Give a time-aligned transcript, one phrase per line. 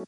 [0.00, 0.06] ど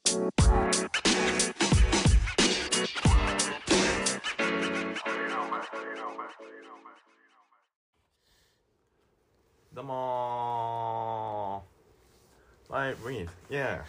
[9.82, 12.72] うもー。
[12.72, 13.82] My breathe Yeah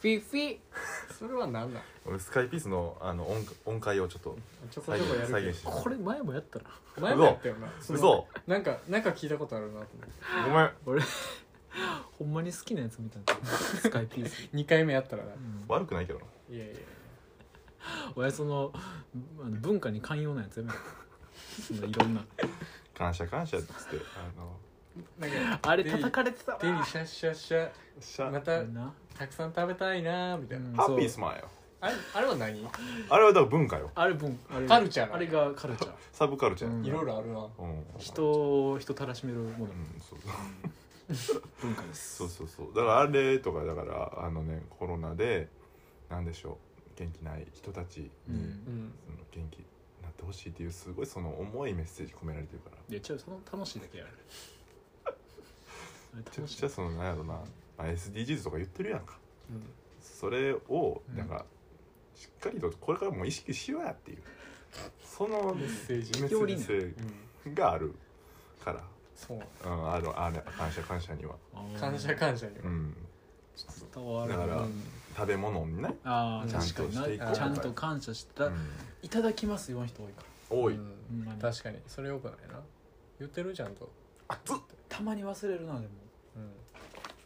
[0.00, 0.58] フィフィ。
[1.18, 1.82] それは何なん？
[2.06, 4.38] 俺スカイピースのあの音音階をちょっと
[4.70, 6.64] ちょこちょこやるけ再現してこれ前もやったら
[6.96, 7.68] ど前もやったよな。
[7.88, 8.28] 嘘。
[8.46, 9.94] なんかなんか聞いたことあるなと思って。
[10.48, 10.70] ごめん。
[10.86, 11.02] 俺
[12.18, 13.34] ほんまに好きなやつ見たんだ
[13.80, 15.32] スカイピース、2回目やったらな。
[15.32, 16.24] うん、悪くないけどな。
[16.50, 16.74] いやいや
[18.16, 20.78] 俺そのあの文化に寛容なやつやめろ。
[21.66, 22.24] そのいろんな。
[22.94, 24.58] 感謝感謝っつってあの
[25.18, 26.58] なんかあれ叩かれてたわ。
[26.58, 30.74] 手にシャッシャッシャしゃまたな、たくさん食べたいなみたいな、うん。
[30.74, 31.44] ハッピースマイル
[31.80, 32.68] あれあれは何？
[33.08, 33.90] あれはだから文化よ。
[33.94, 34.66] あれ文あれ。
[34.66, 35.92] カルチャーあれがカルチャー。
[36.12, 36.84] サブカルチャーうん。
[36.84, 37.46] いろいろあるな。
[37.58, 37.84] うん。
[37.98, 39.64] 人を人たらしめるもの。
[39.66, 40.18] うんそう
[41.60, 42.16] 文化です。
[42.16, 42.66] そうそうそう。
[42.74, 45.48] だからあれとかだからあのねコロナで
[46.10, 46.58] なんでしょ
[46.96, 48.34] う元気ない人たちに、うん。
[48.34, 49.64] うんその元気に
[50.02, 52.76] なってほしいっていうすごいその重いメッセージ込められてるから。
[52.88, 54.10] いや違うその楽しいだけやる。
[56.14, 57.44] めちゃくちゃそのなんやろな、ま
[57.78, 59.18] あ、SDGs とか言ってるやんか。
[59.50, 59.62] うん。
[60.00, 61.44] それをうんなんか、
[62.14, 64.18] しっかりとこれからも意識しようやっていう
[65.04, 66.94] そのメッセージメッセー
[67.46, 67.94] ジがある
[68.64, 68.82] から、
[69.18, 71.34] そううん、あのあれ感謝感謝には、
[71.78, 72.64] 感謝感謝には。
[72.64, 72.96] うん、
[73.92, 74.82] 伝わるだからうん。
[75.16, 76.62] 食べ物にね、ああちゃん。
[76.62, 77.28] 確かにとしていこう。
[77.30, 78.54] なちゃんと感謝した、うん。
[79.02, 80.56] いただきますよ人多いから。
[80.56, 80.94] 多い、うん。
[81.10, 81.78] ほんまに確かに。
[81.88, 82.60] それよくないな。
[83.18, 83.52] 言ってる？
[83.52, 83.90] ちゃんと。
[84.28, 84.56] 熱っ。
[84.88, 85.88] たまに忘れるなでも。
[86.36, 86.52] うん。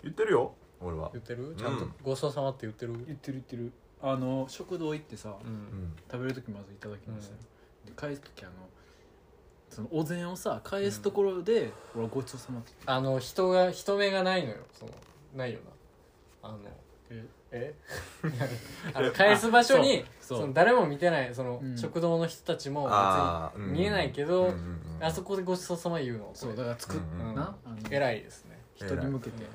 [0.03, 1.11] 言ってるよ俺は。
[1.13, 1.55] 言ってる？
[1.59, 1.85] ちゃんと。
[1.85, 2.95] うんごちそうさまって言ってる？
[3.07, 3.73] 言ってる言ってる。
[4.01, 5.53] あの食堂行ってさ、ううん。
[5.53, 7.27] ん食べる時まずいただきます。
[7.27, 7.35] よ、
[7.85, 8.53] で返す時あの
[9.73, 14.57] そのお膳をさ返すところで、俺はごちそうさまってあの人が人目がないのよ。
[14.73, 14.93] その
[15.35, 15.61] ないよ
[16.43, 16.49] な。
[16.49, 16.59] あの
[17.11, 17.25] え？
[17.53, 17.75] え？
[18.93, 21.77] あの返す場所にそうその誰も見てないその、うん。
[21.79, 26.31] 食堂の人たちもあー別に見えないけど、うんうんうんあそこでごちそうさま言うの。
[26.33, 28.61] そうだから作っ、うんうんなあの偉いですね。
[28.75, 29.53] 人に向けて、はい、言っ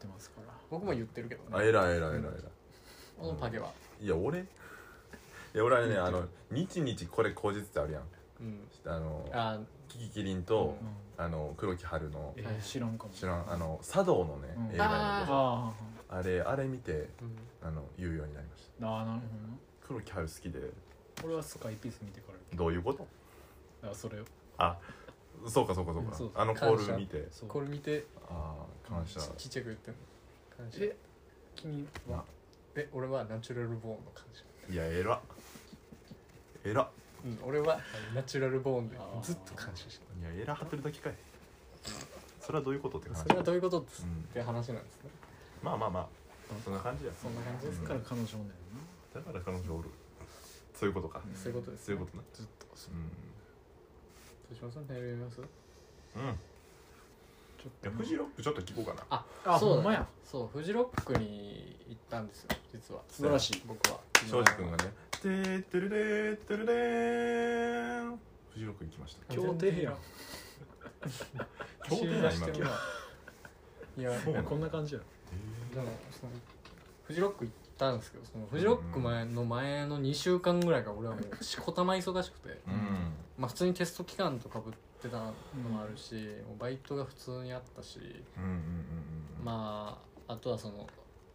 [0.00, 0.52] てますから。
[0.70, 2.32] 僕も言ってるけどあね偉い偉い偉い偉い、
[3.18, 3.70] このパゲは。
[4.00, 4.40] いや俺？
[4.40, 4.44] い
[5.54, 8.02] や俺はねあの日々これ口実ってあるやん
[8.86, 9.58] あのあ。
[9.88, 10.76] キキキリンと、
[11.18, 11.24] うん。
[11.24, 13.10] あの黒木春のえはい知らんかも。
[13.12, 14.74] 知らんあの茶道のね、うん。
[14.74, 15.72] 映画なんだけどあ
[16.08, 17.08] あれあれ見てうん。
[17.62, 19.20] あの言うようになりましーあーなる
[19.82, 20.60] た黒木春好きで。
[21.24, 22.38] 俺はスカイピース見てから。
[22.56, 23.00] どういうこと？
[23.00, 24.24] だからそれを。
[24.56, 24.78] あ
[25.46, 26.16] そうかそうかそうか。
[26.16, 26.30] そう。
[26.34, 27.28] あのコール見て。
[27.30, 27.48] そう。
[27.48, 28.06] これ見て。
[28.30, 28.54] あ
[28.88, 29.20] あ感謝。
[29.20, 29.90] ちちっちゃく言って。
[29.90, 30.00] んの
[30.56, 30.84] 感謝。
[30.84, 30.96] え
[31.54, 32.24] 君は？
[32.76, 34.72] え俺はナチュラルボーンの感謝。
[34.72, 35.20] いや偉っ。
[36.64, 36.88] 偉っ
[37.24, 37.78] うん俺は
[38.14, 41.14] ナチュラルボーンでずっと感謝していや偉張ってるだけかい。
[42.40, 43.14] それはどういうことって話。
[43.14, 44.06] たそれはどういうことっつうん。
[44.06, 45.10] って話なんですね。
[45.62, 46.06] まあまあまあ。
[46.64, 47.12] そんな感じや。
[47.20, 48.48] そんな感じですかだから彼女おん。
[48.48, 49.88] だから彼女おる。
[50.74, 51.34] そういうことか、うん。
[51.34, 52.94] そういうことですそういうことねずっとそう。
[52.94, 53.02] うん。
[53.02, 53.08] ど
[54.52, 55.40] うしますメール読みます？
[55.40, 55.46] うん。
[55.46, 55.46] い
[57.62, 59.06] ちょっとやフジロックちょっと聞こうかな。
[59.10, 60.06] ああそうだほんまや。
[60.24, 63.02] そうフジロックに行ったんですよ実は。
[63.08, 63.62] 素晴らしい。
[63.66, 64.00] 僕は。
[64.28, 68.18] 庄司君がね「てーてるれーてるれーん」
[68.52, 69.34] フジロック行きました。
[69.34, 69.96] 協定やん。
[71.88, 72.70] 協定や今してるな。
[73.98, 74.48] いやそうなの？
[74.48, 75.00] こんな感じや。
[75.72, 76.32] でもその
[77.04, 83.12] フジロック行ったんですけどそのフジロック前の前の2週間ぐらいが俺はもうしこたま忙しくて、うん。
[83.38, 85.32] まあ、普通にテスト期間とかぶってたの
[85.70, 86.14] もあるし、
[86.46, 87.98] もうバイトが普通にあったし、
[88.36, 88.56] うんうんうん
[89.38, 89.44] うん。
[89.44, 90.86] まああとはその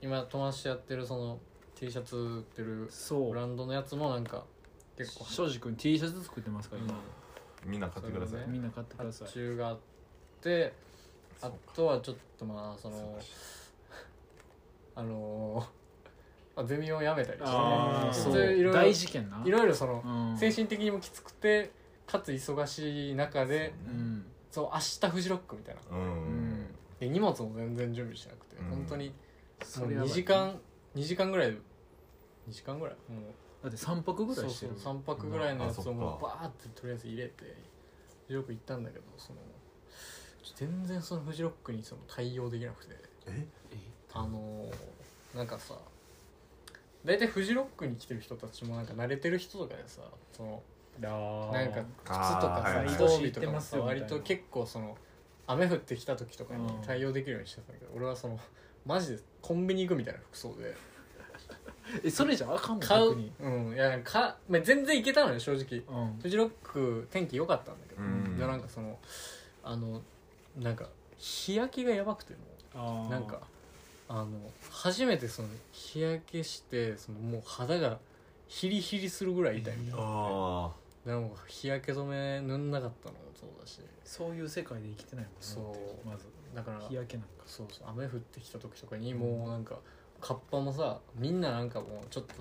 [0.02, 1.40] 今友達とやってるその
[1.80, 3.30] T シャツ売ってるそう。
[3.30, 4.44] ブランドのやつもなんか
[4.98, 5.26] 結構。
[5.26, 7.00] 庄司君 T シャツ作ってますから今、
[7.66, 8.30] みんな買ってください。
[8.32, 9.28] そうねみんな買ってください。
[9.28, 9.80] 発注があっ
[10.42, 10.74] て
[11.42, 13.20] あとはちょっとまあその
[14.96, 15.68] あの
[16.56, 18.34] まあゼミを辞めたりしてああそう。
[18.34, 19.44] いろいろ大事件な。
[19.46, 20.38] いろいろそのうん。
[20.38, 21.70] 精神的にもきつくて
[22.08, 24.26] かつ忙しい中でうん。
[24.50, 25.82] そう明日フジロックみたいな。
[25.96, 26.02] うん。
[26.02, 26.66] うん
[27.00, 28.70] で荷物も全然準備してなくて、うん。
[28.70, 29.12] 本当にも
[29.62, 30.10] うそれやばい。
[30.10, 30.60] 2時間
[30.98, 31.52] 2時間ぐらい。
[31.52, 31.58] で
[32.50, 32.96] 2時間ぐらい？
[33.12, 33.22] も
[33.64, 37.54] だって3泊うそうそうぐらいしてる3泊ぐらいのやつをもうバーってとりあえず入れてフ
[38.30, 39.40] ジロック行ったんだけどその
[40.56, 42.96] 全然そのフジロックにその対応できなくて。
[43.28, 43.46] え？
[44.14, 45.76] あのーなんかさ
[47.06, 50.02] 大体フジロックに来てる人たちもなんか慣れてる人とかでさ
[50.36, 50.64] その
[51.54, 52.96] なんか靴とかさあーはいはい。
[52.96, 54.98] 移動日とかもさ割と結構その
[55.46, 56.82] 雨降ってきた時とかにうん。
[56.82, 58.40] 対応できるようにしてたんだけど俺はその
[58.88, 60.74] マジでコンビニ行くみたいな服装で。
[62.04, 62.86] えそれじゃあかんの？
[62.86, 63.10] 買う。
[63.10, 63.32] 逆に。
[63.40, 63.74] うん。
[63.74, 65.82] いやか、まあ、全然行けたのよ正直。
[65.88, 66.20] うん。
[66.20, 68.38] フジロック天気良かったんだけど、うん。
[68.38, 68.98] いやなんかその
[69.64, 70.02] あの
[70.58, 72.40] なんか日焼けがやばくても。
[72.76, 73.40] あなんか
[74.10, 74.28] あの
[74.70, 77.98] 初めてその日焼けしてそのもう肌が
[78.48, 80.72] ヒリヒリするぐらい痛いみたいな、あ
[81.06, 83.82] でも日焼け止め塗んなかったのもそうだし。
[84.06, 86.08] そういう世界で生きてないもんねそう。
[86.08, 86.26] まず
[86.56, 87.30] だから日焼けなんか。
[87.46, 89.80] そうそう雨降ってきた時とかにもうなんか
[90.20, 92.34] カッパもさみんななんかもうちょっと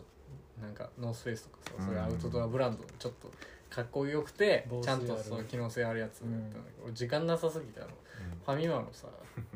[0.61, 3.31] なんかノースフェイスとかさ、そういうアウトドアブランドのちょっと
[3.69, 7.91] かっこよくてちゃんとそう機能性あるやつだったんだけど、俺時間なさすぎてあの
[8.45, 9.07] ファミマのさ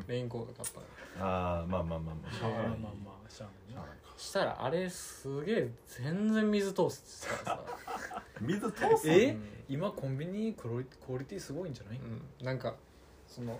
[0.06, 0.74] レインコート買っ
[1.16, 1.26] たの。
[1.26, 9.30] ああまあまあまあしまあまあまあまあしゃあないねしたらあれすげえ全然水通すからさ、 水通すえ？
[9.30, 9.42] うん。
[9.68, 11.98] 今コンビニクオリクオリティすごいんじゃない？
[11.98, 12.74] うん、なんか
[13.26, 13.58] その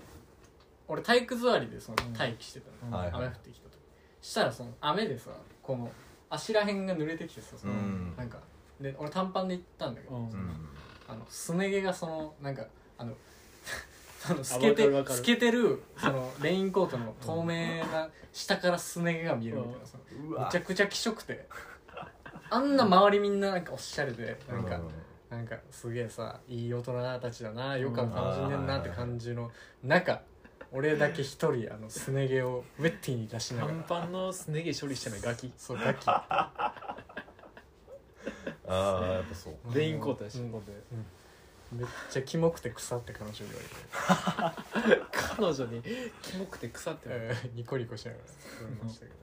[0.90, 2.12] 俺体育座りでそのうん。
[2.12, 2.98] 待機してたの、うん。
[2.98, 3.24] はいはい。
[3.24, 3.78] 雨降ってきた時。
[4.20, 5.30] したらその雨でさ
[5.62, 5.90] この
[6.28, 8.14] 足らへんが濡れてきてさその、うん。
[8.16, 8.38] なんか
[8.80, 10.22] で俺短パンで行ったんだけど、うん。
[10.24, 10.68] うん
[11.08, 12.64] あのすね毛がそのなんか
[12.98, 13.14] あの
[14.30, 15.18] あの透わけてかるわかる。
[15.18, 19.98] 透けてるそのレインコートの透明な下からすね毛が見えるみたいなさ
[20.28, 20.44] うわ。
[20.44, 21.48] めちゃくちゃ気色くて。
[22.52, 24.80] あんな周りみんななんかおしゃれでなんか、
[25.28, 29.50] なんかすげえさいい大人たちだなよく楽しんでんなって感じの
[29.84, 30.20] 中
[30.72, 33.74] 俺だけ一人あのすね毛をウェッティに出しながら。
[33.74, 35.52] 短パンのすね毛処理してないガキ。
[35.56, 36.08] そうガキ。
[36.08, 36.62] あ
[38.68, 39.54] あやっぱそう。
[39.74, 40.38] レインコートやし。
[40.38, 40.44] うん。
[40.52, 40.62] うん
[41.72, 45.82] めっちゃキモくて腐って彼女に言われて、 彼女に
[46.20, 48.24] キモくて腐ってないえーニコニコしながら。
[48.58, 49.16] 言われましたけど。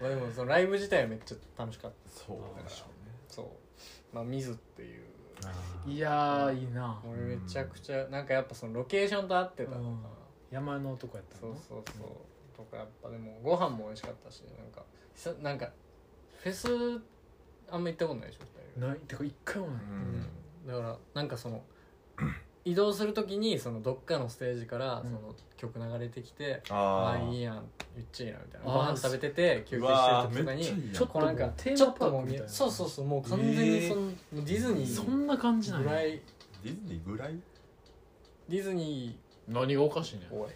[0.00, 2.10] まあでもそのライブ自体はめっちゃ楽しかった。
[2.10, 2.84] そうでしょ
[3.26, 4.14] そう。
[4.14, 5.02] まあ水っていう。
[5.02, 7.02] うねいやーいいな。
[7.04, 9.82] 俺めちゃくちゃなんかやっぱそのロケーションと合ってたのか。
[9.82, 10.17] な、うん
[10.50, 11.54] 山の男やったの？
[11.54, 12.06] そうそうそう。
[12.56, 14.82] とかやっぱでもご飯も美味しかったしなんか
[15.14, 15.70] さなんか
[16.42, 16.68] フェス
[17.70, 18.44] あんま行ったことないでしょ？
[18.76, 18.98] 二人ない。
[19.00, 19.82] てか一回もない。
[19.82, 20.26] うん。
[20.66, 21.62] だからなんかその
[22.64, 27.64] 移動するときにそのどっかのステージからその曲流れてきて、あああいいやん
[27.96, 28.66] めっちゃいいなみたいな。
[28.66, 28.86] あー。
[28.88, 30.92] ご飯食べてて休憩してる時とかにめっちゃいいやん。
[30.92, 32.18] ちょっとなんかテーマパークみたいな。
[32.18, 34.94] もう見えそうそうそうもう完全にその、ディズニー。
[34.94, 36.20] そんな感じなんやぐらい。
[36.64, 37.38] ディズニーぐらい？
[38.48, 39.18] ディズニ
[39.48, 40.50] 何がおかしいねーおい。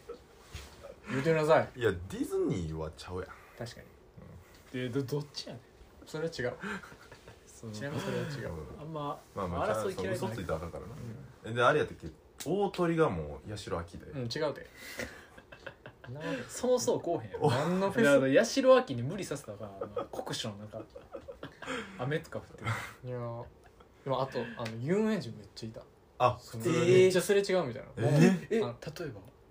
[1.10, 1.80] 言うてなさい。
[1.80, 3.26] いやディズニーはちゃうやん。
[3.58, 4.80] 確かに。
[4.80, 5.62] えどどっちやねん。
[6.06, 6.54] それは違う。
[7.46, 10.14] そのちなみにそれは違う、あんままあまあ争い嫌いじゃない。
[10.14, 10.94] 嘘ついたらあかんからな。
[11.44, 12.08] えであれやったっけ？
[12.44, 14.06] 大鳥がもう八代亜紀で。
[14.06, 14.66] うん、うん、違うて。
[16.12, 17.48] なわけそのそうこうへんやろ。
[17.50, 20.82] 何のフだからェス八代亜紀に無理させたからあの酷暑の中
[21.98, 22.64] 雨とか降って
[23.08, 23.44] いやー。
[24.04, 25.80] でもあとあの遊園地めっちゃいた
[26.26, 26.74] あ普通に。
[26.92, 28.72] めっちゃすれ違うみたいな、え例えば？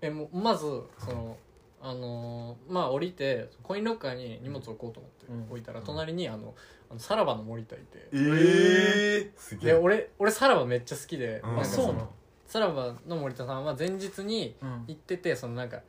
[0.00, 0.62] えもうまず
[0.98, 1.36] その
[1.80, 5.42] あのーまあ降りてコインロッカーに荷物置こうと思ってうん。
[5.50, 6.54] 置いたら隣にあの
[6.90, 8.08] あのさらばの森田いて。
[8.12, 9.72] ええすげえ。
[9.72, 11.50] で俺俺さらばめっちゃ好きで、うん。
[11.50, 12.10] なんかそうなの
[12.46, 14.84] さらばの森田さんは前日にうん。
[14.86, 15.80] 行っててそのなんか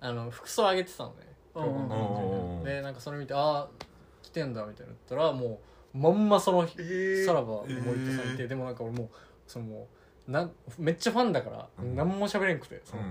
[0.00, 1.16] あの服装上げてたのね。
[1.54, 1.64] うん。
[1.64, 2.64] うんうんうん。
[2.64, 3.68] でなんかそれ見てああ
[4.22, 5.60] 来てんだみたいな言ったらも
[5.94, 8.48] うまんまそのえさらばの森田さんいて、えー。
[8.48, 9.08] でもなんか俺もう
[9.46, 11.96] そのもうなんめっちゃファンだから、うん。
[11.96, 13.02] 何も喋れんくてその、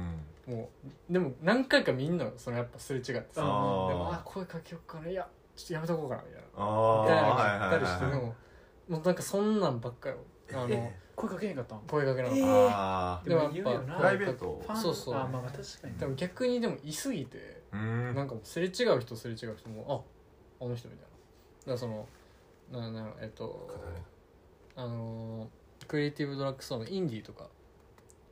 [0.47, 0.57] うん。
[0.57, 0.69] も
[1.09, 3.17] うでも何回かみんなそのやっぱすれ違ってさ。
[3.17, 3.45] であー。
[3.45, 6.47] もあ声かけよっかないやちょっとやめとこうかなみたいな。
[6.55, 10.17] あみたいなのあがあったりしてでももうなんかそんなんばっかよ。
[10.53, 11.81] あのえ声かけへんかったん？
[11.87, 12.45] 声かけなの、えー。
[12.47, 13.95] あでもやっぱ言うよな。
[13.95, 14.61] プライベート。
[14.65, 14.95] ファンそう。
[14.95, 15.97] そうあまあまあ確かに。
[15.97, 18.15] でも逆にでもいすぎてあうん。
[18.15, 20.05] なんかもうすれ違う人すれ違う人も
[20.59, 21.11] ああの人みたいな。
[21.59, 22.07] だからその
[22.71, 23.69] ななえっと
[24.75, 25.60] あのー
[25.91, 27.49] クリエイティブドラッグストアのインディーとか。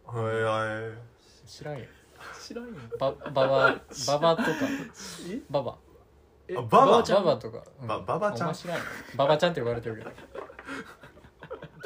[0.06, 0.94] はいはい
[1.46, 1.84] 知らんよ
[2.42, 4.50] 知らんよバババババとか。
[5.30, 5.42] え？
[5.50, 5.78] ババ。
[6.48, 6.56] え？
[6.56, 7.04] あババ？
[7.04, 7.26] ちゃん？
[7.26, 7.88] ババとか、うん。
[7.90, 8.48] バババちゃん？
[8.48, 8.84] お前知らんよ
[9.18, 10.10] ババちゃんって呼ばれてるけど。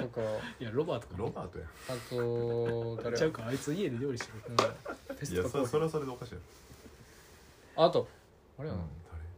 [0.07, 0.21] とか。
[0.59, 1.15] いやロバートか。
[1.17, 3.47] ロバートやあと誰ちゃうか。
[3.47, 4.55] あいつ家で料理してるうん。
[4.55, 6.39] フェいスとかやそそれはそれでおかしいや
[7.77, 8.07] あと
[8.59, 8.85] あれろやな、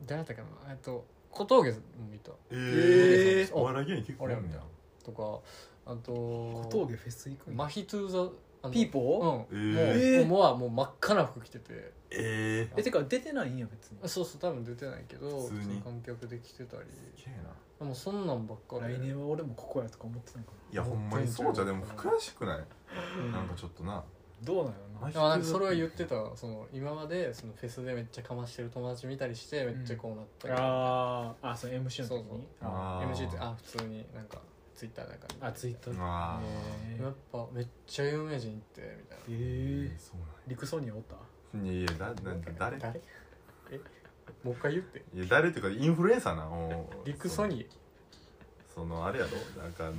[0.06, 0.18] 誰？
[0.18, 0.74] だったかな。
[0.74, 1.77] えっと小峠も
[2.13, 2.32] いた。
[2.51, 4.51] ええおお笑い芸人結構おるん。
[4.51, 4.60] や
[5.06, 5.39] とか
[5.86, 8.32] あと小峠フェス行くんやマヒトゥーザ
[8.63, 10.25] あのピーポうん、えー。
[10.25, 11.94] もうもうはもう真っ赤な服着てて。
[12.12, 13.98] えええてか出てないんや別に。
[14.10, 15.82] そうそう多分出てないけど普通に。
[15.82, 16.84] 観客で来てたり。
[17.15, 17.50] すげえな。
[17.80, 22.63] でもそんなんばっかで来年は俺もここやとか思ってたんかいやほんまにそうじゃでも悔しくない？
[23.20, 23.32] うん。
[23.32, 23.94] なんかちょっとな。
[23.94, 24.04] な
[24.44, 25.12] どうなんやろな。
[25.12, 26.15] でもなんかそれは言ってた。
[26.36, 30.54] その今までそのフェスでめっちゃかましてる友達見たりしてめっちゃこうなったり。
[30.58, 31.50] あー。
[31.51, 32.38] あその MC の時そうそう。
[32.38, 33.13] にあー。
[33.13, 34.39] MC ってあ普通になんか
[34.75, 35.36] ツイッターなんかに。
[35.41, 35.96] あツイッター。
[36.00, 36.39] あ
[37.00, 37.01] え。
[37.01, 39.96] やっぱめっちゃ有名人ってみたいなえー。
[39.96, 41.15] ーそうなんリクソニアおった？
[41.58, 42.15] やいやいやだな
[42.60, 42.77] 誰？
[42.77, 43.01] 誰？
[43.72, 43.79] え？
[44.44, 45.03] もう一回言って。
[45.13, 47.67] いや誰っていうかインフルエンサーなおリクソニー
[48.74, 49.62] そのあれやろ？
[49.63, 49.96] なんかあの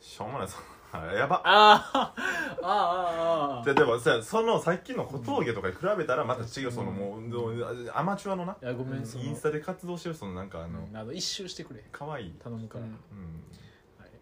[0.00, 0.56] しょうもないそ
[0.90, 1.42] はい やば。
[1.44, 1.98] あー。
[1.98, 6.96] あーあーあじゃあでもさそのさっきの小峠とかに比べたらまた違うそのうん。
[6.96, 8.56] もうもうアマチュアのな？
[8.62, 10.96] ーいやごめんインスタで活動してるそのなんかあのうん。
[10.96, 11.84] あの一周してくれ。
[11.92, 12.34] 可愛い。
[12.42, 12.90] 頼むから、うん。
[12.90, 12.96] うん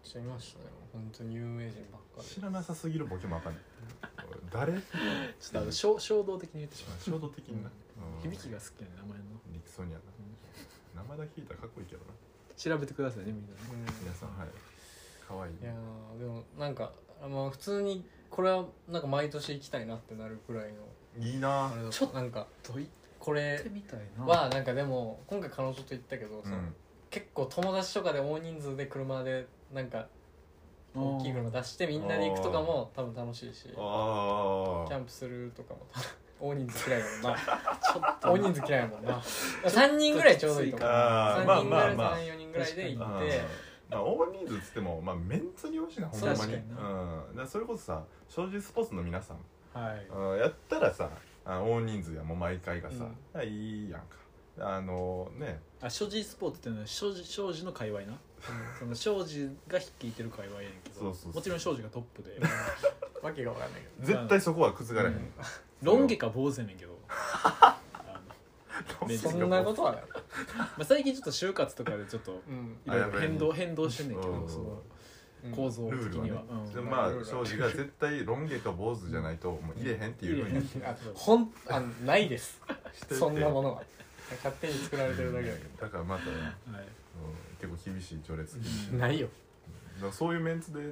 [0.07, 0.65] はい知りましたね。
[0.93, 3.61] 本当に有名人ばっか知らなさすぎるボケもわかんない
[4.51, 4.73] 誰？
[4.73, 4.81] ちょっ
[5.51, 6.97] とあの衝衝動的に言ってしまう。
[7.03, 7.69] 衝動的にな。
[8.23, 9.25] 響きが好きやね名前の。
[9.51, 10.01] リクソニアな。
[10.95, 12.13] 名前だけ聞いたらかっこいいけどな。
[12.55, 13.57] 調べてくださいねみんなね。
[13.85, 14.47] り、皆さんはい。
[15.27, 15.53] 可愛い。
[15.61, 21.25] いやーでもなんかあの普通にこれはなんか毎年行きたいなってなるくらいの。
[21.25, 21.71] いいな。
[21.91, 22.47] ちょっなんか
[23.19, 23.61] これ
[24.19, 26.75] はなんかでも今回彼女と行ったけど、そのうん。
[27.09, 30.07] 結構友達とかで大人数で車でなんか
[30.95, 35.81] 大きい車出してみんなで行くとかも多分楽しいしキあャンプするとかも
[36.39, 37.37] 大人数嫌いだもんな。
[37.81, 39.19] ちょっと大人数嫌いだもんな。
[39.19, 40.89] 3人ぐらいちょうどいいと思う。
[40.89, 42.17] あー3人ぐらいまあまあまあ。
[42.19, 43.41] 34人ぐらいで行あって。
[43.89, 46.37] まあ大人数っつってもまあメンツによるしなほんまに。
[46.37, 46.75] 確かにうん。
[46.75, 49.37] だからそれこそさ庄司スポーツの皆さん。
[49.73, 50.05] はい。
[50.05, 51.09] うんやったらさ
[51.43, 54.07] あ大人数やもう毎回がさ、あいいやんか。
[54.59, 55.59] あのね。
[55.81, 58.19] あ庄司スポーツっていうのは庄司庄司の界隈な
[58.79, 61.33] その庄司が率いてる界隈やねんけどそうそうそう。
[61.33, 62.39] もちろん庄司がトップで。
[63.21, 64.07] わけが分かんないけど。
[64.07, 65.31] 絶対そこは覆らへん、うん。
[65.81, 66.97] ロン毛か坊主やねんけど。
[69.17, 70.03] そんなことはない。
[70.11, 70.19] ま
[70.79, 72.77] あ、最近ちょっと就活とかでちょっとうん。
[72.85, 74.49] いろいろ変動変動してんねんけどうん。
[74.49, 74.81] その
[75.45, 75.51] うん。
[75.51, 76.31] 構造的ルールはね。
[76.31, 76.73] には、うん。
[76.73, 82.61] でもまあ庄司が絶対ロン毛か坊主じゃないともう入れへんっていうふうにあほんあのないです。
[82.93, 83.15] してて。
[83.15, 83.83] そんなものは。
[84.35, 86.43] 勝手に作られてるだけだけだからまたね、はい。
[86.43, 86.47] うん、
[87.59, 89.27] 結構厳しい序列厳しい、どないよ。
[89.95, 90.87] だからそういうメンツでね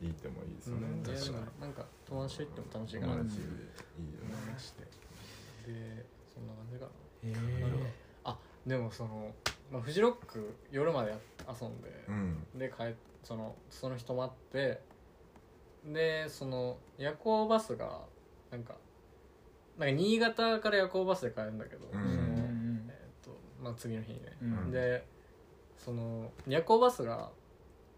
[0.00, 1.02] いいってもいいですよね、うん。
[1.02, 1.32] 確かに。
[1.32, 3.52] でなんか友達と行っても楽しいかなって友達いいよ
[4.22, 4.52] 思いね。
[4.52, 4.82] まして
[5.66, 6.90] でそんな感じかな。
[6.90, 6.90] へ
[7.22, 7.92] え
[8.24, 9.32] あでもその、
[9.72, 12.46] まあ、フジロック夜までや遊んで、うん。
[12.58, 14.80] で帰っそのその人待って
[15.84, 18.00] でその夜行バスが
[18.50, 18.74] なんか
[19.78, 21.92] なんか新潟から夜行バスで帰るんだけど、うん。
[21.92, 22.90] そのうん。
[22.90, 23.30] えーと
[23.62, 24.70] まあ、次の日にね、うん。
[24.70, 25.04] で
[25.76, 27.30] その夜行バスが、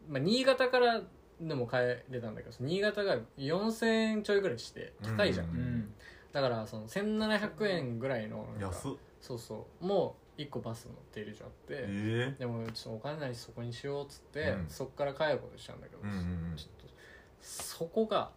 [0.08, 1.02] まあ、新潟から
[1.40, 1.76] でも帰
[2.10, 5.94] れたんだけど新潟が4000円ちょいぐらいして高いじゃん、ううん
[6.32, 8.90] だからその1700円ぐらいの安っ。
[9.20, 9.84] そうそう。
[9.84, 12.36] もう1個バス乗っているじゃって、ええ。
[12.38, 14.66] でもちょっとお金ないしそこにしようっつって、うん。
[14.68, 16.20] そっから帰ることにしたんだけど、うんうんう
[16.54, 16.56] ん。
[16.56, 16.94] ちょっと
[17.40, 18.30] そこが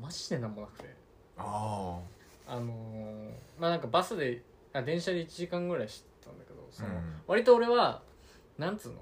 [0.00, 0.94] マジでなんもなくて。
[1.38, 1.98] あ
[2.46, 2.60] あ。
[2.60, 4.42] のーまあなんかバスで
[4.72, 7.20] あ電車で1時間ぐらいしてたんだけどその、うん。
[7.26, 8.02] 割と俺は
[8.58, 8.96] なんつうの？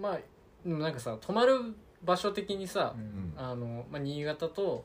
[0.00, 0.18] まあ
[0.64, 3.32] でもなんかさ泊まる場所的にさ、うん。
[3.36, 4.84] あのまあ、新潟と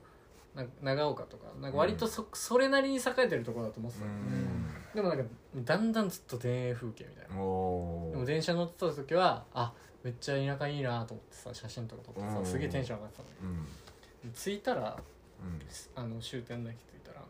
[0.55, 4.07] な長岡とかなんか割とそ,、それなりに栄えてるところだと思ってうた。
[4.07, 4.65] の、ん。
[4.95, 5.23] でもなんか
[5.57, 7.35] だんだんずっと田園風景みたいな。
[7.35, 9.73] でも電車乗ってた時はあ
[10.03, 12.45] めっちゃ田舎いいなと思ってさ写真とか撮ってうん。
[12.45, 13.57] さすげえテンション上がってたのうん。
[14.29, 14.97] に着いたら
[15.41, 16.03] うん。
[16.03, 17.21] あの終点だけ着いたらあ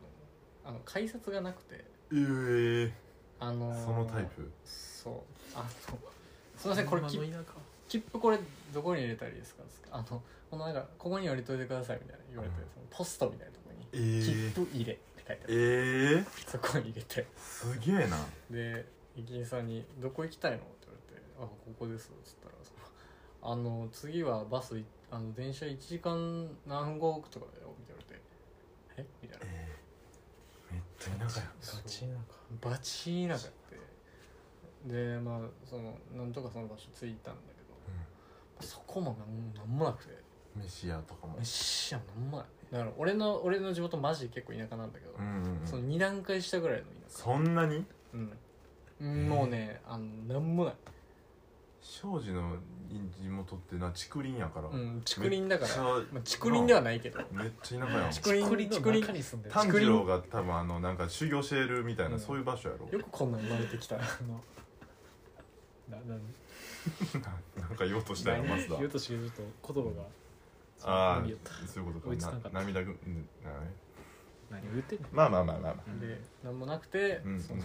[0.68, 1.76] のあの改札がなくて。
[1.76, 2.94] ええ
[3.40, 4.52] あのーそのタイプ？
[4.66, 5.14] そう。
[5.56, 5.98] あの
[6.60, 7.58] すいませんこれ切今の田舎。
[7.88, 8.40] 切符これ
[8.74, 9.64] どこに入れたらいいですか？
[9.92, 13.88] あのこのなんかここに入れといてくださいみたいな言われて、うんそのポストみたいなところに
[14.20, 17.26] え切符入れって書いてある、ええそこに入れて。
[17.38, 18.18] すげえな。
[18.52, 18.86] で
[19.18, 22.80] 駅員さんに「どこ行きたいの?」って言われて「あここです」っつったらその
[23.54, 29.06] 「あの次はバスいあの電車1時間何分後とかだよ」みたいな言われて「え？
[29.24, 29.46] みたいな。
[29.48, 29.78] え
[30.72, 31.52] えめっちゃ田舎やん。
[31.62, 31.82] そう。
[31.84, 32.70] ガチ田舎。
[32.70, 33.48] バチ田舎。
[33.48, 33.58] って
[34.86, 37.42] でまあそのなんとかその場所着いたんだ
[38.60, 40.18] けど、そこもなんなんもなくて。
[40.56, 41.38] 飯屋とかも。
[41.40, 42.48] 飯やなんもない。
[42.72, 47.24] だから俺の俺の地元マジで結構田舎なんだけど、うんうんその2段階下ぐらいの田舎。
[47.24, 47.86] そんなに？
[49.02, 50.74] うん、もうねあのなんもない。
[51.82, 52.58] 庄司の
[52.90, 54.68] 地元ってな竹林やから。
[54.70, 55.84] うん竹林だから。
[55.84, 57.20] まあ、竹林ではないけど。
[57.32, 58.12] めっちゃ田舎やん。
[58.12, 59.54] 竹林竹林の竹林中に住んでる。
[59.54, 62.20] 炭治郎が多分あのなんか修行してるみたいな、うん。
[62.20, 62.88] そういう場所やろ。
[62.92, 64.42] よくこんなん生まれてきたあの
[65.90, 66.16] なな
[67.60, 68.78] なんか言おうとしたよ松田。
[68.78, 69.22] 言うとしちょっ
[69.64, 70.06] と言葉が。
[70.82, 71.22] ああ
[71.68, 72.50] そういうこと追いつかなかった。
[72.52, 73.52] かな涙ぐうんな
[74.52, 75.08] 何を言ってんの？
[75.12, 76.00] まあまあまあまあまあ。
[76.06, 77.62] でなんもなくて、うんうんその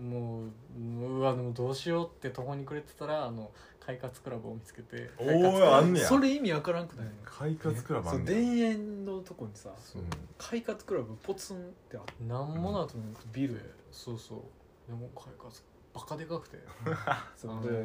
[0.00, 0.42] も
[0.76, 5.74] うもううわでもどうしようって途方に暮れてたらあの快活クラブを見つけておー快活クラブ。
[5.76, 6.06] あんねや。
[6.08, 7.06] それ意味わからんくない？
[7.24, 9.98] 快活クラブあそうん田ねん園のとこにさう。
[9.98, 10.04] ん
[10.38, 13.60] 快活クラブポツンってあってなんもなと思ってビル
[13.92, 14.90] そうそう。
[14.90, 15.62] でも快活
[15.94, 16.58] バカでかくて。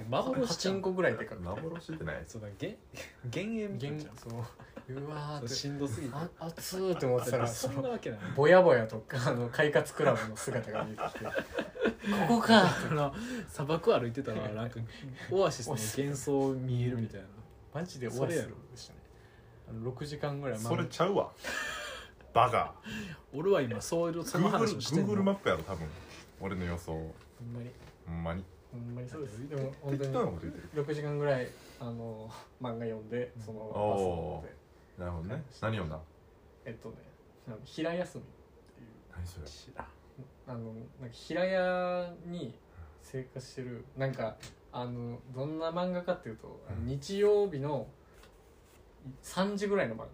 [0.09, 1.47] 幻パチンコぐらいでかくて。
[1.47, 2.23] 幻ってない。
[2.25, 2.77] そうだ幻
[3.25, 3.97] 幻影みたいな。
[3.97, 4.93] 現そう。
[4.93, 6.13] うわーしんどすぎて。
[6.15, 8.19] あ熱ーって思ってたら そんなわけない。
[8.35, 11.25] ぼやぼやとかあの快活クラブの姿が見えてきて。
[11.25, 11.31] こ
[12.27, 12.63] こか。
[12.89, 13.13] あの
[13.49, 14.79] 砂漠歩いてたら なんか
[15.29, 17.27] オアシスの幻想見えるみたいな。
[17.73, 18.31] マジでオアシスで
[18.75, 18.99] したね。
[19.69, 21.31] あの6時間ぐらいそれちゃうわ。
[22.33, 22.73] バカ。
[23.33, 25.87] 俺は今そういうその話をしてん Google のマップやろ多分。
[26.39, 26.93] 俺の予想。
[26.93, 26.99] ほ
[27.43, 27.71] んまに
[28.07, 28.43] ほんまに？
[28.71, 29.49] ほんまにそうです。
[29.49, 30.85] でも本当適に当なこと言ってる。
[30.85, 31.47] 6時間ぐらい
[31.79, 32.29] あの
[32.61, 34.55] 漫画読んでそのバス乗って
[34.99, 35.43] なるほどね。
[35.61, 35.99] 何読んだ？
[36.65, 36.95] えっとね
[37.65, 38.25] 平休みっ
[38.75, 38.87] ていう。
[39.15, 39.47] 何それ？
[39.47, 39.87] 知らん
[40.47, 42.53] あのなんか平屋に
[43.01, 44.35] 生活してるなんか
[44.71, 46.85] あのどんな漫画かっていうと、うん。
[46.85, 47.87] 日曜日の
[49.23, 50.05] 3時ぐらいの漫画。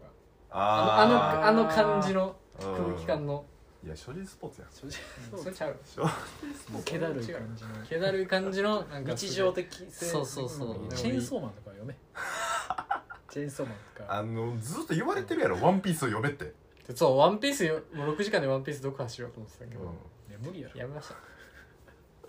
[0.56, 2.94] ああのーあのあの感じのうん。
[2.94, 3.44] 空気感の、
[3.86, 4.70] いや所持スポーツやん。
[4.72, 5.78] 正直それちゃう。
[5.84, 6.04] 所
[6.72, 7.70] もう気だるい感じの。
[7.86, 10.06] 気だるい感じのなんか日常的性。
[10.06, 10.86] そうそうそう。
[10.86, 10.90] ん。
[10.90, 11.94] チェーンソーマンとか読め
[13.30, 14.14] チェーンソーマンとか。
[14.14, 16.54] あのずっと言われてるやろ「ワンピースを読めって、
[16.88, 19.82] でそうワンピースよもう6時間でワンピース読破しようと思ってたけど、
[20.30, 20.80] いや無理やろ。
[20.80, 21.16] やめました。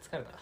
[0.02, 0.38] 疲れた。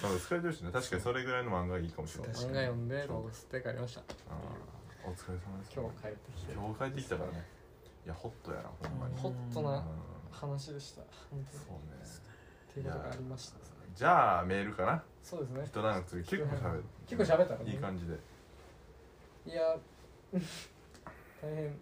[0.00, 0.70] そう疲れてるしね。
[0.70, 2.32] 確かにそれぐらいの漫画がいいかもしれない。
[2.32, 4.00] 漫画読んでロースで帰りました。
[4.00, 5.72] あーお疲れ様です。
[5.74, 6.52] 今日帰ってきて。
[6.52, 7.53] 今日帰ってきたからね
[8.04, 9.16] いやホットやなほんまに。
[9.16, 9.66] ホットうん。
[9.66, 9.84] な
[10.30, 11.02] 話でした。
[11.30, 11.64] 本当に。
[11.64, 11.80] そうね
[12.70, 13.58] っていうことがありました。
[13.94, 15.02] じゃあメールかな。
[15.22, 15.62] そうですね。
[15.66, 16.84] 一段落結構喋る。
[17.06, 18.14] 結構喋ったのいい感じで。
[19.46, 19.76] いや
[21.40, 21.76] 大変。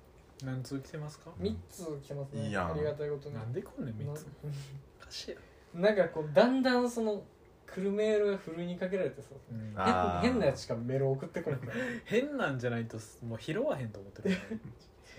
[0.44, 2.46] 何通来てますか？3つ来てますね。
[2.46, 2.72] いいやん。
[2.72, 3.34] ありがたいことに。
[3.34, 4.22] なんでこんねん3つ？
[4.24, 4.30] な
[5.00, 5.36] おかしいや
[5.74, 7.22] なんかこうだんだんその
[7.66, 9.54] 来るメールがふるいにかけられてさう。
[9.54, 9.72] ん。
[9.76, 10.20] あー。
[10.20, 11.60] 変変なやつしかメール送ってこない
[12.04, 14.36] 変なんじゃないともう拾わへんと思ってる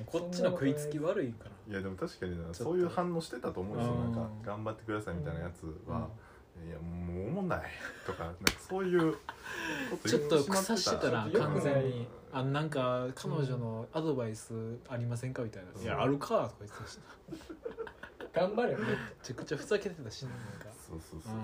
[0.06, 4.02] こっちの食いつき悪いんかないやでも確かになそういう反応してたと思うんですようん。
[4.02, 6.08] なんか頑張ってくださいみたいなやつは、
[6.66, 7.62] いやもうおもんない
[8.06, 9.18] とかなんかそういうこ
[10.02, 15.82] と ちょっと腐してたら完全にあなんか彼女のアドバイスありませんかみたいな「うん。
[15.82, 17.00] いやあるか」とか言ってたし
[18.34, 18.80] 頑張れよ。
[18.80, 20.66] ねめちゃくちゃふざけてたしなんか。
[20.74, 21.42] そうそうそうそう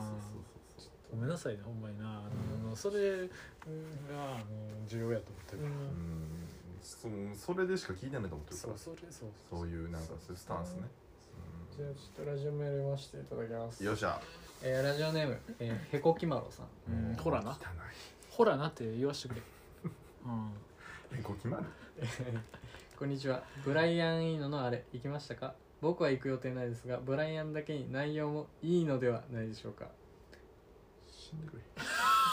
[0.77, 2.05] そうごめんなさいねほんまにな。
[2.05, 6.48] あのそれうんがあの重要やと思ってるうんうん
[6.81, 8.77] そそれでしか聞いてないと思ってるから。
[8.77, 9.29] そうそれそう。
[9.49, 10.81] そういうなんかそういうスタンスね、
[11.75, 13.81] じゃあちょっとラジオメール読ませていただきます。
[13.81, 14.21] うんよっしゃ。
[14.61, 16.67] えーラジオネーム、えー、へこきまろさん。
[16.91, 17.15] うん。
[17.15, 17.55] ほらな汚
[18.29, 19.41] ほらなって言わしてくれ。
[20.25, 21.17] うん。
[21.17, 21.63] いえご決まる
[22.97, 23.43] こんにちは。
[23.63, 25.55] ブライアン・イーノのあれ行きましたか？
[25.81, 29.87] 僕は行く予定ないですがブライアンだけに内容もいいのではないでしょうか。
[31.09, 31.61] 死んでくれ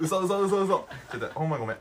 [0.00, 0.66] 嘘嘘嘘嘘。
[1.10, 1.76] ちょっとほんまごめん。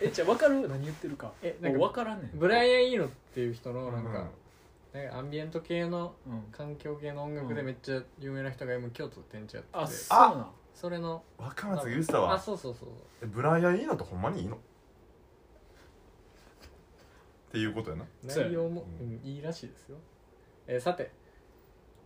[0.00, 0.68] えじゃあ分かる？
[0.68, 1.32] 何言ってるか。
[1.42, 2.38] えなんか分からんねん。
[2.38, 4.14] ブライアン・イーノっていう人のなんか,、うん。
[5.02, 6.42] なんかアンビエント系のうん。
[6.52, 11.22] 環境系の音楽でめっちゃ有名な人が今京都で展示やってて、あそうなんそれの。
[11.38, 12.88] 若松が言ってたあわそうそうそう。
[13.22, 14.56] えブライアンいいのとほんまにいいの？
[14.56, 14.58] っ
[17.52, 18.04] ていうことやな。
[18.24, 19.96] 内容も、ううんいいらしいですよ、
[20.68, 21.10] えーさて。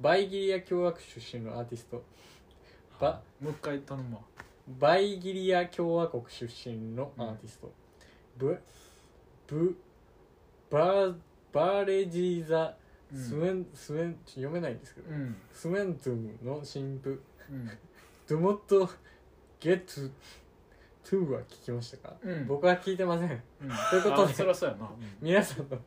[0.01, 2.03] バイギリア共和国出身のアーティスト。
[2.99, 4.23] バもう一回頼むわ
[4.66, 7.72] バイギリア共和国出身のアーティスト、
[8.38, 8.59] ブ
[9.46, 9.77] ブ
[10.70, 11.14] バー
[11.53, 12.74] バーレジーザ
[13.12, 13.20] うん。
[13.20, 15.37] スウェン、スウェンちょ読めないんですけど、うん。
[15.53, 17.70] スウェントゥムの新婦うん。
[18.27, 18.88] ドゥモット
[19.61, 19.94] ゲット
[21.05, 22.46] トゥーは聞きましたか、うん。
[22.46, 23.31] 僕は聞いてません。
[23.31, 23.38] うん。
[23.90, 24.90] ということであそりゃそうやな。
[25.20, 25.81] 皆さんのうん。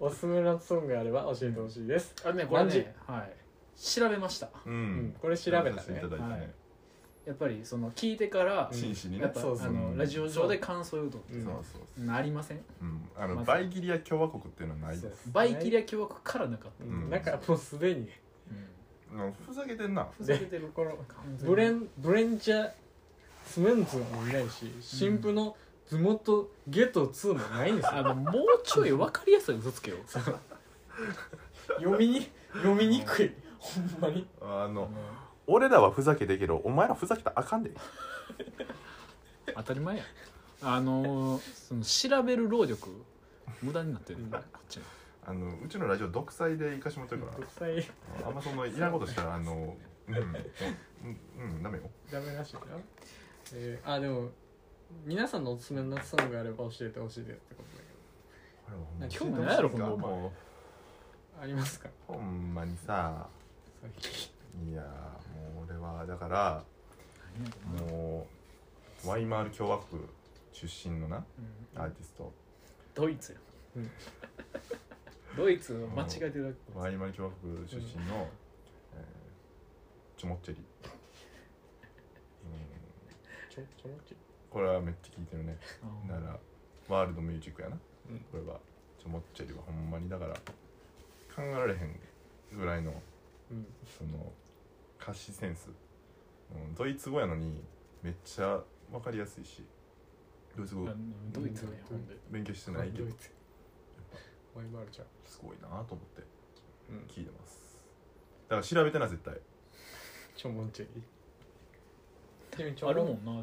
[0.00, 3.32] おすすめのソングがあれば教えてほしいです、あねこれ何時ねはい。
[3.78, 4.48] 調べました。
[4.66, 5.08] ううん。
[5.08, 5.72] んこれ調べたね。
[5.74, 6.50] ただいてね、はい
[7.24, 8.76] やっぱりその聞いてからうん。
[8.76, 9.22] 真摯にね。
[9.22, 9.68] やっぱそうそう。
[9.68, 11.44] あのラジオ上で感想を言うとうん。
[11.44, 11.64] そうそう
[11.98, 12.04] そう。
[12.06, 12.60] なりません？
[12.80, 13.08] うん。
[13.16, 15.30] あのまずバイギリア共和国っていうのはないです。
[15.32, 16.84] バイキリア共和国からなかった。
[16.84, 16.90] うん。
[17.04, 18.08] うんなんかもうすでに。
[19.14, 19.32] うん。
[19.46, 20.08] ふざけてんな。
[20.16, 20.98] ふざけてるこの完
[21.36, 21.44] 全に。
[21.44, 22.70] ブレンブレンチャー
[23.46, 25.56] スウェンズもいないし新婦の
[25.86, 27.90] ズモトゲット2もないんですよ。
[27.98, 29.98] あのもうちょい分かりやすい嘘つけよ。
[31.78, 33.32] 読みに読みにくい。
[33.58, 34.26] ほんまに。
[34.40, 34.88] あの
[35.46, 37.72] 俺らはふざけてけどお前らふざけたらあかんで。
[39.54, 40.04] 当たり前や
[40.62, 42.88] あのその調べる労力
[43.60, 44.30] 無駄になってるうん。
[44.30, 44.84] こっちの。
[45.24, 49.76] あのうちのラジオ独裁で行かしてもらってる独か裁らあんまそのいらんことしたらあの
[50.08, 50.24] うんうん
[51.54, 52.60] うんダメよダメらしいな
[53.54, 54.30] えー、あでも
[55.04, 57.84] 皆さんのおすすめのソングがあれば教えてほしいですってことだ
[58.64, 60.30] これはほんま興味ないやろこんなお前もう。
[60.30, 60.36] け
[61.36, 61.88] どありますか？
[62.06, 63.28] ほんまにさ。
[64.68, 65.31] いやも
[65.76, 66.64] う俺はだから
[67.86, 68.26] も
[69.04, 70.02] うワイマール共和国
[70.52, 71.24] 出身のな
[71.74, 71.82] うん。
[71.82, 72.32] アーティスト。
[72.94, 73.38] ドイツや。
[73.76, 73.90] うん。
[75.36, 78.28] ドイツを間違えてるだけワイマール共和国出身の、
[78.94, 80.60] えーチョモッチェリ、
[82.44, 84.14] うん、ちょちょっと
[84.50, 85.58] これはめっちゃ聞いてるね。
[85.82, 86.38] うんだから
[86.88, 87.78] ワールドミュージックやな。
[88.10, 88.20] うん。
[88.30, 88.60] これは。
[88.98, 90.34] チョモッチェリはほんまにだから
[91.34, 91.98] 考えられへん
[92.52, 93.02] ぐらいの
[93.50, 93.66] うん。
[93.98, 94.32] その
[95.02, 95.68] 歌詞センス、
[96.54, 97.64] うん、ドイツ語やのに
[98.02, 98.60] めっちゃ
[98.90, 99.64] 分かりやすいし。
[100.56, 100.86] ドイツ語。
[100.88, 100.94] あ
[101.32, 103.06] ドイツねほんで勉強してないけど。
[103.06, 103.30] やっドイツ
[104.54, 106.22] ワイルちゃんぱすごいなと思って。
[106.90, 107.84] うん聞いてます。
[108.48, 109.34] だから調べてな絶対。
[110.36, 110.88] ちょもんちょい。
[112.54, 113.42] あるもんなでもほん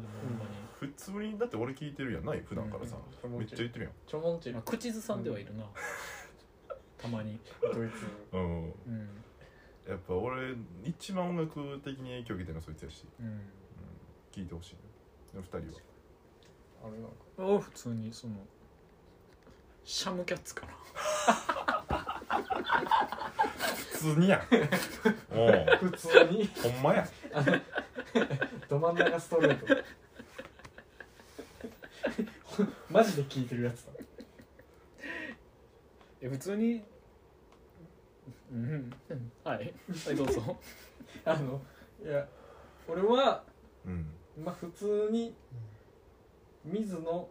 [0.78, 2.42] 普通にだって俺聞いてるやんない？
[2.46, 3.38] 普段からさ、うん。
[3.38, 3.94] めっちゃ言ってるやん。
[4.06, 5.64] ちょもんちに、まあ、口ずさんではいるな、
[6.96, 7.40] たまに。
[7.60, 8.64] ドイツうん。
[8.64, 8.72] うん
[9.88, 13.26] やっぱ俺一番音楽的に影響受けてるのはそいつやし、うん。
[13.26, 13.40] うん、
[14.32, 14.80] 聞いてほしいね
[15.34, 15.80] で二人は。
[16.82, 18.34] あれなんか俺普通にその
[19.84, 20.72] シャムキャッツかな。
[23.92, 24.40] 普通にやん。
[25.32, 25.66] おう。
[25.90, 26.48] 普通に。
[26.62, 27.06] ほんまや。
[28.68, 29.66] ど真ん中ストレート。
[32.90, 33.92] マジで聞いてるやつだ。
[36.22, 36.82] え普通に
[38.50, 38.92] うん。
[39.44, 39.56] はい。
[39.58, 39.62] は
[40.12, 40.58] いどうぞ。
[41.24, 41.60] あの
[42.02, 42.26] いや
[42.88, 43.44] 俺は
[43.84, 44.06] うん。
[44.42, 45.34] まあ普通に
[46.64, 47.28] 水野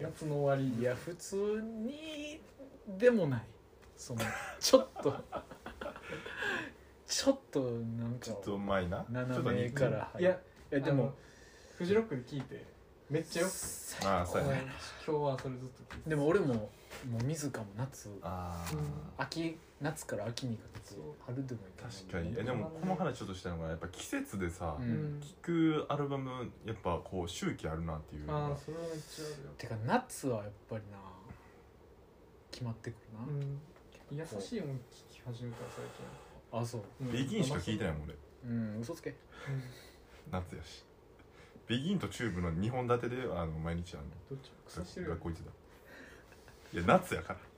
[0.00, 0.80] 夏の終わり。
[0.80, 2.40] いや普通に
[2.98, 3.42] でもない。
[3.96, 4.20] その
[4.58, 5.14] ちょっと。
[7.06, 9.04] ちょっとなんかちょっとうまいな。
[9.08, 11.14] 斜めから入いやいやでも
[11.76, 12.64] フジロックで聞いて
[13.10, 13.48] めっちゃよ。
[13.48, 14.66] くああそうやね。
[15.06, 16.70] 今日はそれずっと聞いてでも俺もも
[17.20, 18.08] う水かも夏。
[18.22, 18.78] あうん
[19.18, 20.94] 秋夏から秋にかけて
[21.26, 22.34] 春でもいい確かに。
[22.38, 25.18] えでもこの話ちょっとしたのがやっぱ季節でさ、ううん。
[25.18, 28.46] ん聴くアルバムやっぱこう周期あるなっていうのが。
[28.48, 29.50] ああそれはめっちゃあるよ。
[29.58, 30.98] てか夏はやっぱりな
[32.52, 34.16] 決まってくるな、うん。
[34.18, 34.80] 優しいもん聞
[35.14, 35.56] き始めた
[36.52, 36.82] 最あそう。
[37.00, 38.14] 近ビギンしか聞いてないもん俺。
[38.44, 39.14] うん嘘つけ。
[40.30, 40.84] 夏やし
[41.70, 44.02] ビギンとチューブの2本立てであの毎日あの。
[44.28, 45.12] どっちも草してるよ。
[45.12, 45.42] 学校行って
[46.72, 46.78] た。
[46.78, 47.38] いや夏やから。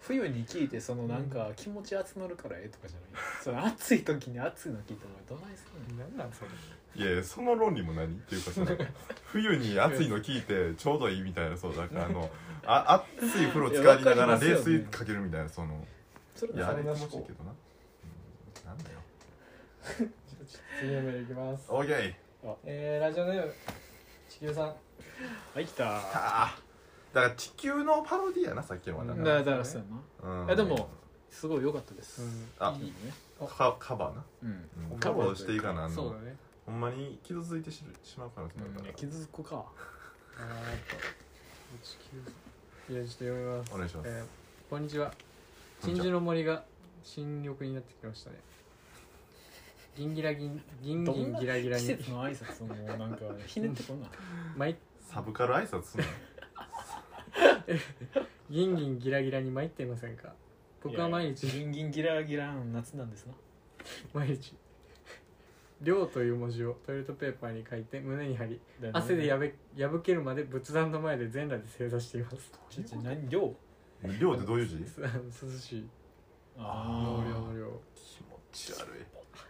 [0.00, 3.22] 冬に聞いてそのなんか気持ち集まるからええとかじゃない？
[3.40, 6.04] その暑い時に暑いの聞いてもどないすんの？
[6.04, 6.50] なんなんそれ。
[6.96, 8.06] いやいやその論理も何？
[8.12, 8.66] っていうかその
[9.26, 12.28] 冬に暑いの聞いてちょうどいいみたいなそうだからあの
[12.66, 15.86] あ熱い風呂浸かりながら冷水かけるみたいなその
[16.34, 18.98] それいやあれ気持ちいいけどな、うん、なんだよ。
[20.80, 21.66] 次のメールいきます。
[21.68, 22.21] オーケー
[22.64, 23.54] えー、ラジオネーム
[24.28, 24.66] 地球さん。
[24.66, 24.74] は
[25.60, 25.88] い来た。
[25.88, 26.58] ああ
[27.12, 29.22] だから地球のパロディやなさっきのはな、うん。
[29.22, 29.84] だだからそう
[30.22, 30.40] やな。
[30.40, 30.46] うん。
[30.46, 30.88] いやでも
[31.30, 32.48] すごい良かったです、うん。
[32.58, 32.76] あ。
[32.80, 32.92] いいね。
[33.38, 34.68] カカバーな、うん。
[34.92, 34.98] うん。
[34.98, 35.94] カバーしていいかなあの。
[35.94, 36.36] そうだね。
[36.66, 39.56] ほんまに傷ついてししまう可能性もあるから、いや傷つくか。
[39.56, 40.96] あーやっぱ。
[41.82, 42.30] 地球さ
[42.90, 42.92] ん。
[42.92, 43.72] いやちょっと読みます。
[43.72, 44.24] お願いします、えー
[44.68, 45.12] こんにちは。
[45.80, 46.04] こんにちは。
[46.04, 46.64] 鎮守の森が
[47.04, 48.36] 新緑になってきましたね
[49.94, 54.06] ギンギラギンギンギンギラギラ季に節の挨拶もなんかひねってこんな。
[54.56, 56.06] 毎サブカル挨拶すんの？
[58.50, 60.32] ギンギンギラギラに参っていませんか？
[60.82, 61.46] 僕は毎日。
[61.46, 63.32] ギンギンギラギラの夏なんですな。
[64.12, 64.54] 毎日
[65.82, 68.60] 「量」という文字をトイレットペーパーに書いて胸に貼り
[68.92, 72.52] 汗でやべ破けるまで仏壇の前で全裸で正座しています。
[72.70, 73.54] ちょちょ何量？
[74.20, 74.76] 量ってどういう字？
[74.78, 75.88] 涼しい。
[76.58, 77.80] あ納涼の量。
[77.94, 79.04] 気持ち悪い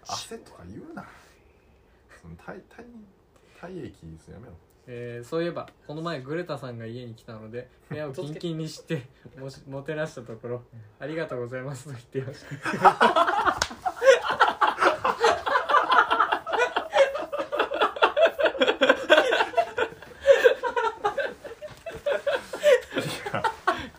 [0.06, 1.04] 汗とか言うな。
[2.20, 2.84] その体体
[3.60, 4.52] 体液ですやめろ。
[4.86, 10.62] えーそういえばこの前グレタさんが家に来たので部屋をキンキンにしてもしもてなしたところ
[10.98, 13.52] 「ありがとうございます」と言っていました。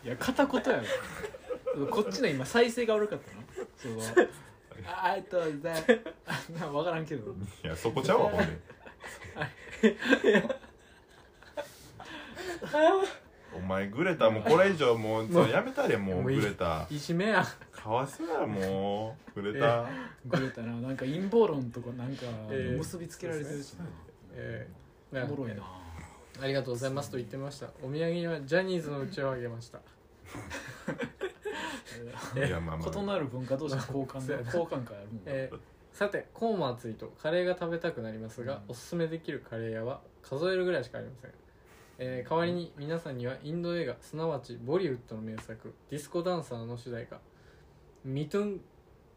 [0.04, 0.82] いや片言や
[1.76, 1.86] ろ。
[1.90, 3.42] こっちの今再生が悪かったな
[3.76, 4.28] その
[4.86, 5.78] あありがとうございま
[6.34, 7.32] すあな分からんけど。
[7.32, 8.58] いやそこちゃうわほんで。
[13.56, 16.86] お前グレタもうこれ以上もうそれやめたれもうもういいグレタ。
[16.90, 17.44] いじめや。
[17.70, 19.86] かわいそうやもうグレタ。
[20.26, 23.84] グレたななんか陰謀論とかなんかええ結びつけられてるしな。
[24.34, 24.84] えー
[25.22, 25.62] おもろいな
[26.42, 29.78] ありがとうございますと言ってましたお土産にはジャニーズのうちをあげました
[32.36, 32.90] いやまあまあ。
[32.92, 34.36] 異なる文化同士の交換そう。
[34.36, 35.58] やな交換会あるもんえー
[35.92, 38.60] さてコーンも暑いとカレーが食べたくなりますが、うん。
[38.72, 41.30] おすすめできるカレー屋は数えるぐらいしかありません、
[41.98, 47.20] えー代わりに皆さんにはインド映画すなわちボリウッドの名作「ディスコダンサー」の主題歌
[48.04, 48.60] ミトゥン・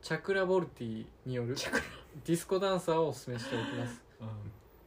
[0.03, 1.55] チャクラボルティによる
[2.25, 4.03] ディスコダンサーをおすすめしておきます。
[4.21, 4.27] うん。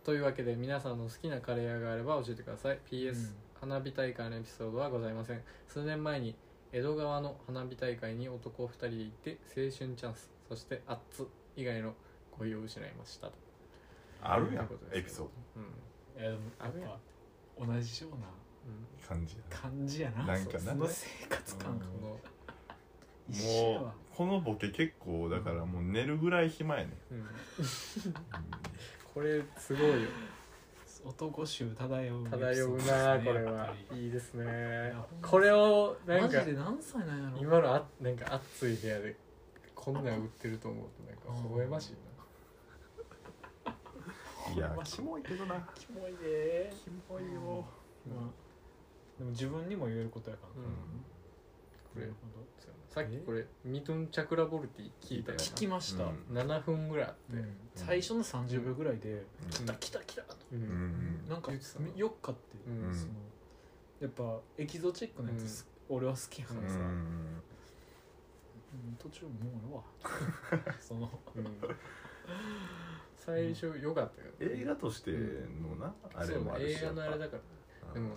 [0.04, 2.78] というわけで皆さんの好きなカレー屋があれば教えてください。
[2.90, 3.34] PS、うん。
[3.60, 5.42] 花火大会のエピソードはございません。
[5.66, 6.34] 数年前に
[6.72, 11.94] 江戸川の花火大会に男2人で行って青春チャンスそしてアッツ以外の
[12.38, 13.32] 恋を失いましたと。
[14.22, 16.22] あるやんエピソーうん。
[16.22, 16.98] いやでもやっ
[17.58, 18.26] ぱ同じような
[19.02, 20.58] ド感じや感じやななんかな。
[20.60, 21.78] その生活感うん。
[21.80, 27.26] がもうわこのボケ結構だからもう寝るぐらい暇やねうんん。
[29.14, 30.08] これすごいよ
[31.04, 34.92] 男臭漂う漂うなこれはいいですね。
[35.22, 37.38] これをなんマかジで何歳なんやろ？
[37.38, 39.16] 今のあなんか暑い部屋で
[39.74, 41.98] こんなん売ってると思うとなんか微笑ましいな。
[44.54, 45.22] いや キモい。
[45.22, 45.68] けどな。
[45.74, 46.70] キモいで。
[46.84, 47.64] キモいよ。
[48.06, 48.30] まあ
[49.18, 50.70] でも自分にも言えることやからうん。
[51.94, 52.14] これなる
[52.90, 56.36] さっきこれミトゥンチャクラボルティ聞いたよ聞きました、うん。
[56.36, 57.36] 7分ぐらいあって。
[57.36, 57.56] うん。
[57.76, 59.50] 最初の30秒ぐらいで「うん。
[59.50, 60.36] 来た来た来た!」と。
[60.52, 60.62] ううん。
[60.62, 62.92] んなんか言ってたなよっかって、うん。
[62.92, 63.12] その
[64.00, 66.82] やっぱエキゾチックなやつす、俺は好きやからさ、うん。
[66.82, 67.42] うん
[68.98, 70.74] 途中もうええわ。
[70.80, 71.08] その。
[71.36, 71.44] うん。
[73.16, 77.42] 最初良かったけど映画としてのなあれもあるし映画のあれだから。
[77.88, 77.94] うん。
[77.94, 78.16] でも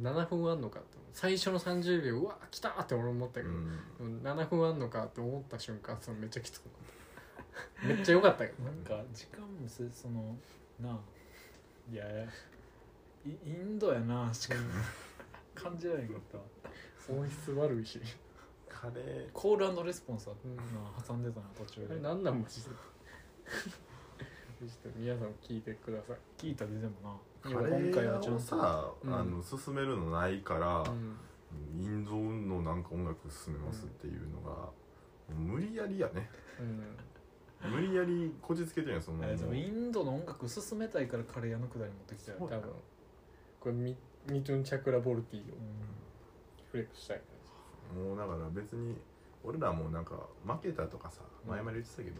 [0.00, 4.22] 7分あんのかって最初の30秒うわ来たって俺思ったけど、うん。
[4.22, 6.74] でも7分あんのかって思った瞬間そのめっちゃきつくなっ
[7.80, 7.88] た。
[7.88, 8.64] めっちゃ良かったけど。
[8.64, 10.36] なんか時間もせその
[10.78, 10.98] なあ
[11.90, 12.04] いや
[13.24, 14.56] イインドやなしか
[15.54, 17.98] 感じられへんかった音質悪いし。
[18.68, 20.58] カレーコールレスポンスはうん。
[21.02, 21.94] 挟んでたな途中で。
[21.94, 22.70] あれなんなんマジで。
[24.60, 26.16] ちょっと皆さんも聞いてください。
[26.36, 29.14] 聞いたででもなカ今レーをさうん。
[29.14, 31.16] あの進めるのないからうん。
[31.80, 34.68] インドのなんか音楽進めますっていうのが
[35.34, 36.28] 無理やりやね。
[36.60, 37.70] うん。
[37.70, 42.60] 無理やりこじつけてるやんそのあれでもインドの音楽進めたいからカレー屋のくだり持ってきたよ多分。
[43.60, 43.96] これミ
[44.30, 45.46] ミトゥンチャクラボルティをう
[46.70, 47.20] フレックスしたい
[47.94, 48.96] もうだから別に
[49.44, 52.16] 俺らもなんか負けたとかさうん前まで言ってたけど、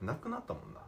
[0.00, 0.80] なくなったもんな。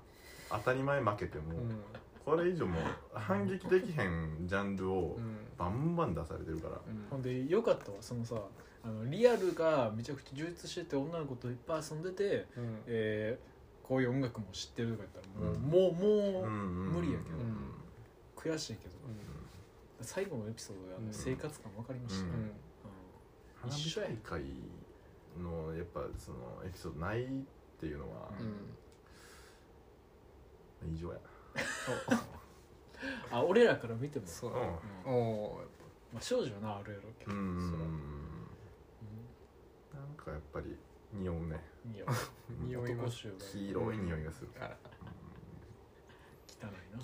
[0.49, 1.83] 当たり前負けても、うん
[2.27, 2.83] これ以上もう
[3.15, 5.37] 反撃できへんジャンルをうん。
[5.57, 7.07] バンバン出されてるから、うん。
[7.09, 8.35] ほんでよかったわそのさ
[8.85, 12.83] あのリアルがめちゃくちゃ充実してて女の子といっぱい遊んでて、うん。
[12.87, 13.47] えー
[13.87, 15.61] こういう音楽も知ってるとか言ったらもう、うん。
[15.63, 15.93] もう
[16.41, 17.73] もう、うん無理やけどうん。
[18.37, 18.95] 悔しいけど。
[20.01, 21.13] 最後のエピソードであのうん。
[21.13, 22.25] 生活感分かりました。
[22.25, 22.41] ね、うん。
[22.43, 22.51] うん。
[23.63, 24.45] 花火一緒や大会
[25.41, 27.27] のやっぱそのエピソードないっ
[27.79, 28.43] ていうのはう
[30.89, 30.93] ん。
[30.93, 31.19] 異常や
[33.31, 34.27] あ俺らから見ても。
[34.27, 34.53] そう。
[34.53, 34.65] なうん。
[35.15, 35.63] おー
[36.13, 37.83] まあ、少女はなあるやろうけど、うんうんそら。
[40.01, 40.77] なんかやっぱり
[41.13, 41.61] 匂うね。
[41.85, 42.03] うんい。
[42.67, 44.77] 匂いが黄色い匂いがする、あら
[46.49, 47.03] 汚いな。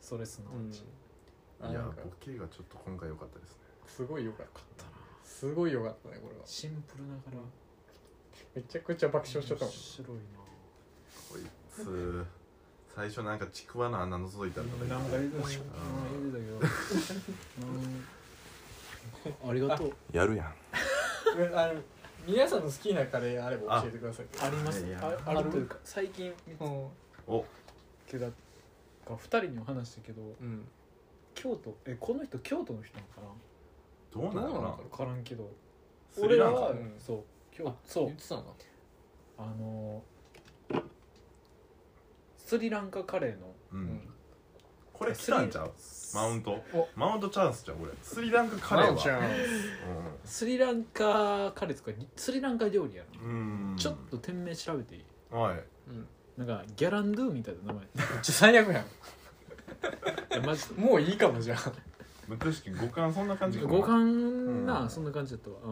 [0.00, 0.84] それすなわち、い
[1.62, 2.02] やあなんか。
[2.02, 3.62] ボケがちょっと今回良かったですね。
[3.86, 4.90] すごい良かったよかったな。
[5.24, 6.46] すごい良かったねこれは。
[6.46, 7.38] シンプルながら。
[8.54, 9.74] めちゃくちゃ爆笑しちゃったもん。
[9.74, 10.22] 面白いな。
[11.30, 12.24] こいつ
[12.94, 16.44] 最初なんかちくわの穴覗いたとか言ってなんか言うてたけ
[19.24, 19.48] ど。
[19.48, 19.92] ありがとう。
[20.12, 20.46] やるやん。
[21.54, 21.80] あの
[22.26, 24.26] 皆さんの好きなカレーあれば教えてください。
[24.40, 24.84] あります。
[24.84, 25.50] いやあある？
[25.50, 26.32] というか最近
[27.26, 27.44] お。
[28.06, 28.28] けだ
[29.06, 30.66] 2人にも話したけどうん。
[31.34, 33.28] 京都えこの人京都の人なのかな？
[34.12, 34.70] どうなのかな。
[34.90, 35.48] 分からんけど。
[36.12, 36.60] スリランカ？
[36.60, 37.24] はうんそう。
[37.52, 38.06] 京あそう。
[38.06, 38.42] 言ってたな
[39.38, 40.02] あの
[42.48, 43.54] スリランカカレーの。
[43.72, 44.00] うん。
[44.94, 45.72] これ来たんちゃう？
[46.14, 46.64] マウント？
[46.72, 46.88] お。
[46.96, 47.76] マウントチャンスちゃう？
[47.76, 47.92] これ。
[48.02, 48.98] スリランカカレーは？
[50.24, 50.46] ス。
[50.46, 53.76] リランカカレーとかスリランカ料理やな、うん。
[53.76, 55.04] ちょっと店名調べていい？
[55.30, 55.62] はい。
[55.88, 56.08] うん。
[56.38, 57.84] なんかギャランドゥみたいな名前。
[57.84, 58.84] いめっちゃ最悪やん。
[60.34, 60.80] やマジで。
[60.80, 61.58] もういいかもじゃあ
[62.38, 64.90] 確かに五感そんな感じ五感な、うん。
[64.90, 65.70] そんな感じだったわ、う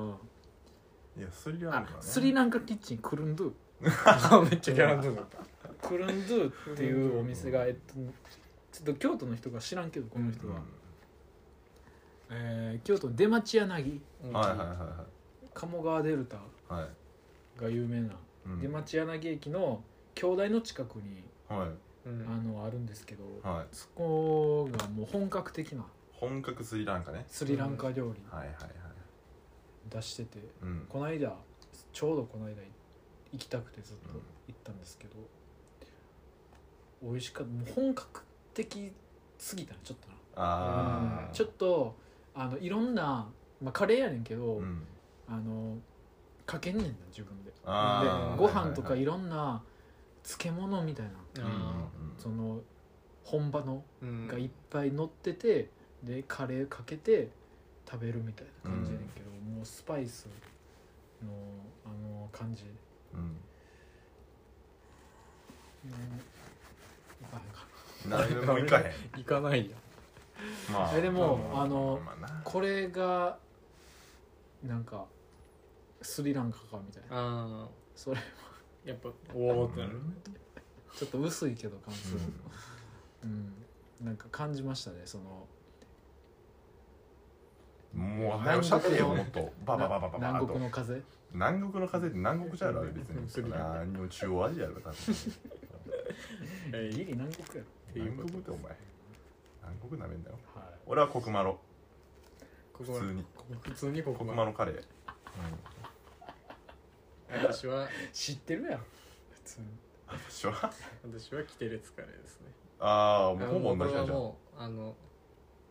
[1.19, 3.53] ん、いやスリランカあねスリランカキッチンクルンドゥ
[4.51, 5.39] めっちゃギャランドゥだった
[5.83, 7.95] クルンドゥっていうお店がえっと
[8.73, 10.61] ちょっと京都の人が知らんけどこの人は、
[12.31, 15.05] えー京都出町柳うんはいはいはいは
[15.55, 16.85] 鴨川デルタいは
[17.59, 18.15] いが有名な、
[18.47, 19.83] うん出町柳駅の
[20.15, 22.09] 京大の近くにはい。
[22.09, 22.27] うん。
[22.29, 23.67] あのあるんですけど、はい。
[23.73, 27.25] そこがもう本格的な本格スリランカね。
[27.29, 28.71] スリランカ料理はいはいはい。
[29.91, 30.87] 出してて、うん。
[30.89, 31.35] この間
[31.93, 32.55] ちょうどこの間
[33.33, 34.09] 行きたくてずっと
[34.49, 35.15] 行ったんですけど、
[37.03, 37.53] 美味しかった。
[37.53, 38.23] もう本格
[38.55, 38.93] 的
[39.39, 40.15] すぎたなちょっとな。
[40.37, 41.95] ああちょっと
[42.35, 43.29] あのいろんな、
[43.63, 44.83] まあ、カレーやねんけど、うん。
[45.29, 45.77] あの
[46.47, 47.51] かけんねんな自分で。
[47.51, 47.57] で
[48.37, 49.61] ご飯とかはいいろんな
[50.23, 52.61] 漬物みたいなはいはいあその
[53.25, 53.83] 本場の
[54.29, 55.69] がいっぱい乗ってて
[56.05, 57.29] でカレーかけて
[57.91, 60.29] 食べるみたいな感じやねんけど、もうスパイス
[61.25, 61.33] の
[61.85, 62.65] あの感じ。
[63.15, 63.37] うん
[68.09, 68.93] 何 でも行かへん。
[69.17, 69.77] 行かないや
[70.73, 73.39] まえでもまあのまあこれが
[74.63, 75.07] なんか
[76.03, 77.09] スリランカかみたいな。
[77.11, 78.21] あそれあ
[78.89, 79.99] やっぱおおってなる
[80.95, 82.17] ちょっと薄いけど感想。
[83.25, 83.53] うん、
[84.03, 85.47] なんか感じましたねその。
[87.95, 89.53] もう早くしゃべれよもっと。
[89.65, 94.95] ババババババ南と国の風南国の風って南国じゃろあれ別うんに何にも中央アジアやろ多分
[96.73, 98.77] えギリ南国やろ南国ってお前
[99.63, 100.39] 南国なめんだよ。
[100.55, 100.65] はい。
[100.87, 101.59] 俺はコクマロ
[102.77, 103.25] 普通に。
[103.63, 104.85] 普通にこコクマロカレー。
[107.29, 108.85] 私は知ってるやろ
[109.31, 109.67] 普通に。
[110.07, 110.73] 私は？
[111.05, 112.47] 私はキテレツカレーですね。
[112.79, 114.09] ああもうほぼ同じじゃん。
[114.09, 114.95] もうあの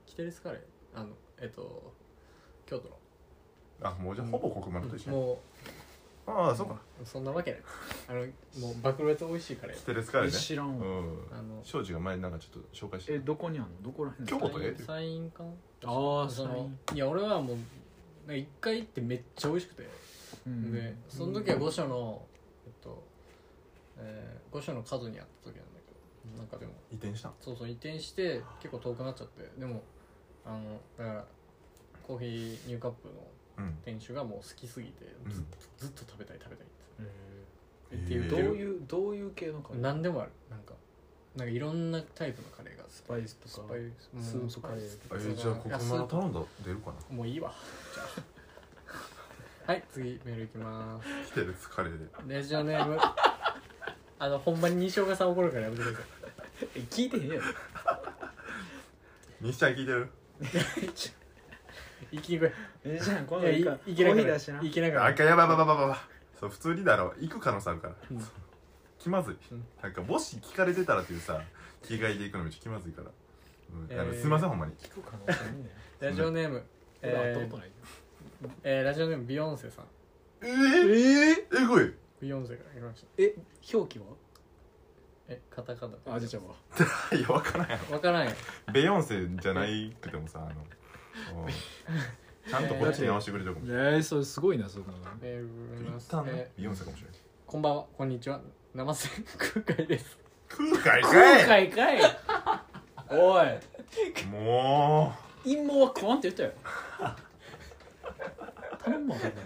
[0.05, 0.61] キテレツカレー。
[0.93, 1.93] あのえっと
[2.65, 2.95] 京都の。
[3.81, 5.17] あもうじゃあほぼコクマロと一緒や。
[5.17, 5.37] もう
[6.27, 6.81] ああそうか。
[7.03, 7.61] そんなわけない。
[8.09, 8.19] あの
[8.59, 10.35] もう爆裂美味しいカレーステレスカレーね。
[10.35, 10.85] え知らんわ。
[10.85, 11.27] うん。
[11.31, 13.13] あの庄司が前なんかちょっと紹介して。
[13.13, 13.69] えどこにあんの？
[13.83, 15.43] どこら辺京都えサイン館
[15.85, 17.57] ああそのいや俺はもう
[18.27, 19.87] なんか一回行ってめっちゃ美味しくて、
[20.47, 20.73] うん。
[20.73, 22.25] でその時は御所の
[22.65, 23.03] えっと、
[23.97, 26.73] えー、御所の角にあった時なんだけどなんかでも。
[26.91, 27.33] 移転したん？
[27.39, 29.47] そうそう移転して結構遠くなっちゃって。
[29.59, 29.83] でも
[30.43, 31.25] あのだから
[32.01, 33.13] コーヒーニューカップの
[33.57, 33.77] うん。
[33.85, 35.31] 店主がもう好きすぎてうん。
[35.31, 36.75] ずっと,、ずっと食べたい食べたいって。
[37.91, 39.81] えっていうどういうどういう系のカレー？
[39.81, 40.31] 何でもある。
[40.49, 40.73] なんか
[41.35, 43.91] なんかいろんなタイプのカレーがスパイスとかスパイ
[44.21, 44.79] ススープカレー。
[44.81, 47.15] えーじゃあコクマロ頼んだら出るかな？
[47.15, 47.53] もういいわ
[47.93, 48.03] じゃ
[49.67, 49.69] あ。
[49.71, 51.07] はい次メールいきます。
[51.27, 52.35] ステレスカレーで。
[52.35, 52.97] ラジオネーム。
[54.17, 56.03] あのほんまに西岡さん怒るからやめてくださ
[56.75, 57.41] え聞いてへんやろ。
[59.41, 60.09] 西ちゃん聞いてる？
[60.41, 60.45] い
[62.11, 62.51] 行きに来い。
[62.83, 64.59] えじゃあ今いやい度いいかいけながらコーヒー出しな。
[64.61, 65.97] 行けながらあかんやばいやばいやばいやばい
[66.39, 67.13] そう普通にだろ。
[67.19, 67.95] 行く可能性あるから。
[68.11, 68.27] うん。
[68.99, 69.37] 気まずい。
[69.51, 69.63] うん。
[69.81, 71.41] なんかもし聞かれてたらっていうさ
[71.83, 73.07] 気概で行くのめっちゃ気まずいから。
[73.07, 74.73] うんえーあのすいませんほんまに。
[74.73, 75.39] 聞く可能性
[76.07, 76.63] ラジオネーム
[77.01, 77.71] 俺会ったえーことない
[78.63, 79.85] えーラジオネームビヨンセさん。
[80.41, 81.93] えー、ええぐい。
[82.21, 83.07] ビヨンセから来ました。
[83.17, 83.33] え
[83.73, 84.05] 表記は？
[85.27, 85.95] えカタカナ。
[86.15, 86.55] あじゃじゃわ。
[87.17, 88.31] いやわからんやわからんよ
[88.67, 88.73] ろ。
[88.73, 90.55] ベヨンセじゃないくてもさあのうん
[92.47, 94.97] ちゃんとこっちに合わせてくれてるかもしれないえー、それすごいなそんなの。
[95.21, 95.47] メー
[96.57, 97.85] ビヨンセかもしれないーこんばんは。
[97.97, 98.39] こんにちは。
[98.73, 99.09] 生瀬
[99.63, 100.17] 空海です。
[100.49, 101.69] 空海空かい。
[101.69, 101.99] 海かい。
[103.09, 104.25] おい。
[104.31, 106.51] も陰謀は食わんって言ったよ
[108.83, 109.45] 頼むわほんまに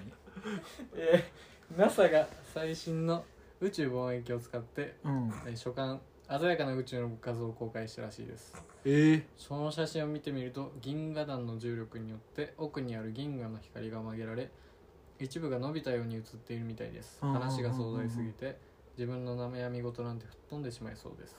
[0.95, 3.23] えー NASA が最新の
[3.61, 5.31] 宇宙望遠鏡を使って、うん。
[5.45, 8.53] えー初刊鮮やかな宇宙の画像を公開したらしいです。
[8.85, 14.49] えー、その写真を見てみると銀河団の重力によって奥にある銀河の光が曲げられ
[15.19, 17.17] 一部が伸びたように映っているみたいです。
[17.21, 18.57] 話が壮大すぎて
[18.95, 21.35] 自分の悩み事なんて吹っ飛んでしまいそうです。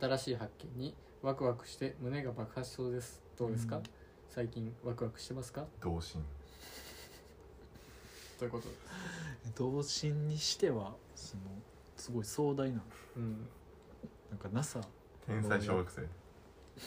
[0.00, 3.22] 新しい発見にワクワクして胸が爆発しそうです。
[3.38, 3.82] どうですか、うん。
[4.28, 5.62] 最近ワクワクしてますか？
[5.62, 6.24] う同心。
[8.40, 8.74] ということで
[9.56, 11.42] 同 心にしてはその
[11.96, 12.82] すごい壮大な。
[13.16, 13.48] うん
[14.30, 14.80] なんか NASA
[15.26, 16.02] 天才小学生。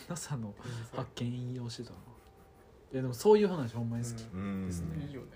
[0.10, 0.54] NASA の
[0.95, 1.95] 発見引用してたな
[2.93, 4.67] いやでもそういう話ほんまに好き、うん。
[4.67, 5.06] ですね。
[5.08, 5.27] いいよね。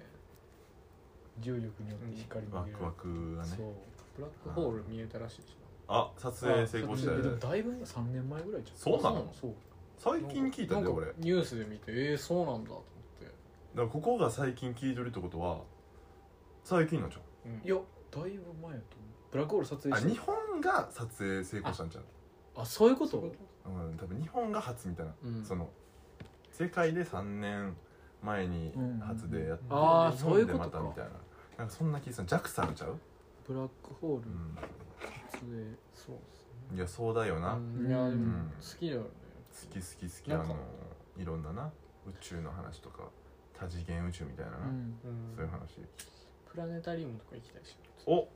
[1.39, 3.50] 重力によって光ワクワクがね。
[3.58, 3.74] そう。
[4.18, 7.18] ブラックホール見えたらしいしあ撮影成功したよ。
[7.20, 9.34] あでもだいぶ3年前ぐらいじゃんそうなの？
[9.39, 9.54] そう。
[9.98, 12.84] 最近聞いたんだよ俺だかなんかニュースで見てえー、そうなんだと思っ
[13.20, 13.32] て。
[13.76, 15.60] らここが最近聞いてるってことは
[16.63, 17.62] 最近のじゃんうん。
[17.65, 17.76] いや
[18.12, 19.05] だいぶ前やと思う
[19.36, 22.04] ブラックホール撮影したあ日本が撮影成功したんじゃん
[22.62, 23.12] あそういうこと？
[23.12, 23.17] そ
[23.69, 25.43] うん多分日本が初みたいな、うん。
[25.43, 25.67] その
[26.52, 27.76] 世界で3年
[28.24, 28.74] 前に
[29.06, 31.12] 初でやって、うんあー日そういうことまたみたいな。
[31.58, 32.28] なんかそんな気がする。
[32.28, 33.00] JAXA ちゃう、
[33.48, 34.56] ブラックホールうん、
[35.32, 38.52] 撮影そうっすいやそうだよな、ねうんいやでもうん。
[38.62, 39.08] 好きだよね。
[39.52, 40.56] 好き好き好きなんかあの
[41.17, 41.71] いろんなな
[42.08, 43.04] 宇宙の話とか
[43.54, 45.00] 多次元宇宙みたいなな、うん。
[45.04, 45.36] うん。
[45.36, 45.82] そういう話。
[46.52, 48.28] プラネタリウムとか行きたいしお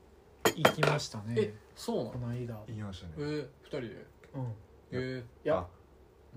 [0.55, 1.35] 行きましたね。
[1.37, 2.09] えそうなの？
[2.11, 2.59] この間。
[2.67, 3.13] 言いましたね。
[3.17, 4.05] えー、二人で？
[4.35, 4.53] うん。
[4.91, 5.67] えいやあ。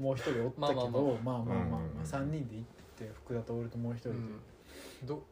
[0.00, 1.02] もう一人おったけどまあまあまあ。
[1.22, 2.64] まあまあうんうんうん3人で行っ
[2.96, 4.22] て福田と俺ともう一人ー、で、う
[5.04, 5.06] ん。
[5.06, 5.22] ど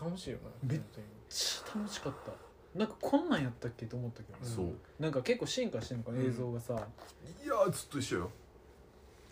[0.00, 1.06] 楽しいよなめっ本当に。
[1.28, 2.32] ちゃ楽しかった。
[2.78, 4.66] なんかこんなんやったっけと思ったけど、うんそう。
[4.98, 8.30] なんか結構進化してんのかなうん映像がさ、いやずっと一緒よ。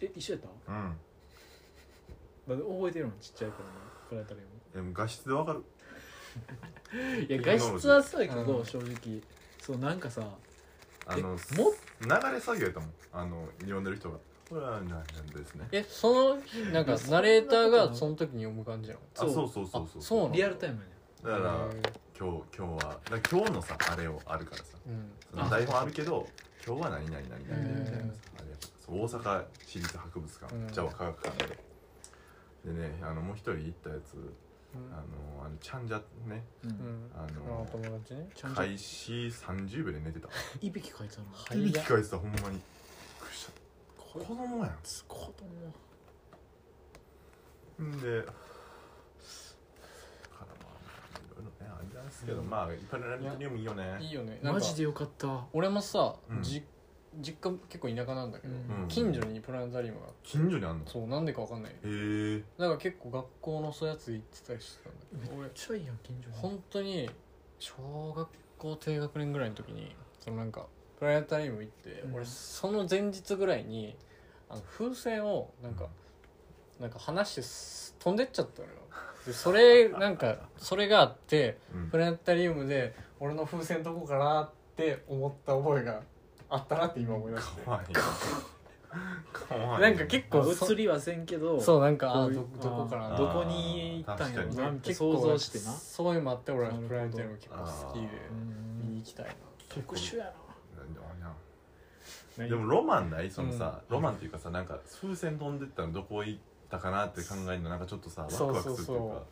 [0.01, 0.73] え一緒やった？
[0.73, 0.97] うん。
[2.49, 3.71] だって覚えてるのちっちゃい頃の
[4.09, 4.41] プラネタリ
[4.75, 5.59] でも画質でわかる。
[5.59, 5.67] ウム
[7.29, 8.65] いや画質はそうやけど、うん。
[8.65, 9.21] 正直。
[9.61, 10.23] そうなんかさ
[11.07, 11.37] あのも
[12.01, 14.19] 流れ作業やったもんあの読んでる人が。
[14.49, 15.67] これはなんなんですね。
[15.73, 16.39] えその
[16.73, 19.83] なんかナレーターがその時に読む感じなのあそうそうそうそう。
[19.83, 20.35] あそうなの？
[20.35, 20.93] リアルタイムやね
[21.25, 21.69] だから
[22.17, 24.65] 今日今日はだから今日のさあれをあるからさ。
[24.87, 25.11] うん。
[25.33, 26.29] その台本あるけど
[26.65, 27.93] 今日は何々何々みたいなさ。
[27.93, 30.69] へーあれやっぱそう大阪市立博物館、うん。
[30.69, 31.59] じゃあ科学館で。
[32.67, 34.33] でねあのもう一人行ったやつうん
[34.93, 34.97] あ
[35.41, 36.45] のあのちゃんじゃね。
[36.65, 38.29] うん、うんああの友達ね。
[38.35, 40.29] ちゃんと開始30秒で寝てた。
[40.61, 42.61] いびきかいてたのはいいびきかいてたほんまに。
[43.99, 44.75] 子供や
[45.07, 45.75] 子供。
[47.85, 48.33] んんでだか
[50.41, 50.73] らま
[51.15, 52.49] あいろいろねあれなんですけど、うん。
[52.49, 53.99] まあいっぱいラニタリウムいいよね。
[54.01, 54.41] いいよね。
[54.43, 55.45] マジでよかった。
[55.53, 56.43] 俺もさ、うん。
[56.43, 56.65] じ
[57.19, 58.89] 実家結構田舎なんだけど、うん。
[58.89, 60.85] 近所にプラネタリウムがあって近所にあんの？
[60.85, 61.73] へそうなんでかわかんない。
[61.85, 62.43] え。
[62.59, 66.37] だから結構学校のそういうやつ行ってたりしてたんだけど俺めっちゃいいやん近所に。
[66.37, 67.11] 本当に
[67.59, 70.67] 小学校低学年ぐらいの時にそのなんか
[70.99, 72.15] プラネタリウム行って、うん。
[72.15, 73.97] 俺その前日ぐらいに
[74.49, 75.89] あの風船をなんか、
[76.81, 78.75] なんか離してす飛んでっちゃったのよ。
[79.27, 81.91] でそれなんかそれがあってうん。
[81.91, 86.03] プラネタリウムで俺の風船どこかなって思った覚えが
[86.49, 87.63] あったなって今思い出して。
[87.63, 87.81] かわ
[89.77, 89.83] いい。
[89.83, 99.33] なんか結構そ映りはせんけどそうなんかあどどこかなあーどこに行ったんやろなみたいな想像してなそういうのもあって俺はプラネタリウム結構好きでうん見に行きたいな。
[99.69, 100.33] 特殊やな。
[102.47, 103.31] でもロマンない？
[103.31, 106.41] そのさ、ロマンっていうかさなんか風船飛んでったらどこ行っ
[106.71, 108.87] たかなって考えるのなんかちょっとさワクワクするっていうか。
[108.87, 109.23] そうそう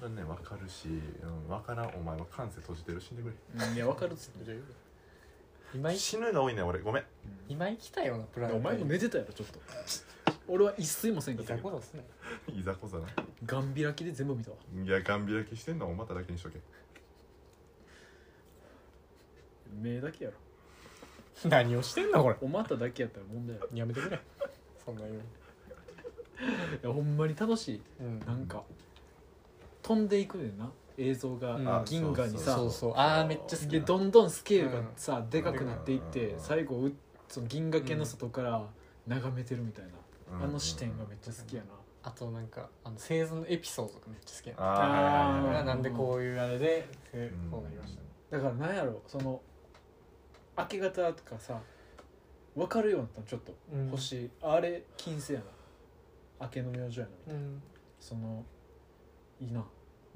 [0.00, 1.90] それね分かるし、うん、分からん。
[1.96, 3.00] お前は感性閉じてる。
[3.00, 4.58] 死んでくうんいやわかるっつって
[5.76, 6.78] 今死ぬが多いね俺。
[6.80, 7.04] ごめん。
[7.48, 9.60] 今行きたいよなプラネタお前も寝てたやろちょっと。
[10.48, 11.68] 俺は一睡もせんかいったけど。
[11.68, 12.04] ざこざすね。
[12.58, 13.06] いざこざな
[13.44, 14.56] ガン開きで全部見たわ。
[14.74, 16.58] いやガン開きしてんのおまただけにしとけ。
[19.82, 20.36] 目だけやろ。
[21.50, 22.36] 何をしてんのこれ。
[22.40, 23.68] お股だけやったら問題やろ。
[23.74, 24.18] やめてくれ。
[24.82, 25.18] そんな言うい
[26.86, 27.80] やほんまに楽しい。
[28.00, 28.20] うん。
[28.20, 28.62] なんか
[29.82, 31.68] 飛んでいくねんな映像がうん。
[31.68, 36.92] あ銀河にさそうそうあーめっちゃ好きでどんどんスケールがさ、でかくなっていっうんて最後う
[37.28, 38.62] その銀河系の外から
[39.06, 39.90] 眺めてるみたいな、
[40.38, 40.44] うん。
[40.44, 41.68] あの視点がめっちゃ好きやな、
[42.02, 45.60] あとなんかあの生存のエピソードがめっちゃ好きやな。
[45.60, 48.00] あなんでこういうあれでせうんこうなりました。
[48.00, 49.40] ねだからなんやろその
[50.58, 51.60] 明け方とかさ
[52.56, 53.88] 分かるようになったのちょっと、うん。
[53.90, 55.44] 星あれ金星やな。
[56.40, 57.62] 明けの明星やなみたいな、うん。
[58.00, 58.44] その
[59.38, 59.64] いいな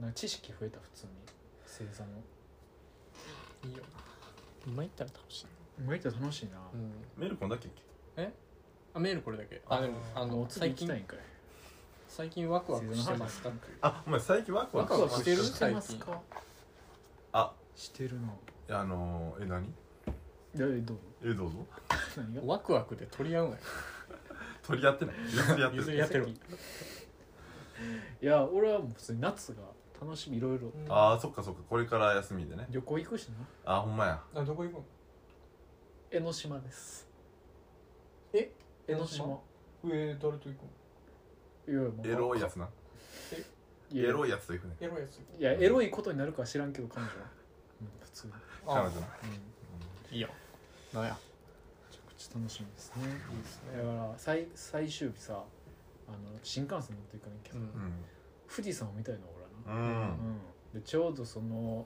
[0.01, 1.13] なんか知識増えた普通に。
[1.67, 2.11] 星座の。
[3.65, 3.83] いいよ。
[3.83, 3.91] な
[4.67, 5.47] 今行ったら楽しい
[5.79, 6.91] 今言ったら楽しいな、うん。
[7.17, 7.69] メールこんだっけ？
[8.93, 9.63] あメールこれだけ。
[9.69, 11.19] あでもああのの最近次行きたいんかい。
[12.09, 13.51] 最近ワクワクしてますか？
[13.83, 15.43] あお前最近ワクワクワクワクしてる？
[15.45, 16.21] してますか？
[17.33, 17.53] あ。
[17.77, 18.31] してるない
[18.69, 19.65] やあのー、え何？
[19.65, 19.67] い
[20.59, 20.97] やえどう？
[20.97, 21.67] ぞえどうぞ。
[22.17, 22.43] 何が？
[22.45, 23.59] ワクワクで取り合うなよ。
[24.67, 25.15] 取り合ってない。
[25.33, 26.29] 譲り合って り合ってる。
[28.21, 29.63] いや俺はもう普通に夏が
[30.01, 30.73] 楽しみいろいろ。
[30.89, 31.61] ああそっかそっか。
[31.69, 32.67] これから休みでね。
[32.71, 33.75] 旅行行くしな。
[33.77, 34.23] あほんまや。
[34.35, 34.85] あどこ行くの？
[36.11, 37.07] 江ノ島です。
[38.33, 38.51] え？
[38.89, 39.39] 江ノ島。
[39.85, 41.83] 上誰と行くの？
[41.83, 42.09] いやもう。
[42.09, 42.69] エロいやつな。
[43.93, 44.09] いや。
[44.09, 45.21] エロいやつと行くねエロいやつ。
[45.39, 47.13] いやエロいことになるかは知らんけど彼女は、
[47.83, 48.33] うん、普通に、
[48.67, 48.91] 彼女な。
[48.91, 48.95] うん、
[50.11, 50.29] めいいよ。
[50.95, 51.19] なんや
[51.91, 53.05] ちゃくちゃ楽しみですね。
[53.05, 55.45] いいですだから最最終日さ
[56.09, 57.93] あの新幹線乗っていかなきゃさ、うんうん。
[58.51, 59.75] 富士山を見たいの俺うん。
[59.75, 60.39] うん
[60.75, 61.85] でちょうどその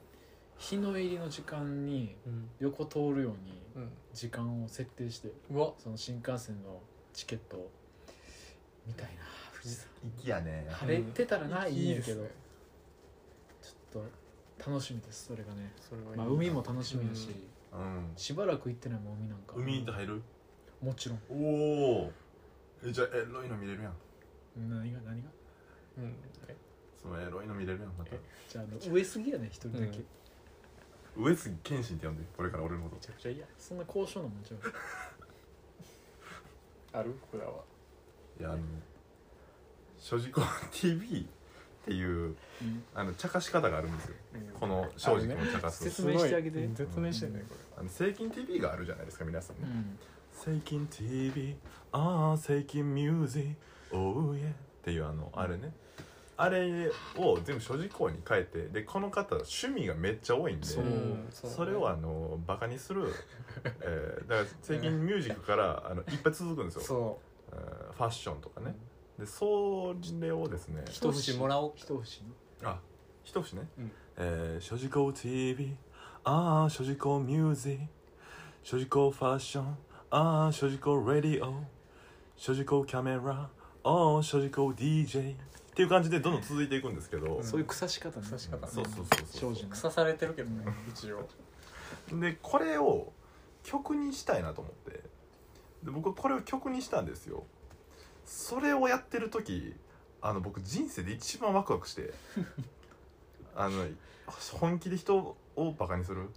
[0.58, 2.48] 日の入りの時間にうん。
[2.60, 3.90] 横通るようにうん。
[4.12, 5.72] 時間を設定してうわ。
[5.78, 6.80] その新幹線の
[7.12, 7.70] チケットを。
[8.86, 10.66] 見たいな富士山息やね。
[10.70, 12.22] 晴れてたらな、いいんやけど。
[12.22, 12.44] ですね。
[13.62, 14.02] ちょっ
[14.58, 17.30] と楽しみですそれがね、それはいいまあ、海も楽しみだし、
[17.72, 18.12] うん。
[18.14, 19.54] しばらく行ってないもん海なんか。
[19.56, 20.22] 海って入る
[20.82, 22.12] もちろんおお
[22.84, 23.94] えじゃあエロいの見れるやん。
[24.68, 25.30] 何が何が？
[25.96, 26.14] うん。
[26.46, 26.56] え？
[27.04, 28.14] そのエロいの見れるやんまた。
[28.14, 29.98] えじゃああの上杉やね一人だけ、
[31.16, 31.24] うん。
[31.24, 34.60] 上杉謙信って呼んでこれから俺のこめちゃくちゃいいやそんな交渉のもんちゃう。
[36.98, 37.14] ある？
[37.28, 37.52] 福田は。
[38.38, 38.62] といやあの
[40.00, 40.42] 「所持婚
[40.72, 41.20] TV」
[41.84, 42.08] っていう
[42.62, 42.84] うん。
[42.94, 44.14] あの茶化し方があるんですよ。
[44.58, 45.84] この庄司君を茶化す。
[45.84, 46.62] 説明してあげて。
[46.62, 46.76] すごい。
[46.76, 49.62] 説明してねこあのセイキン TV があるじゃないですか皆さんね。
[49.64, 49.98] うん。
[50.32, 51.56] セイキン TV
[51.92, 53.54] ああセイキンミュージッ
[53.90, 55.72] クおうえっていうあのあれね
[56.36, 60.80] あれを全部所持校に変えてでこの方趣味がめっちゃ多いんでそ
[61.46, 63.06] それをあのバカにする、
[63.80, 67.20] えーだから最近ミュージックからあのいっぱい続くんですよ、そ
[67.52, 68.74] えーファッションとかうね。
[69.18, 71.72] でそれをですね一節もらおう。
[71.76, 72.22] 一節。
[72.62, 72.80] のあ
[73.22, 73.92] 一節ね、うん。
[74.16, 75.76] えー、所持校 TV
[76.24, 77.84] ああ所持校ミュージック。
[78.64, 79.76] 所持校ファッション。
[80.10, 81.62] ああ所持校ラディオ。
[82.36, 83.48] 所持校キャメラ。
[83.84, 85.36] ああ所持校 DJ
[85.74, 87.44] っていう感じでどんどん続いていくんですけど、うん。
[87.44, 88.24] そういう草し方ね。
[88.24, 88.68] 草し方ね。
[88.72, 91.28] そうそうそうそう腐されてるけどねうん一応。
[92.20, 93.12] でこれを
[93.64, 95.02] 曲にしたいなと思って。
[95.82, 97.42] で僕はこれを曲にしたんですよ。
[98.24, 99.74] それをやってる時
[100.22, 102.14] あの僕人生で一番ワクワクして。
[103.56, 103.84] あの
[104.52, 106.28] 本気で人をバカにする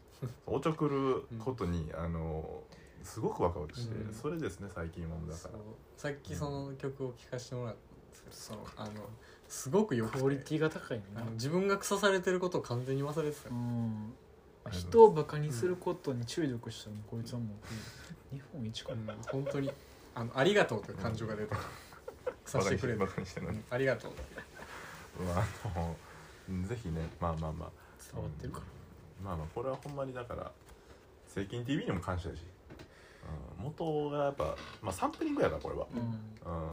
[0.48, 2.64] おちょくることにあの
[3.04, 4.14] すごくワクワクして、うん。
[4.16, 5.60] それですね最近もんだから。
[5.96, 7.87] さっきその曲を聴かせてもらったんですけど
[8.32, 8.92] そのあの
[9.48, 10.20] すごくよくて。
[10.20, 11.04] クオリティが高いね。
[11.16, 13.50] あの自分が腐されてることを完全に忘れてた。
[13.50, 14.14] うよん
[14.70, 19.72] 人をバカにすることに注力したのにこいつはもう日本一かうん本当に。
[20.14, 21.56] あのありがとうという感情が出た
[22.44, 24.12] させてくれバたカにしてるのに、ありがとう
[25.24, 25.46] まあ
[25.76, 25.80] あ
[26.50, 27.88] のぜひねまあまあまあ。
[28.14, 28.66] 伝わってるから
[29.24, 30.52] まあまあこれはほんまにだから
[31.28, 32.42] 「税金 TV」にも感謝だし、
[33.60, 36.00] うん、元がやっぱ、まあ、サンプリングやからこれは、うん。
[36.00, 36.72] うん、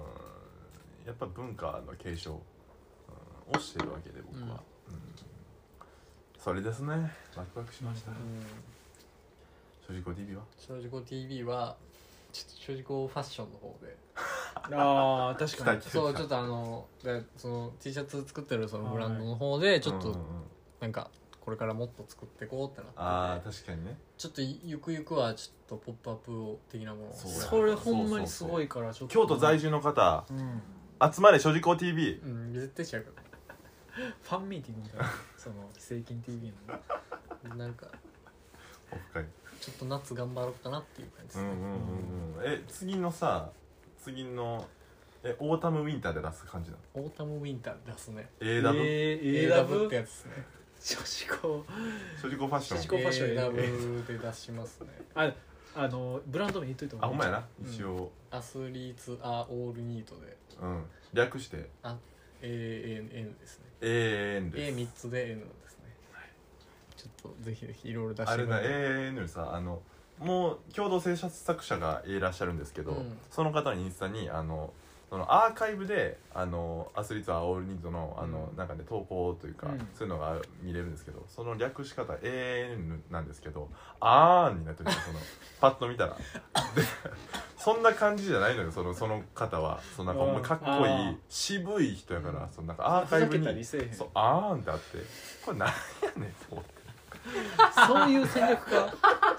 [1.07, 2.41] やっぱ文化の継承、
[3.51, 4.95] うん、をしてるわけで僕は、うん。
[6.39, 7.13] それですね。
[7.37, 8.45] ワクワクしました、うん。
[9.87, 10.43] 正直 TV は？
[10.57, 11.77] 正直 TV は
[12.33, 13.97] ちょっと正直ファッションの方で。
[14.77, 15.83] ああ確かに。
[15.83, 20.27] そうちょっとあのでその T シャツ作ってるそのブランドの方でちょっとうんうんうん。
[20.81, 22.95] なんかこれからもっと作っていこうってなって。
[22.95, 23.99] てああ確かにね。
[24.17, 29.15] ちょっとゆくゆくはちょっとポップアップ的なものそれほんまにすごいからちょっと。
[29.15, 30.25] 京都在住の方。
[30.31, 30.63] うん
[31.13, 33.23] 集まれ正直 TV うん絶対違うか
[34.23, 36.55] ファンミーティングみたいなその「税金 TV の」
[37.49, 37.87] らなんか
[38.93, 39.25] オフ会
[39.61, 41.69] ちょっと夏頑張ろうかなっていう感じですね、うんうんうん
[42.39, 42.53] うん。
[42.53, 43.51] え次のさ
[43.99, 44.67] 次の
[45.23, 47.03] え autumn winter で出す感じなの？
[47.03, 48.29] autumn winter 出すね。
[48.41, 50.33] AW、えー AW ってやつですね
[50.99, 51.67] 女子校
[52.21, 52.83] 正直ファッション。
[52.83, 54.89] 正直ファッション AW で出しますね。
[55.15, 55.33] あ
[55.77, 57.47] あのブランド名言っといたあほんまやな。
[57.65, 57.73] うん。
[57.73, 58.11] 一応。
[58.31, 61.71] Athletes are all NEET でうん、略して。
[61.83, 61.97] あ
[62.43, 65.85] ANN ですね AN です A3 つで N ですね
[66.97, 69.81] ちょっとぜひぜひいろいろ出してあれな A AN さあの
[70.19, 74.73] もう共同制作者がいらっしゃるんですけど、うんその方のインスタにあの
[75.11, 78.57] そのアーカイブであのアスリートはオールニートのあの、うん。
[78.57, 79.79] なんかね投稿というか、うん。
[79.95, 83.69] そういうのが見れるんですけどその略し方 AN なんですけど
[84.01, 85.19] あーんになってるんですよその
[85.61, 86.17] パッと見たら。
[86.17, 86.83] で
[87.57, 89.81] そんな感じじゃないのよそのその方は。
[89.97, 92.51] そのなんかほんまかっこいあい渋い人やから、うん。
[92.51, 94.99] そのなんかアーカイブにそうあーんってあって
[95.45, 95.75] これなんや
[96.17, 96.74] ねんと思って
[97.87, 98.93] そういう戦略か。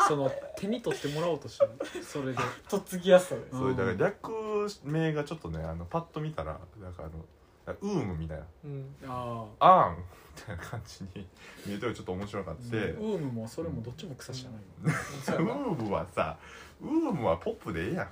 [0.08, 2.04] その手に取ってもらおうとしてる。
[2.04, 2.38] それで。
[2.70, 3.42] とっつきやすさで。
[3.50, 8.44] すうんそれだから略名がちょっとねあのパッと見たらなんかあのウームみたいな。
[8.66, 8.96] うん。
[9.08, 10.04] ああーんみ
[10.46, 11.28] たいな感じに
[11.66, 14.96] 見えてちょっと面白かった、ウームもそれもどっちも草じゃない。
[15.24, 15.62] そうウやな。
[15.62, 16.38] ームはさ
[16.82, 18.10] ウームはポップでええやん。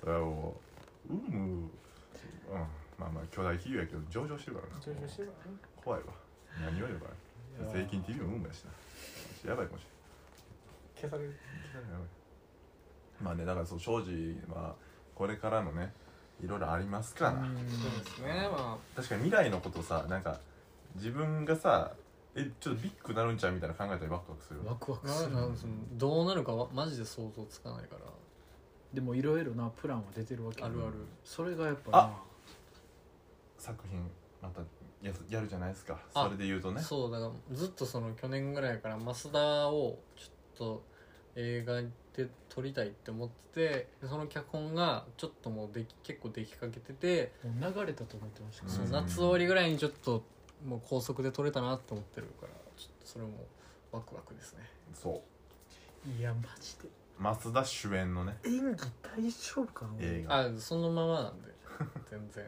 [0.00, 0.56] それはも
[1.10, 1.70] うウームうん。
[2.98, 4.80] まあまあ巨大企業やけど上場してるからな。
[4.80, 6.06] 上場してるからね怖いわ。
[6.60, 7.06] 何を言うか
[7.60, 8.70] いや税金 TV もウームやしな
[9.46, 9.82] やばいかもし
[11.02, 11.10] れない。
[11.10, 11.34] 消される。
[13.20, 14.74] まあねだからそう庄司は
[15.14, 15.92] これからのね
[16.42, 18.48] いろいろありますから、うんそうですね。
[18.50, 20.40] ま確かに未来のことさなんか
[20.96, 21.92] 自分がさ
[22.34, 24.60] えちょっとビッグなるんちゃうみたいな考えたりワクワクする？
[24.64, 25.34] ワクワクする。
[25.34, 28.02] なんそのどうなるかはマジで想像つかないから。
[28.92, 30.92] でもいろいろなプランは出てるわけあるある。
[31.24, 32.12] それがやっぱな
[33.58, 34.00] 作品
[34.42, 34.60] また
[35.02, 35.98] ややるじゃないですか。
[36.14, 36.80] あそれで言うとね。
[36.80, 40.84] そうだからずっとその去年ぐらいから増田をちょっと
[41.36, 41.82] 映画
[42.16, 48.62] で撮りたいって思っててでその脚本がちょっともうでき結構できかけてて、もう流れたと思ってました。
[48.62, 48.92] けどそのうん。
[48.92, 50.24] 夏終わりぐらいにちょっと
[50.66, 53.32] もう高速で撮れたなと思ってるからちょっとそれも
[53.92, 54.60] ワクワクですね。
[54.94, 55.22] そ
[56.06, 56.18] う。
[56.18, 56.88] いやマジで。
[57.20, 58.38] 増田主演のね。
[58.44, 60.40] 演技大丈夫かな映画。
[60.40, 61.52] あそのままなんで。
[62.10, 62.44] 全然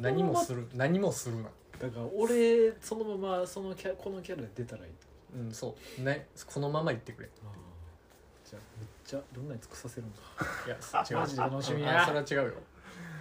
[0.00, 1.42] 何もする何もするな
[1.78, 4.92] だから俺そのままそのキャこのキャラで出たらいい
[5.36, 6.02] うんそう。
[6.02, 6.28] ね。
[6.46, 7.28] このまま言ってくれ。
[8.48, 10.18] じゃあめっちゃどんなやつ腐せるんだ
[10.66, 10.76] いや
[11.10, 11.18] 違う。
[11.18, 12.02] マジで楽しみや。
[12.02, 12.54] あそれは違うよ。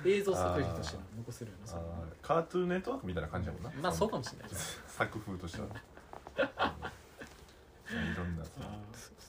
[0.05, 3.71] 映像作品として残せるよなそれあーカートゥーンネットワークみたいな感じやもんな。
[3.81, 4.49] まあそうかもしれない。
[4.87, 5.67] 作風としては。
[7.91, 8.79] うんいろんなさあ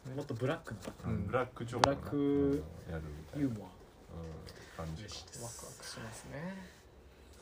[0.09, 1.27] ーもっとブラックなうん。
[1.27, 1.95] ブラックジョークな。
[1.97, 2.53] ブラックうん。
[2.93, 3.41] やるみたいな。
[3.41, 4.87] ユーモうん。
[4.87, 6.76] 感じ嬉しいでワクワクしますね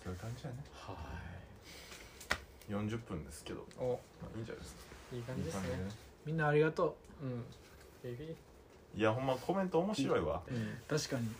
[0.05, 0.57] そういう感じやね。
[0.87, 0.99] アは
[2.69, 3.67] 40分ですけど。
[3.79, 3.99] お。
[4.21, 4.83] まあいいんじゃないですか。
[5.17, 5.61] いい感じですね。
[5.61, 5.91] いい感じでね。
[5.91, 7.27] いみんなありがとう。
[7.27, 7.45] ん。
[8.03, 8.35] ベビー
[8.99, 10.43] いやほんまコメント面白いわ。
[10.47, 10.57] うん。
[10.57, 11.23] う確かに。
[11.23, 11.33] うん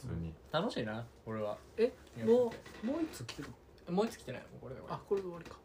[0.00, 0.34] 普通に。
[0.50, 1.56] 楽しいな俺は。
[1.76, 1.92] え？
[2.18, 2.52] やも
[2.82, 3.48] うもう一つ来てる
[3.86, 4.58] てもう一つ来てないの？
[4.60, 5.56] これであこれで終わりか。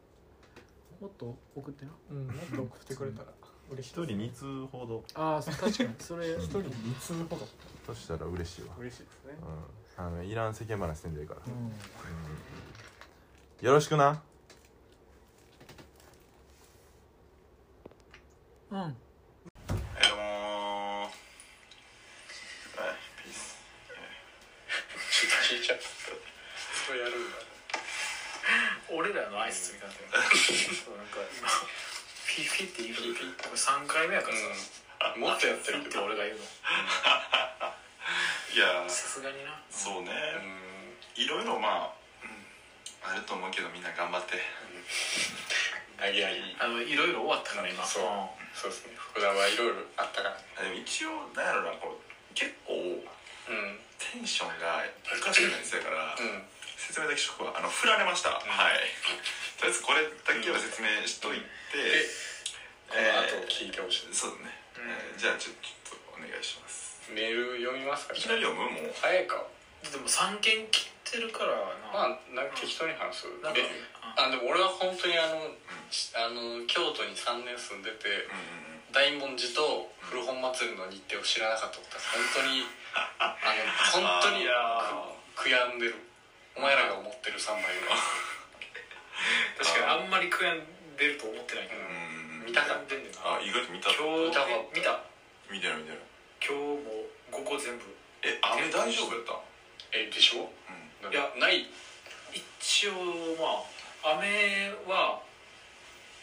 [1.02, 1.92] もっと送ってな。
[2.12, 3.28] うんもっと送ってくれたら
[3.72, 5.04] 嬉しい一人2通ほど。
[5.16, 5.90] ああ確かに。
[6.00, 7.48] それ一人二通ほど。
[7.88, 8.76] としたら嬉しいわ。
[8.78, 9.34] 嬉しいですね。
[9.42, 11.42] うんあのいらん世間話せんでいいから。
[11.48, 11.54] うん。
[11.54, 11.72] うん。
[13.66, 14.22] よろしくな。
[18.70, 18.78] うん。
[18.78, 21.12] はいどうもはい
[23.24, 23.58] ピース。
[25.50, 27.38] 聞いちゃったそうやるんだ
[28.94, 29.96] 俺らの挨拶みたいな。
[29.96, 32.96] そうなんか今フィフィって言う
[33.42, 36.44] これ3回目やからさ、もっとやってるけってど俺が言うの
[38.58, 39.54] いやさすがにな。
[39.70, 40.10] そうね。
[40.42, 41.22] うん。
[41.22, 41.94] いろいろまあ、
[42.26, 44.42] うん、あると思うけどみんな頑張って。
[46.02, 47.86] 投げやりあのいろいろ終わったから今。
[47.86, 48.58] そう。
[48.58, 48.98] そうですね。
[48.98, 50.42] 福田はいろいろあったから。
[50.58, 53.80] あでも一応なんやろなこう結構うん。
[54.02, 56.50] テンションがおかしくなりそうやから、うん。
[56.78, 57.54] 説明だけしとくわ。
[57.58, 58.34] あの振られました、ん。
[58.42, 58.82] はい。
[59.62, 61.42] とりあえずこれだけは説明しとい
[61.72, 62.10] て、で
[62.90, 64.08] このえ後聞いてほしい。
[64.08, 64.90] ーそうだね、うん。
[64.90, 65.56] えーじゃあちょっ
[65.86, 68.14] とお願いしますメール読みますか？
[68.14, 68.70] いきなり読む？
[68.70, 68.94] もう。
[69.02, 69.44] 早いか。
[69.92, 71.60] でも3件切ってるからな、
[71.94, 73.28] まあなんか適当に話す。
[73.44, 73.64] なんかで
[74.18, 74.30] あ。
[74.32, 76.30] でも俺は本当にあの,、あ
[76.60, 78.92] の京都に3年住んでて、うんうんうん。
[78.92, 82.02] 大文字と古本祭りの日程を知らなかったことは
[82.36, 82.66] 本当に
[83.20, 84.48] あの本当に
[85.36, 85.96] 悔やんでる。
[86.58, 87.70] お前らが思ってる3枚が
[89.64, 90.66] 確かにあんまり悔やん
[90.98, 91.82] でると思ってないけど、
[92.48, 94.42] 見たか悔やんねんなあ意外と見た今日見た。
[94.74, 95.00] 見た
[95.52, 96.02] 見てる見てる
[96.44, 97.84] 今日も5個全部。
[98.24, 99.38] え雨大丈夫やった？
[99.94, 100.50] えでしょ？
[101.04, 101.12] うん。
[101.12, 101.68] いやない。
[102.34, 102.94] 一応
[103.40, 103.64] ま
[104.04, 105.22] あ雨は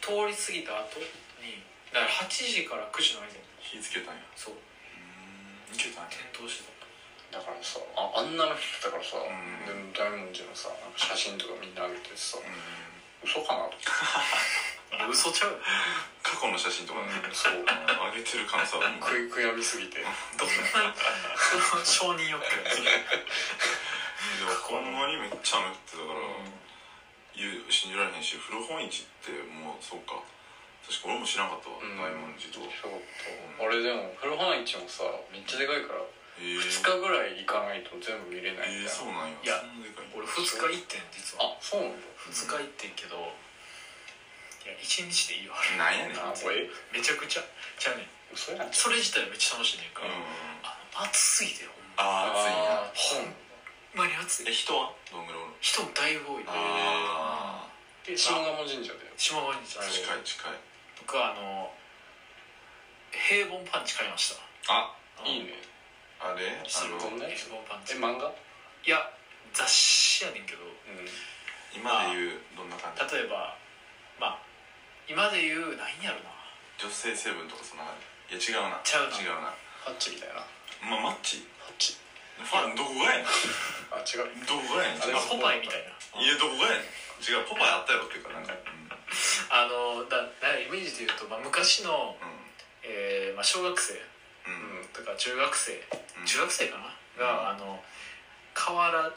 [0.01, 1.01] 通り過ぎた後
[1.43, 1.62] に
[1.93, 3.29] だから8時から9時の間。
[3.29, 4.21] に火つけたんや。
[4.37, 4.55] そう。
[4.55, 6.11] うーんいけたんや。
[6.11, 6.73] 点灯して
[7.33, 9.27] だからさああんなの人だからさ、ん。
[9.67, 12.93] でも大文字のさなんか写真とかみんな上げてさ、うん
[13.25, 13.75] 嘘かなと
[14.95, 15.59] た嘘ちゃう？
[16.22, 17.01] 過去の写真とか。
[17.03, 17.35] ねうん。
[17.35, 17.72] そううん上
[18.14, 19.99] げてる可能性あるもんね悔悔やみすぎて。
[20.39, 20.95] どんな？
[21.85, 22.62] 承認欲求？
[22.62, 22.89] ですか
[24.41, 26.20] でもほんまにめっちゃ雨降ってたから、
[27.37, 30.22] 言う信じられへんし古本市ってもうそうか。
[30.85, 31.97] 確か俺も知らなかったわ、うん。
[31.97, 32.61] 大文字と。
[32.61, 33.01] そう
[33.61, 39.39] 俺でも古本市もさめっちゃでかいからえー、2日ぐらい行かないと全部見れないえー、みたいな、そうなんや。
[39.43, 39.62] いや
[40.14, 41.55] 俺2日行ってん実は。
[41.55, 43.16] あそうなんだ2日行ってんけど
[44.66, 46.18] いや1日でいいわなんやねん。
[46.18, 47.43] あこれめちゃくちゃ
[47.78, 48.07] ちゃうねん。
[48.35, 48.51] そ
[48.91, 51.07] れ自体めっちゃ楽しいねんかうん。
[51.07, 53.35] 暑すぎてほんあー暑いんやあーほん
[53.95, 54.51] まに暑い。
[54.51, 54.91] え人は？
[55.12, 57.68] どんぐらいおる人もだいぶ多いねあ
[58.07, 59.11] で下鴨神社だよ。
[59.16, 60.59] 島川にあ近い近い。
[60.99, 61.70] とかあの
[63.14, 64.43] 平凡パンチ買いました。
[64.72, 65.55] あいいね
[66.35, 66.51] あれ？
[66.59, 66.66] あ
[67.01, 67.24] どんの？
[67.24, 67.95] なやつ平凡パンチ。
[67.95, 68.26] え漫画？
[68.85, 68.99] いや
[69.55, 70.64] 雑誌やねんけど。
[70.66, 71.07] うん
[71.74, 73.03] 今で言うどんな感じ？
[73.14, 73.59] 例えば
[74.20, 74.43] まあ
[75.11, 76.30] 今で言う何やろな。
[76.78, 77.95] 女性成分とかそんな感
[78.30, 78.51] じ？
[78.51, 78.78] いや違うな。
[78.82, 79.18] ちゃうな。
[79.18, 79.51] 違うな。
[79.82, 80.43] ハッチみたいな。
[80.43, 80.47] ハ
[80.91, 81.39] まマッチ。
[81.39, 81.43] ッ
[81.78, 81.99] チ。
[82.39, 83.26] ファンどこがやねん？
[83.95, 84.30] あ違う。
[84.47, 85.03] どこがやねん？
[85.03, 86.22] あでもまあポパイみたいな。
[86.22, 87.22] いやどこがやねん？
[87.22, 88.55] 違うポパイあったやろっていうかなんか。
[88.55, 88.87] う ん
[89.51, 92.16] あのだだイメージで言うと、まあ、昔の、
[92.82, 93.95] えーまあ、小学生
[94.47, 94.80] うん。
[94.80, 95.72] うんとか中学生。
[96.20, 96.26] うん。
[96.26, 97.82] 中学生かな、があの
[98.53, 99.11] 河原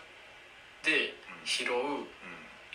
[0.84, 1.14] で
[1.46, 2.08] 拾ううん。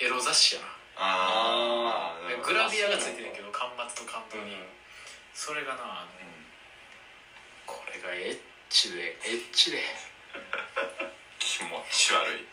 [0.01, 0.67] エロ雑誌やな。
[0.95, 3.65] ああでグラビアがついてるけど巻
[3.97, 4.61] 末と関東に、うん。
[5.35, 6.23] それがなあの
[7.67, 8.39] これがエッ
[8.69, 9.79] チでエッチで。
[11.39, 12.47] 気持ち悪い。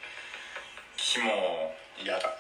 [0.98, 2.34] 気も嫌だな。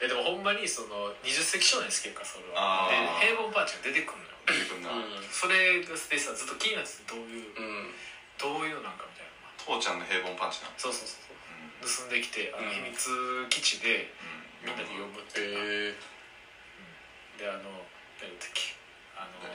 [0.00, 2.86] えでもほんまにその20世紀少年好きやからそれは。
[2.86, 3.20] あー。
[3.20, 4.82] で平凡パンチが出てくるのよ出てくん。
[4.82, 7.94] なうんそれがでさずっと気になっててどういううん。
[8.40, 9.32] どういうのなんかみたいな。
[9.58, 11.36] 父ちゃんの平凡パンチなそうそうそうそう。
[11.36, 12.08] うん。
[12.08, 12.74] 盗んできてあのうん。
[12.74, 14.10] 秘密基地で
[14.64, 16.00] みんなで呼ぶっていうか、
[17.38, 17.44] え。
[17.44, 17.86] であの
[18.18, 18.74] 誰だっけ？
[19.14, 19.46] あの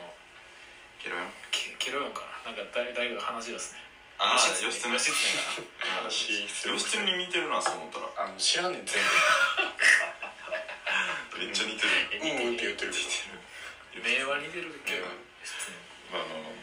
[0.99, 2.51] ケロよケケロヨンかな？
[2.51, 3.83] なんか誰誰が話し出すね。
[4.19, 4.87] ああ義義経。
[4.93, 5.11] 義経
[5.83, 8.29] かな話する義経に似てるなそう思ったら。
[8.29, 8.95] あの知らんねん全
[11.43, 11.91] めっちゃ似てる。
[12.21, 12.55] うんうん。
[12.55, 13.03] って言ってる似て
[13.35, 13.42] る
[14.01, 15.21] 名は似てるけどうん。
[15.43, 16.53] 義経まあまあまあ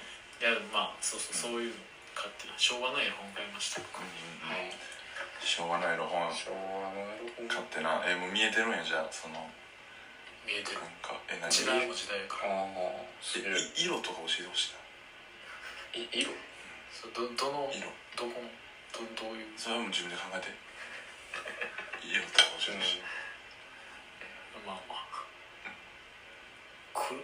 [0.41, 1.83] いやでもまあそうそうそういうの
[2.15, 3.81] 買って昭和の絵本買いました。
[3.81, 3.87] うん
[5.41, 6.29] 昭和のエロ本。
[6.37, 8.05] 昭和の買ってな。
[8.05, 9.49] えもう見えてるんやじゃあその。
[10.45, 10.85] 見えてる。
[10.85, 11.49] なんかえ何？
[11.49, 12.61] 時代も時代やから。
[12.61, 12.69] あ
[13.73, 14.77] 色とか教えてほしい
[15.97, 16.05] な。
[16.05, 16.29] い色？
[16.93, 17.89] そうどどの色。
[18.21, 18.53] どこの
[18.93, 19.57] どどういう？
[19.57, 20.53] それはもう自分で考えて。
[22.05, 23.03] 色とか教えてほしい。
[24.69, 24.81] まあ
[27.01, 27.17] まあく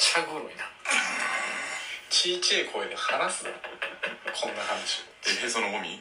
[0.00, 0.64] 茶黒いな。
[2.08, 3.50] ちいちゃい声で話すな。
[4.32, 5.04] こんな話。
[5.28, 6.00] えへそのゴミ？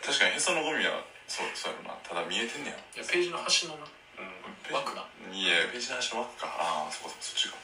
[0.00, 2.00] 確かにへそのゴミはそうそうやろな。
[2.00, 2.76] ただ見えてんねや。
[2.96, 3.84] いやページの端のな。
[3.84, 4.32] うん。
[4.64, 6.48] ページ枠ないやページの端の枠か。
[6.56, 7.60] ああそこそこそっちか。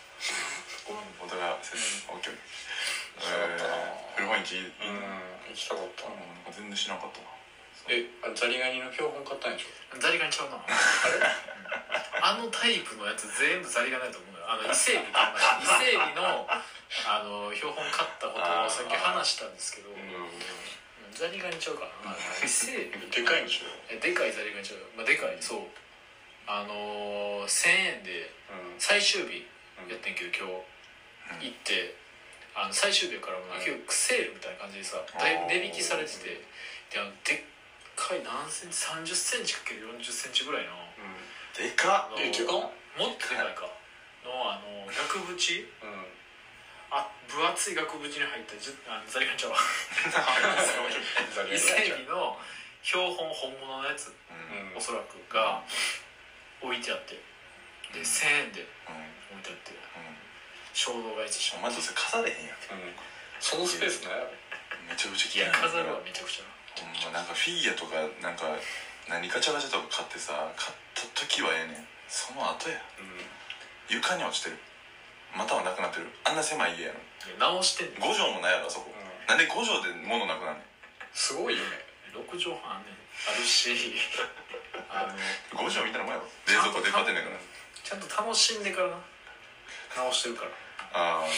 [0.84, 1.08] ごめん。
[1.24, 4.20] お互い説明オッケーえー。
[4.20, 5.00] 古本市いいうん。
[5.48, 6.04] 行きたかった。
[6.12, 7.32] うんなんか全然知らなかったな。
[7.88, 9.98] えあザリガニの標本買ったんでしょ？
[9.98, 10.60] ザリガニちゃうな。
[12.22, 19.88] あのタイプのやつ全部ザリガニだと思うよあの伊勢海老と同じ伊勢海老のあの標本買ったことをさっき話したんですけど
[21.12, 22.12] ザリガニちゃうかな
[22.44, 23.08] 伊勢海老。
[23.08, 23.68] でかいんでしょ？
[23.88, 25.36] えでかいザリガニちゃうよ、まあ、でかい。
[25.40, 25.60] そう。
[26.46, 28.80] あのー、1000円でうん。
[28.80, 29.46] 最終日
[29.88, 30.72] やってんけど今日。
[31.40, 31.94] 行って
[32.52, 36.44] あの最終日やからもう結構セールみたいな感じでさだいぶ値引きされてて
[36.92, 37.40] であのでっ
[37.96, 40.76] かい何センチ3 0センチかける4 0センチぐらいの。
[41.56, 42.16] でかっ。
[42.16, 42.68] あのえでかっ。
[43.00, 43.64] もっとでかいか
[44.24, 45.34] のあの額縁？
[45.82, 46.06] うん
[46.92, 49.56] あ分厚い額縁に入ったじゅあのザリガニちゃうわ
[50.12, 52.36] ザリガニ伊勢海老の
[52.84, 54.74] 標本本物のやつうん。
[54.74, 55.64] うんおそらくが
[56.60, 57.16] 置いてあって。
[57.92, 59.40] で1000円でうん。
[59.40, 59.72] 置いてあって。
[60.72, 62.56] 衝動買いしてしまうお前どうせ飾れへんやん。
[62.76, 62.96] うん
[63.40, 64.12] そのスペースね。
[64.88, 66.48] めちゃくちゃいや飾るわめちゃくちゃ。
[66.76, 68.52] ほんまなんかフィギュアとかなんか
[69.08, 71.88] 何ガチャガチャとか買ってさ買った時はええねん。
[72.08, 72.76] その後や
[73.88, 74.58] 床に落ちてる。
[75.36, 76.06] またはなくなってる。
[76.24, 79.26] あんな狭い家やろいや直してんねん5畳もないやろあそこ、うん。
[79.26, 80.64] なんで5畳で物なくなんねん。
[81.14, 81.92] すごいよね。
[82.12, 82.96] 6畳半あんねん。
[82.96, 83.72] あるし。
[84.92, 86.28] あの5畳みたいなもんやろ。
[86.46, 87.36] 冷蔵庫出っ張ってんねんから
[87.82, 88.88] ちゃんと楽しんでから。
[88.88, 88.96] な
[89.96, 90.50] 直してるから。
[90.92, 91.28] ああ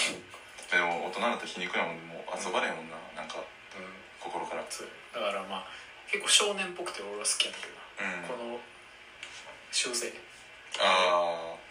[0.71, 2.97] でも大人になったら皮肉なもんでもう遊ばれへんもんな。
[3.15, 3.39] なんか
[4.19, 4.65] 心から。
[4.71, 5.67] そうだからまあ
[6.11, 8.23] 結構少年っぽくて俺は好きやねんけどな、うん。
[8.27, 8.61] この
[9.71, 10.13] 修正。
[10.81, 11.64] ああ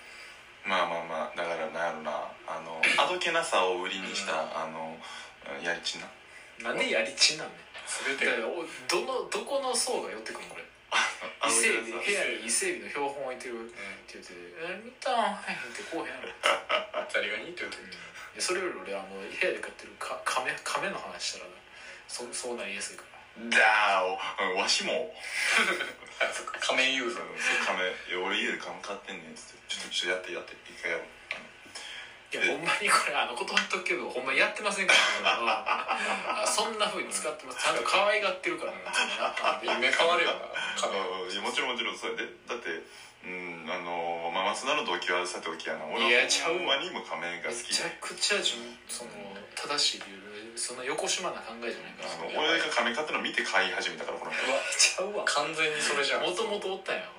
[0.65, 2.11] まあまあまあだからなんやろな。
[2.47, 4.95] あのあどけなさを売りにした、あの
[5.63, 6.07] やりちな。
[6.69, 7.47] なんでやりちんなん
[7.85, 10.63] それっておどのどこの層が寄ってくんのこれ？
[11.43, 13.73] 伊勢海老部屋に伊勢海老の標本置いてるっ
[14.07, 14.31] て言って
[14.63, 15.11] 「え見た？
[15.11, 16.31] んはい」ってこうへんやろ。
[17.11, 17.81] ザリガニって言うとい
[18.35, 21.51] やそれより俺あの部屋で飼ってるか亀亀の話したら
[22.07, 23.12] そそうなりやすいから
[23.49, 25.13] だーおわしも。
[26.21, 27.23] あそっか仮面ユーザー。
[27.23, 31.07] そう亀いや俺家で亀飼ってんねんっつってちょっとちょっとやってやって一回やろう。
[32.33, 37.63] いやほんまにこれあの断っとくけどほんまやってませんからあそんなふうに使ってます。
[37.63, 38.77] ちゃんと可愛がってるからね
[39.61, 40.39] 夢変わるよな
[40.77, 42.25] 仮面もちろんもちろんそれで。
[42.47, 42.69] だって
[43.25, 46.57] うんあのまあ松田の動機はさておきやな俺はいやちゃうわ。
[46.59, 47.73] ほんまにも亀がめ好きで。
[47.75, 48.37] ちゃくちゃ
[48.87, 49.11] その
[49.55, 52.13] 正しい理由でそんな横島な考えじゃないから。
[52.13, 55.25] あの俺が亀飼ってるの見て飼い始めたからこの人うわ ちゃうわ。
[55.25, 56.21] 完全にそれじゃん。
[56.21, 57.09] もともとおったんや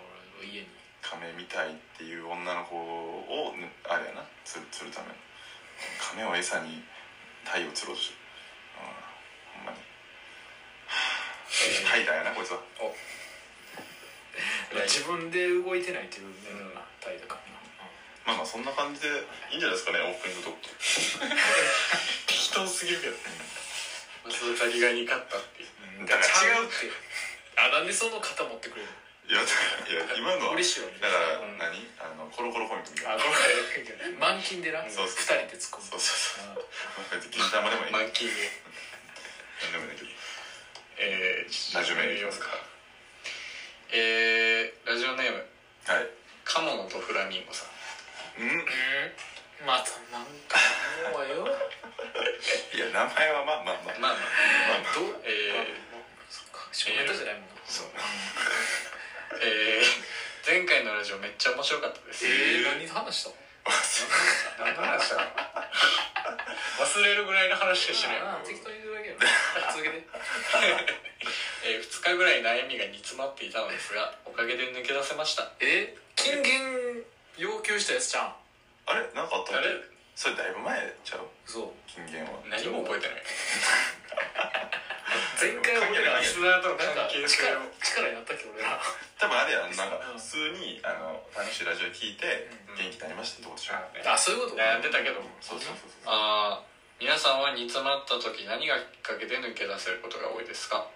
[0.41, 0.68] 俺の家に。
[1.03, 4.24] 亀みたいっていう女の子をねあれやな。
[4.45, 5.09] 釣る釣るため。
[5.09, 5.14] の
[6.01, 6.82] 亀を餌に
[7.45, 8.14] タイを釣ろうとして。
[8.14, 8.20] る
[8.78, 8.95] うん
[9.59, 9.78] ほんまに。
[11.91, 12.61] タイだよなこいつは。
[14.87, 16.74] 自分で動いてないっていうねん。
[16.74, 17.55] なタイだからな
[18.27, 19.09] まあまあそんな感じで
[19.53, 20.68] いいんじゃないですかねオープニングトーク。
[22.27, 23.16] 適当すぎるけど。
[24.25, 25.66] まずザリガニ勝ったってい
[26.01, 26.89] うから違うって。
[27.57, 28.89] あなんでその肩持ってくれる
[29.29, 31.89] いやいや 今のはだから何？
[31.99, 33.14] あのコロコロコミックみたいな。
[33.14, 34.83] あこれ満金でな。
[34.83, 35.25] 二そうそう。
[35.25, 36.45] 人で突っ込むそうそう
[37.11, 37.31] そう。
[37.31, 37.93] 銀玉でもいい。
[37.93, 38.51] 満金で。
[39.62, 40.11] 何でもいいけど。
[40.97, 42.49] えー、ラジオネームいきますか。
[43.91, 45.47] えー、ラジオネーム。
[45.87, 46.09] はい。
[46.45, 47.74] カモノとフラミンゴさん
[48.39, 48.49] うん。
[48.49, 48.64] うん
[49.64, 50.59] またなんか
[51.12, 51.49] もうよ。
[52.74, 53.99] いや名前はまあまあまあ。
[53.99, 54.12] まあまあ。
[54.12, 54.95] まあまあ。
[54.95, 55.22] どう？
[55.24, 55.66] え
[56.28, 57.43] そっか下ネタじゃないもん。
[57.49, 57.87] なそう。
[57.87, 57.91] ー、
[59.41, 59.87] えー、
[60.47, 62.26] 前回のラジオめっちゃ面白かったです。
[62.26, 63.37] えー、何話したの？
[64.59, 65.28] 何の話だろう
[66.82, 68.18] 忘れるぐらいの話しかしてない。
[68.20, 69.20] ああ適当に言うだけやろ。
[69.72, 70.03] 続けて。
[71.64, 75.51] えー、2日ぐらい悩みが煮詰まっていたのですがおかげで抜け出せました。
[75.61, 77.05] え金言
[77.39, 78.35] 要求したやつじゃん
[78.87, 79.01] あれ？
[79.14, 79.57] なんかあった？
[79.59, 79.66] あれ？
[80.14, 81.26] それだいぶ前ちゃう？
[81.47, 82.30] そう金言は。
[82.49, 83.22] 何も覚えてない。
[85.41, 88.78] 前回俺らリスナーとのなんか関係性力を力になったっけ俺ら
[89.18, 89.74] 多分あれやん。
[89.76, 92.76] なんかうん普通にあの楽しいラジオ聞いてうん。
[92.76, 93.74] 元気になりましたってことでしょ。
[94.12, 94.57] あそういうこと？
[94.57, 95.20] 悩んでたけど。
[95.41, 100.87] そうそうそうそうあー皆さんは煮詰まった時何がきっかけで抜け出せることが多いですか？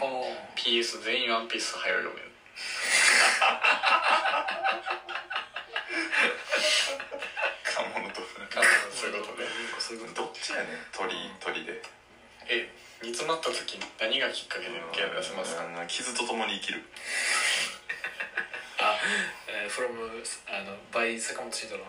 [0.00, 0.24] ほ
[0.56, 2.32] PS 全員ワンピース早読める
[7.64, 8.24] カモノとあ
[8.94, 9.22] そういう
[9.98, 10.86] ことでそういうことどっちやねん。
[10.92, 11.82] 鳥鳥で。
[12.48, 12.68] え
[13.02, 15.64] 煮詰まった時何がきっかけで抜け出せますか？
[15.88, 16.82] 傷とともに生きる
[18.80, 18.96] あ、
[19.48, 19.92] えー、from
[20.48, 21.84] あの by 坂本慎太郎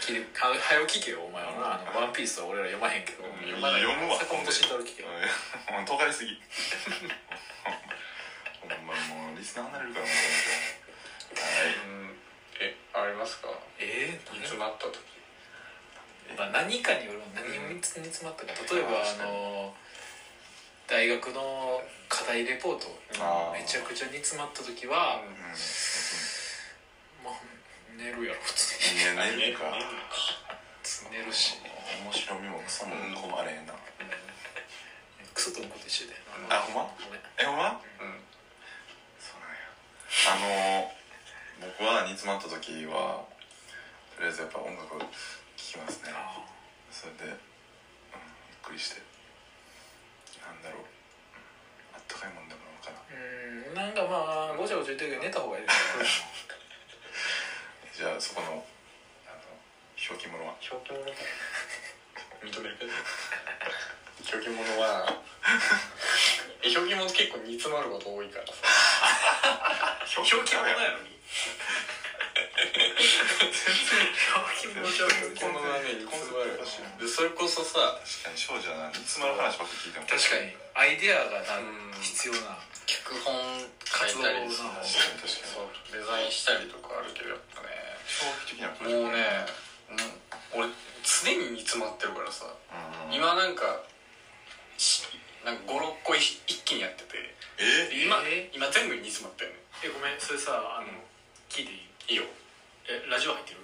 [0.00, 6.36] 聞いてははよ聞けよお前はなあのワンピースは俺ら読まへんけど読まない読むわ坂本慎太郎聞けようんとがりすぎ
[8.60, 10.16] ほんまもうリスナー離れるからもう
[12.12, 12.16] うん
[12.60, 13.48] えありますか
[13.80, 15.00] えー、煮詰まった時
[16.36, 18.52] まあ、何かによる何に煮詰まったか。
[18.74, 19.74] 例えばあの
[20.86, 22.86] 大学の課題レポート。
[23.52, 25.32] めちゃくちゃ煮詰まった時は、うん。
[27.24, 27.34] まあ、
[27.96, 29.00] 寝るやろ普通に。
[29.00, 29.64] いや寝るか。
[31.10, 31.58] 寝るし。
[32.04, 33.74] 面白みもクソも困れへんな。
[35.34, 36.14] クソと思うこと一緒で
[36.50, 36.90] あほんま？
[37.38, 37.80] えほんま？
[38.00, 38.20] うん。
[39.18, 39.66] そうなんや。
[40.30, 40.92] あの
[41.60, 43.24] 僕は煮詰まった時は
[44.16, 44.96] とりあえずやっぱ音楽
[45.56, 46.12] 聴きますね。
[46.92, 49.00] それで、うん、ゆっくりして。
[50.44, 50.84] なんだろう。
[51.94, 53.00] あったかいもんでも飲むかな。
[53.08, 53.16] う
[53.72, 56.36] んなんかまあごちゃごちゃ言ってるけど寝た方がいいですね。
[57.96, 58.64] じゃあそこの
[59.26, 59.40] あの
[59.96, 60.54] 表記物は？
[60.60, 61.00] 表記物？
[62.44, 62.76] 認める。
[62.76, 62.92] けど
[64.32, 65.08] 表記物は
[66.62, 68.52] え表記物結構煮詰まること多いからさ。
[70.16, 71.16] 表記物やのに
[73.36, 73.52] 表
[74.60, 80.56] 記物じゃ表記物はね煮詰まるでそれこそさ確かに少女はな煮詰まる話ばっか聞いても確かに。
[80.76, 82.56] アイデアがなうん必要な。
[82.86, 83.34] 脚本
[83.82, 87.68] 書いたりさ活動な確かにそうデザインしたりとかあるけどやっぱね。
[88.06, 89.24] 長期的なもうね
[90.54, 90.68] 俺
[91.04, 92.46] 常に煮詰まってるからさ。
[92.48, 93.14] うん。
[93.14, 93.82] 今なんか
[94.78, 95.02] し
[95.44, 97.18] なんか56個一一気にやってて。
[97.58, 97.90] え？
[98.04, 98.50] 今え？
[98.54, 99.50] 今全部に煮詰まったよ。
[99.50, 100.88] ねえごめんそれさあの
[101.48, 101.76] 聞いてい
[102.08, 102.14] い？
[102.14, 102.24] いいよ
[102.88, 103.60] えラジオ入ってる？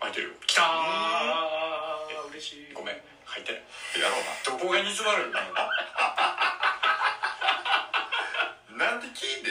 [0.00, 0.34] 空いてるよ。
[0.46, 0.66] きたー。
[2.30, 2.72] 嬉しい。
[2.74, 3.62] ごめん入ってない
[4.00, 4.22] やろう
[4.58, 5.70] どこが煮詰まるんだな。
[8.78, 9.50] なんで聞いて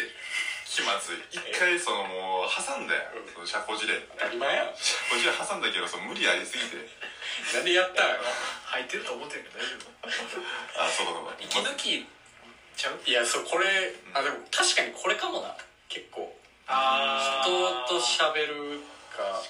[0.65, 1.17] 気まずい。
[1.31, 3.33] 一回そのもう挟んだようん。
[3.33, 3.99] その社交辞令。
[4.17, 4.75] 当たり前やん。
[4.75, 6.77] 社交辞令挟んだけどその無理ありすぎて。
[7.53, 8.07] なんでやったん？
[8.09, 8.23] やろ
[8.65, 9.91] 入ってると思ってるけど大丈夫？
[10.83, 11.33] あそうかそうか。
[11.39, 12.05] 息抜き
[12.75, 12.99] ちゃう？
[13.05, 15.55] いやそうこれあでも確かにこれかもな。
[15.89, 16.33] 結構。
[16.69, 18.81] あ人と喋る
[19.17, 19.41] か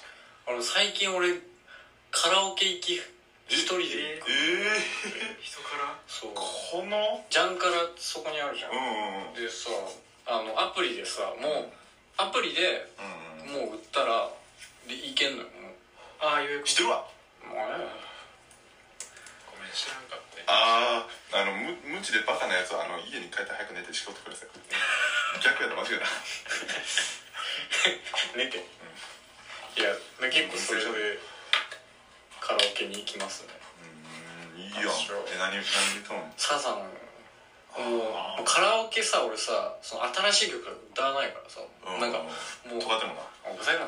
[0.47, 1.35] 俺最近俺
[2.11, 2.95] カラオケ行き
[3.47, 3.83] 一人で
[4.19, 4.31] 行く。
[4.31, 4.79] え
[5.43, 5.95] 人から？
[6.07, 6.31] そう。
[6.31, 7.23] ー、この？
[7.29, 8.71] ジャンからそこにあるじゃん。
[8.71, 8.81] うんう
[9.27, 9.33] んうん。
[9.35, 9.69] でさ
[10.27, 11.71] あのアプリでさもう
[12.17, 13.03] アプリでう
[13.51, 14.29] んうんもう売ったら
[14.87, 15.75] でいけんのよも
[16.19, 16.65] ああ予約。
[16.67, 17.05] 知ってるわ。
[17.43, 17.63] うもうね。
[19.47, 20.37] ごめん知らんかった。
[20.51, 21.07] ああ
[21.39, 24.49] あのむ無知でバカなやつはあの家に帰って早く寝て仕事ください。
[25.43, 26.07] 逆やった間違えた
[28.37, 28.63] 寝て
[29.77, 31.19] いやで結構それで
[32.41, 33.53] カラオケに行きますね。
[34.57, 34.89] うんいいよ
[35.29, 36.81] え何何言ったのサザン
[37.77, 40.03] もうカラオケさ俺さその
[40.33, 42.25] 新しい曲歌わないからさ、なんか
[42.65, 43.85] もうとかでもなあいな。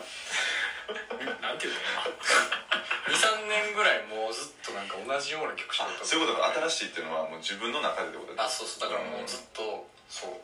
[1.41, 1.79] なんていうの？
[3.09, 8.89] 23年ぐらいもうずっとなんか同じような曲しか歌ってそういうことか新しいっていうのはもう自分の中でってことだあそうそう。
[8.89, 10.37] だからもうずっとそう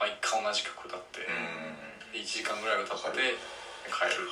[0.00, 2.12] 毎回同じ曲歌って、うん。
[2.12, 3.36] で1時間ぐらい歌って
[3.90, 4.30] 帰るっていう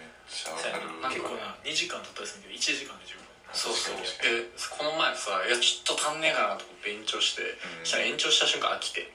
[0.00, 1.14] めっちゃわかる。
[1.14, 3.24] 結構な2時間経ったりするけど1時間で十分。
[3.54, 7.86] そうそう確かでこの前さいやちょっと足んねえかなと思って延長して、ん。
[7.86, 9.06] そしたら延長した瞬間飽きて。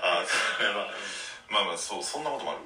[0.00, 0.72] あそう。
[1.52, 2.60] まあまあそうそんなこともある。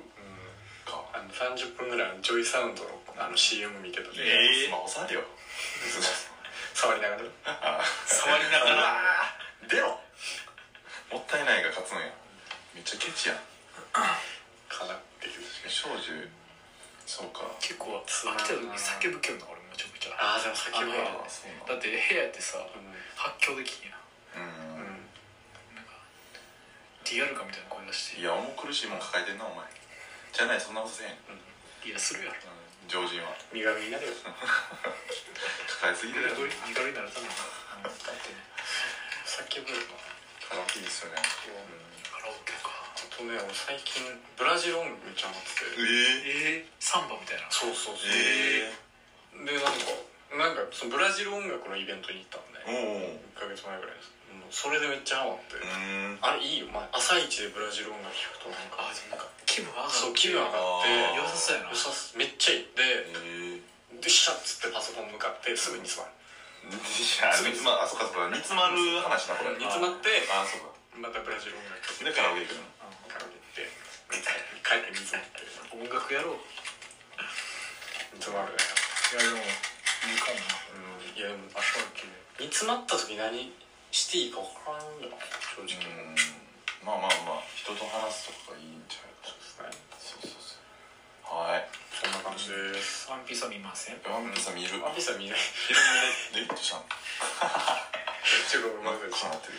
[0.87, 5.23] かあの30分ぐらいのジョイサウンドのあの CM 見てたんで、ええスマホ触るよ。
[6.73, 7.23] 触りながら。
[7.45, 9.37] あ触りながら。
[9.69, 10.01] 出ろ
[11.11, 12.07] もったいないが勝つのや。
[12.75, 13.39] めっちゃケチやん
[14.69, 15.43] かなっていう。
[15.69, 16.01] 少女
[17.07, 17.49] そうか。
[17.61, 20.17] 結構飽きた時に叫ぶけどな俺めちゃくちゃ。
[20.19, 21.75] ああでも先ほどあのあそうなんだ。
[21.75, 22.69] って部屋ってさう
[23.17, 23.97] 発狂できんや
[24.37, 24.43] うん。
[24.83, 25.03] ん。
[25.75, 25.97] なんか
[27.09, 28.21] リアルかみたいな声出して。
[28.21, 29.65] いや重苦しいもん抱えてんなお前。
[30.33, 31.17] じゃないそんなことせん、
[31.89, 32.37] いやするやろ。
[32.37, 33.33] うん、常人は。
[33.49, 34.13] 身軽になるよ。
[35.81, 36.37] 抱えすぎてるよ。
[36.69, 37.33] 身軽になるために。
[40.49, 41.21] カラオケいいっすよね。
[42.13, 42.69] カラオケか。
[42.73, 42.78] あ
[43.19, 44.07] とね俺最近
[44.39, 45.75] ブラジル音楽めっちゃハマってて。
[45.75, 47.51] ええー、サンバみたいな。
[47.51, 48.15] そうそうそう。
[48.15, 48.71] え
[49.43, 54.15] でなんかなんかそのブラジル音楽のイベントに行ったんでえおお1ヶ月前ぐらいです。
[54.49, 56.17] それでめっちゃハマって、うん。
[56.23, 61.69] あれいいよ、まあ、朝一でブラジル音楽聴くとなんかあでもなんか気分上がるそう気分上がって良さそうやな。
[61.69, 62.71] 良さすめっちゃいい。
[62.73, 63.61] でえ
[63.99, 66.09] えでシャッつってパソコン向かってすぐに座る。
[66.71, 68.29] いやまああそっかそっか。
[68.31, 69.59] 煮詰まる話なこれ。
[69.59, 70.79] 煮詰まってあそうか。
[70.99, 72.78] またブラジル音楽聴でカラオケ行くの
[74.17, 74.25] って
[74.65, 75.45] 帰って煮詰まって
[75.77, 76.41] 音楽やろう。
[78.17, 80.41] 煮詰まるねいやでもいいかも。
[80.41, 82.09] なうんいやでもあ正直
[82.41, 83.53] 煮詰まった時何
[83.93, 85.17] していいか分からんよな
[85.57, 86.17] 正直うん。
[86.85, 89.69] まあまあまあ人と話すとかがいいんちゃうそうですね
[90.01, 91.37] そうそうそう。
[91.37, 91.69] はい。
[91.93, 93.11] そんな感じです。
[93.11, 93.99] ワンピースは見ません。
[94.07, 94.81] ワンピースは見る。
[94.81, 95.39] ワンピースは見ない。
[95.39, 95.81] ヒロ
[96.41, 99.59] ミでどうしたのちょっとまず真っ赤になってる。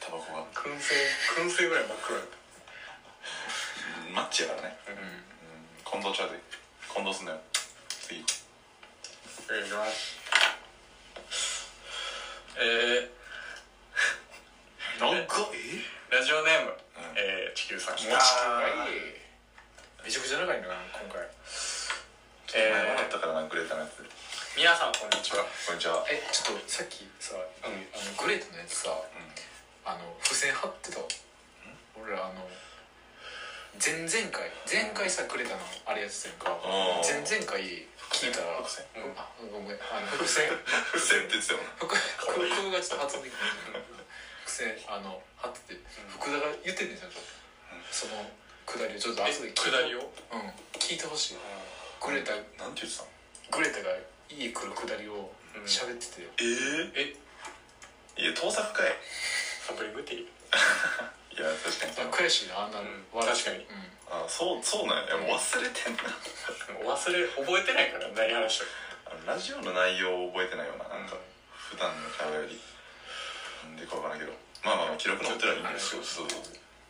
[0.00, 0.42] タバコが。
[0.56, 0.96] 燻製
[1.36, 2.41] 燻製ぐらい真っ黒やっうん
[4.12, 4.76] マッチやからね。
[4.84, 4.98] たうん。
[5.00, 5.24] うん。
[6.04, 6.36] 近藤ちゃうで。
[6.92, 7.40] 近藤すんなよ。
[7.88, 8.20] 次。
[9.72, 10.20] ます。
[12.60, 13.08] え
[15.00, 15.80] なんかえ？
[16.12, 16.76] ー、ラジオネーム、うん。
[17.16, 17.94] えー、地球さん。
[17.96, 18.16] めちゃ
[20.20, 21.24] くちゃ長いのが今回。
[22.52, 24.02] 前えもらったからなグレータのやつ。
[24.04, 24.08] ー、
[24.60, 25.46] 皆さんこんにちは。
[25.64, 26.04] こんにちは。
[26.12, 27.80] えちょっとさっきさ、あの
[28.20, 28.92] グレートのやつさ
[29.88, 31.00] あの付箋貼ってた。
[31.00, 31.08] わ
[31.96, 32.44] 俺らあの
[33.80, 38.44] 前々回前回さグレタのあれやってたやんかうん前々回聞いた。
[38.44, 38.84] ら伏線。
[38.94, 39.16] うん。
[39.16, 39.80] あごめん。
[39.88, 40.44] あの伏線。
[40.92, 43.50] 伏線って言ってたよな福福がちょっと発音できない。
[44.44, 45.80] 伏線あの貼ってて。
[46.12, 47.16] 福田が言ってんねんちゃんと。
[47.90, 48.30] その
[48.66, 49.60] くだりをちょっと後で聞いて。
[49.70, 50.12] 下りを？
[50.32, 50.52] うん。
[50.78, 51.38] 聞いてほしい。
[52.00, 52.32] グレタ。
[52.36, 53.08] なんて言ってたの？
[53.50, 53.96] グレタが
[54.28, 55.64] 家来るくだりをうん。
[55.64, 56.44] 喋っててえ
[57.00, 57.16] え
[58.16, 58.22] え？
[58.22, 58.92] いや盗作かい
[59.66, 60.26] サブリムティ
[61.32, 62.06] いや確かにそう。
[62.12, 63.18] 悔しいなあんなのう。
[63.18, 63.64] ん確かに。
[63.64, 63.88] うん。
[64.12, 65.16] あそうそうなんや。
[65.16, 66.04] いやもう忘れてんな。
[66.84, 68.70] 忘れ覚えてないから何話したか
[69.06, 71.16] あのラジオの内容を覚えてないよななんか。
[71.72, 72.60] 普段の会話より。
[73.64, 74.32] なんでかわからんけど。
[74.62, 76.42] まあまあまあ記録残ってるはいいんですよそうそう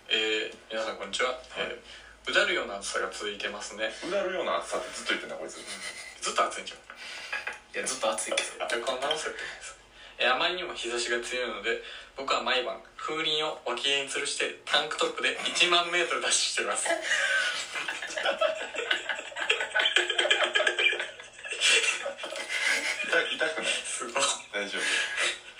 [0.09, 3.90] えー、皆さんこんにちは、えーうだるような暑さが続いてますね。
[4.07, 5.59] うだるような暑さってずっと言ってんだこいつ。
[6.20, 8.68] ずっと暑いんじゃんいやずっと暑いけど。
[8.68, 9.76] じゃあこんなの設定です。
[10.18, 11.82] えーあまりにも日差しが強いので
[12.16, 16.86] 僕は毎晩風鈴を脇毛に吊るしてタンクトップで1万メートルダッシュしてます。
[16.86, 16.94] 痛
[23.34, 23.72] 痛くない？
[23.82, 24.22] すごい。
[24.55, 24.82] 大丈夫。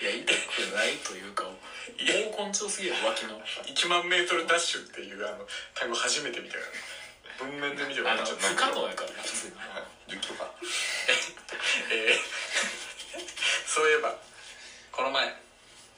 [0.03, 1.43] いや痛くないというか
[1.99, 3.35] 毛根強すぎる脇の。
[3.67, 5.43] 1万メートルダッシュっていうあの
[5.75, 9.53] 単語初めて見たから文面で見てもあのらっちゃった不可能やから普通に。
[10.15, 10.47] 10キロか
[11.91, 12.23] えー。
[13.67, 14.15] そういえば
[14.93, 15.27] この前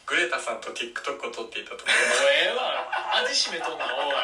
[0.05, 1.97] グレタさんと TikTok を撮っていたところも
[2.29, 2.85] うええわ
[3.25, 4.21] 味しめとんなおい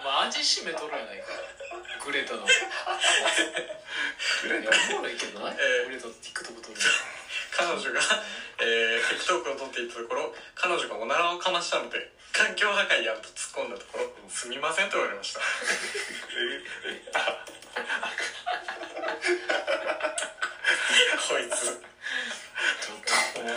[0.00, 1.28] お前味しめとるやないか。
[2.00, 2.40] グレタの。
[2.40, 2.56] いグ
[4.48, 6.80] レやおもろいけどな、えーグレタと TikTok 撮る
[7.52, 8.00] 彼女が、
[8.64, 11.98] えー、TikTok を撮っていたところ彼女がおならをかましたので
[12.32, 15.40] 環境破壊やと突っ込んだところ「すみません」と言われました。
[21.30, 21.66] こいつ。
[21.66, 21.76] ちょっ
[23.34, 23.52] ともう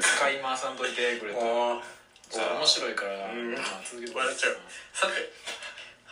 [0.00, 1.82] 使い回さんといてグレタもう
[2.30, 3.52] じゃあ面白いから、うん。
[3.54, 4.14] まあ続けて。
[4.16, 4.58] 笑っちゃう。
[4.92, 5.32] さて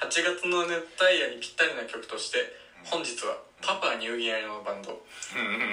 [0.00, 2.38] 8月の熱帯夜にぴったりな曲として
[2.84, 5.04] 本日はパパニューギニアのバンド。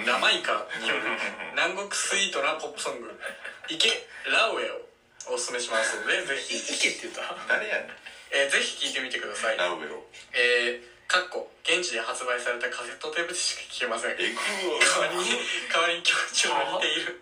[0.06, 1.02] ラマイカによる
[1.56, 3.12] 南国スイートなポップソング
[3.70, 4.90] 「イケラウェ」を
[5.34, 7.36] おすすめしますので ぜひ、いけって言った？
[7.48, 7.92] 誰やねん。
[8.32, 9.58] えーぜひ聴いてみてください。
[9.58, 10.04] ラウベロ
[10.34, 14.12] えー、かっこ現地で発売されたカセットテープでしか聴けません。
[14.12, 15.40] えぐ代わりに
[15.72, 17.22] 代わりに曲調が似ている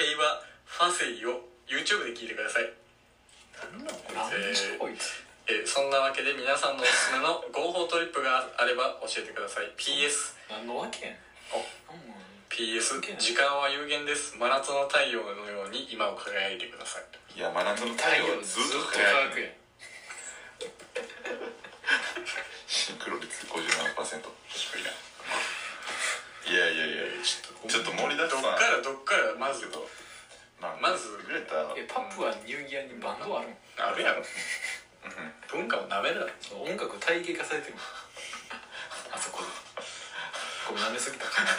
[0.00, 2.72] ペイバファセイを YouTube で聴いてください、
[4.16, 5.28] なんでしょこいつ。
[5.44, 9.68] えーそんなわけで皆さんのおすすめの合法トリップがあれば教えてください。
[9.76, 11.20] PS 何のわけやん。
[11.52, 11.60] お。
[11.92, 12.16] うん。
[12.48, 14.40] PS 時間は有限です。
[14.40, 16.96] 真夏の太陽のように今を輝いてくださ
[17.36, 17.36] い。
[17.36, 19.52] いや真夏の太太陽陽はずっと輝くやん。
[22.64, 23.60] シンクロ率57%
[24.48, 24.96] 低いな
[26.48, 27.02] いやいやいや
[27.68, 28.42] ちょっと盛りだくさん。
[28.42, 29.66] どっからどっからまず。
[30.60, 31.18] まあまず。
[31.26, 34.22] グレタえパプアニューギアにバンドあるんあるやろ。
[35.52, 37.74] 文化をなめるなその音楽体系化されてる
[39.12, 39.42] あそこ。
[39.42, 39.48] で
[40.68, 41.52] ごめん舐めすぎたかな。
[41.52, 41.54] う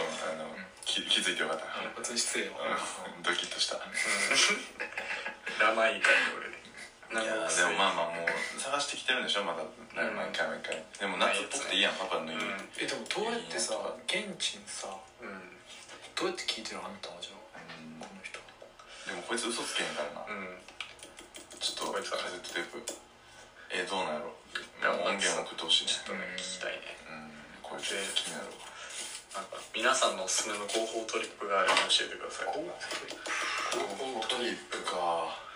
[0.00, 0.04] ん
[0.40, 0.48] あの
[0.84, 1.64] 気気づいてよかった。
[1.96, 2.60] 普通に失礼よう
[3.20, 3.22] ん。
[3.22, 3.76] ドキッとした。
[5.60, 6.56] ラマイカに俺で
[7.10, 8.30] いやでもまあまあもう
[8.60, 9.42] 探してきてるんでしょ？
[9.42, 9.66] まだ
[9.98, 12.38] 毎回毎回でも夏っぽくていいやんパパの家う。
[12.38, 12.70] ん。
[12.78, 13.74] えでもどうやってさ
[14.06, 14.86] 現地にさ
[15.18, 15.58] うん
[16.14, 17.98] どうやって聞いてるあんたはじゃあうん。
[17.98, 18.38] この人。
[19.10, 20.22] でもこいつ嘘つけへんからな。
[20.22, 20.62] うん。
[21.58, 22.78] ちょっとカセットテープ。
[23.74, 24.30] えどうなんやろ？
[24.78, 25.98] や音源送ってほしいね。
[25.98, 26.94] ちょっとね聞きたいね。
[27.10, 27.66] うん。
[27.66, 28.70] これちょっと気になるわ。
[29.34, 32.54] なんか皆さんのおすすめの合法トリップがあれば教えてください。
[32.54, 34.94] トリップか。
[34.94, 35.49] なん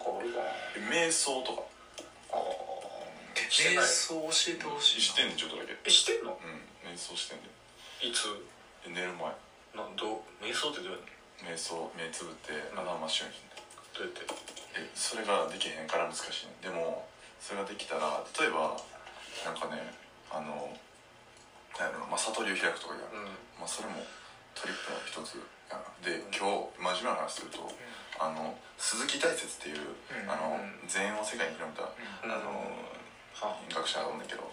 [0.00, 0.48] かあるかな。
[0.88, 1.62] 瞑想とか。
[2.32, 2.36] あ
[3.50, 5.76] 瞑想教えてほしいしてんねんちょっとだけ。
[5.84, 6.34] えしてんの？
[6.34, 6.64] うん。
[6.88, 7.50] 瞑想してんで
[8.02, 8.26] いつ？
[8.86, 9.28] で寝る前。
[9.76, 10.44] なんどう？
[10.44, 10.98] 瞑想ってどうや
[11.46, 13.60] 瞑想目つぶって頭真っ白にして
[13.94, 14.26] どうやって？
[14.78, 17.06] えそれができへんから難しいねでも
[17.42, 18.78] それができたら例えば
[19.44, 19.90] なんかね
[20.30, 20.70] あの
[21.78, 23.34] なんやろまあ悟りを開くとかやる、うん。
[23.58, 23.98] まあそれも
[24.54, 27.66] トリップの一つやなで今日真面目な話すると、
[28.20, 30.30] あの鈴木大拙っていう、うん。
[30.30, 30.88] あのうん。
[30.88, 32.32] 禅を世界に広めた、うん。
[32.32, 32.52] あの
[33.32, 34.44] は学者がおんだけど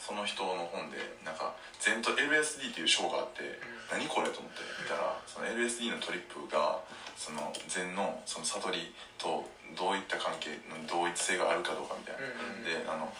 [0.00, 3.60] その人の本でなんか禅と LSD っていう章があって、
[3.92, 6.80] 何これと思って見たらその LSD のトリップが
[7.20, 9.44] その禅のその悟りと
[9.76, 13.12] どういった関係の同一性があるかどうかみたいな、うんであの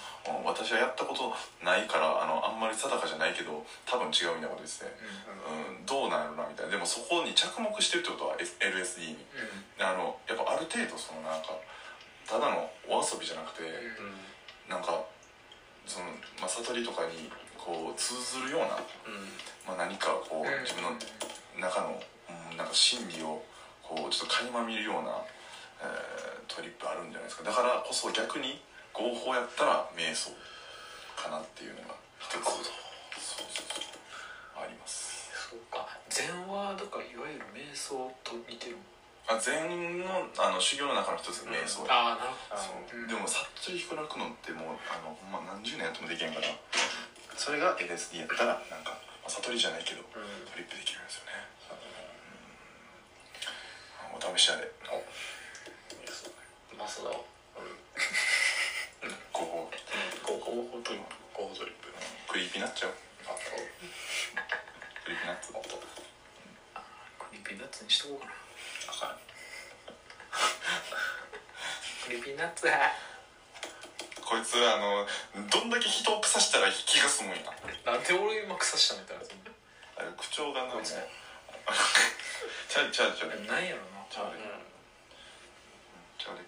[0.44, 1.32] 私はやったこと
[1.64, 4.92] ないからあのあんまり定かじゃないけど多分違うみたいなことですね、
[5.80, 6.72] うん、どうなんやろなみたいな。
[6.72, 9.20] でもそこに着目してるってことは LSD に。
[9.80, 11.56] あのやっぱある程度そのなんか
[12.28, 14.30] ただのお遊びじゃなくて、うん。
[14.70, 15.02] なんか
[15.90, 16.06] その、
[16.38, 17.26] まあ、悟りとかに
[17.58, 19.26] こう通ずるような、うん。
[19.66, 20.62] まあ、何かこううん。
[20.62, 20.94] 自分の
[21.58, 21.98] 中の、
[22.50, 23.42] うん、なんか心理を
[23.82, 25.18] こうちょっと垣間見るような、
[25.82, 27.44] えートリップあるんじゃないですか。
[27.46, 28.58] だからこそ逆に
[28.92, 30.34] 合法やったら瞑想
[31.14, 32.66] かなっていうのが一つそう
[33.22, 33.84] そうそう
[34.58, 35.30] あります。
[35.30, 35.86] そうか。
[36.10, 38.76] 禅はだからいわゆる瞑想と似てる
[39.30, 39.62] あ禅
[40.02, 41.86] のあの修行の中の一つが瞑想。
[41.86, 42.58] や、ああなるほど。
[42.58, 43.06] そう。
[43.06, 46.50] でも悟り開くのってもうあのま何十年やってもできへんから。
[47.40, 50.20] それが LSD やったらなんか、まあ、悟りじゃないけどト
[50.60, 51.40] リップできるんですよね、
[54.12, 54.68] うん、お試しあれ
[56.76, 57.32] マスダはこ
[59.32, 59.72] こ
[60.20, 61.88] go go trip go trip。
[62.28, 62.90] クリーピーなっちゃう
[63.24, 63.56] あと
[65.00, 69.16] Creepy Nuts。Creepy Nuts にしとこうかなあかん
[72.10, 72.66] Creepy Nuts
[74.26, 75.06] こいつあの
[75.46, 77.46] どんだけ人を腐したら気が済むんや。
[77.86, 79.22] なんで俺今腐したみたいな
[79.94, 80.98] あれ口調がなもうこいつ。
[80.98, 81.06] ね
[82.66, 84.02] チャリチャリチャリなんやろな。
[84.10, 84.42] チャリ
[86.18, 86.42] チャリ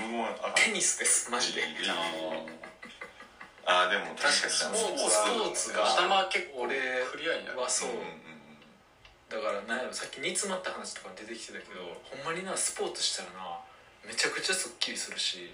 [0.00, 0.54] 無言あかん。
[0.56, 1.60] テニスですマジで。
[1.60, 1.84] いいいい。
[1.84, 1.92] いい
[3.68, 4.52] あーでも確かに。
[4.52, 6.80] スポーツススポーツが頭結構俺
[7.12, 7.60] クリアになる。
[7.60, 8.33] はそううんうんうん
[9.28, 13.58] だからなんやろさっき煮詰まった話とか出てきてたけどほんまになスポーツしたらな
[14.06, 15.52] めちゃくちゃすっきりするし。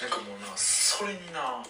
[0.00, 1.62] なんかもうなそれにな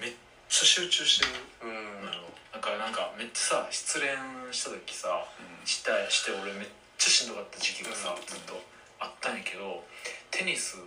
[0.00, 0.12] めっ
[0.48, 1.32] ちゃ集中してる。
[1.62, 2.06] うん。
[2.06, 4.08] のよだからなんかめっちゃさ失恋
[4.52, 5.28] した時さ
[5.64, 8.60] したして俺めっちゃしんどかった時期がさ、ずっと
[9.00, 9.84] あったんやけど
[10.30, 10.78] テニス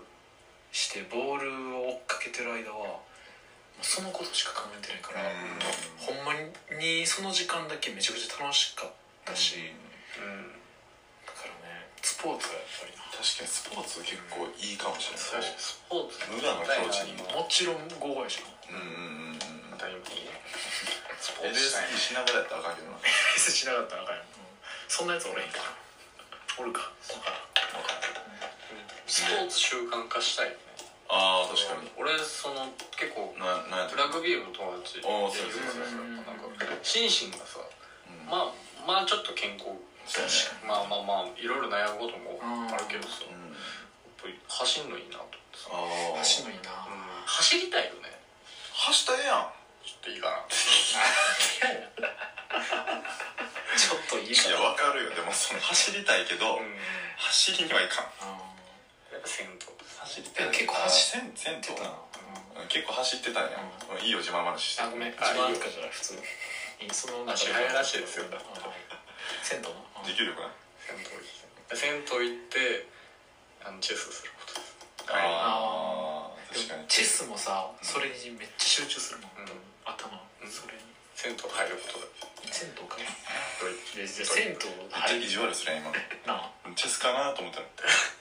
[0.72, 3.00] してボールを追っかけてる間は
[3.82, 5.62] そのことしか考えてないから、うん。
[6.02, 6.34] ほんま
[6.82, 8.96] にその時間だけめちゃくちゃ楽しかった
[9.34, 9.74] し、
[10.20, 10.54] うん。
[11.26, 11.90] だからね。
[12.04, 15.50] スポーツがやっぱりな確かにスポーツ結構いいかもしれない。
[15.58, 16.22] スポーツ。
[16.30, 19.80] 無我の境地にももちろん合法やしなうんうんうんうん。
[19.80, 20.30] 当たり前
[21.18, 23.02] スポ LSD ーツしながらやったらあかんけどな。
[23.02, 24.46] フェスしなかったらあかんよ、うん。
[24.86, 25.64] そんなやつおれへんから。
[26.62, 26.92] おるか。
[27.10, 27.46] 分からん
[29.08, 30.58] スポーツ習慣化したいよね。
[31.10, 31.90] ああ確かに。
[31.98, 36.02] 俺その結構ラグビー部の友達おーそうそうそうそう。
[36.02, 36.16] うん。
[36.18, 36.34] なんか
[36.82, 38.26] 心身がさうん。
[38.30, 39.66] まあまあちょっと健康。
[40.06, 40.32] そうね。
[40.68, 43.26] まあまあまあいろいろ悩むこともあるけどさ。
[43.26, 43.56] やっうん
[44.22, 45.78] ぱり走んのいいなと思ってさあ
[46.16, 47.26] あ走るのいいな、うん。
[47.26, 48.10] 走りたいよね。
[48.74, 49.54] 走ったらええやん。
[49.86, 50.46] ちょっといいかな。
[53.78, 54.50] ちょっといいかな。
[54.50, 55.10] いやわかるよ。
[55.14, 56.78] でもその走りたいけど、うん。
[57.18, 58.06] 走りにはいかん。
[58.22, 58.42] あ
[59.14, 59.60] やっぱ銭湯。
[60.00, 60.34] 走りい。
[60.42, 61.62] や結構走っ銭湯
[62.70, 63.60] 結構走ってたんや、
[64.02, 64.82] いいよ自慢話して。
[64.82, 65.14] あごめん。
[65.20, 66.22] あ自慢かじゃない普通に
[66.82, 68.38] いいその足早いらしいですよあ
[69.42, 70.50] 銭湯な持久力な。
[70.86, 72.88] 銭湯行って銭湯行って
[73.66, 74.78] あのチェスすることです。
[75.10, 76.82] ああで確かに。
[76.82, 79.58] もチェスもさそれにめっちゃ集中するもん、うん。
[79.86, 80.50] 頭うん。
[80.50, 80.86] それに。
[81.18, 82.06] 銭湯入ることだ
[82.54, 85.94] 銭湯か銭湯めっちゃ意地悪するやん今
[86.76, 87.66] チェスかなと思ったら。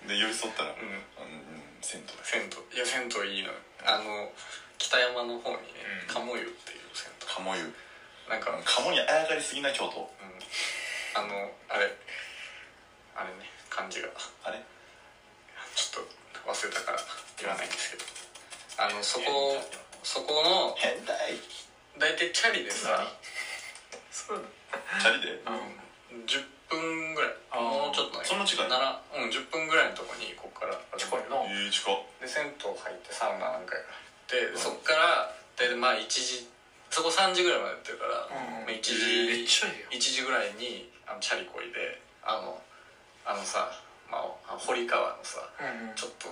[0.08, 0.78] で寄り添ったら、 うん。
[0.78, 2.06] うんうん、銭湯。
[2.06, 2.76] だ銭湯。
[2.76, 4.32] いや銭湯いいのよあの
[4.78, 6.14] 北山の方にねうん。
[6.14, 7.74] 鴨湯っていう銭鴨湯湯
[8.28, 10.00] なんか鴨にあやかりすぎな京都？
[10.00, 10.40] うん。
[11.14, 11.92] あのあれ。
[13.14, 14.08] あれね漢字が。
[14.44, 14.58] あれ？
[15.76, 16.98] ちょっと忘れたから
[17.38, 18.04] 言わないんですけど。
[18.78, 19.60] あのそこ
[20.02, 21.38] そこの変態。
[21.98, 23.06] 大体チャリでさ
[24.10, 24.42] そう。
[24.98, 25.38] チャリで？
[26.10, 26.26] うん。
[26.26, 27.30] 10分ぐらい。
[27.54, 28.24] もうちょっとね。
[28.24, 30.74] そんな近いならうん10分ぐらいのとこにここから。
[30.96, 31.36] 近いな。
[31.46, 31.94] ええ近っ。
[32.18, 33.92] で銭湯入ってサウナ何回か
[34.32, 36.48] 入って、そっから大体まあ1時
[36.94, 38.62] そこ3時ぐらいまでやってるから、うん。
[38.62, 38.94] まあ1時
[39.26, 42.54] めっちゃいいよ1時ぐらいにあのチャリこいであの
[43.26, 43.66] あのさ、
[44.06, 45.94] まあ、堀川のさうんうん。
[45.98, 46.30] ちょっと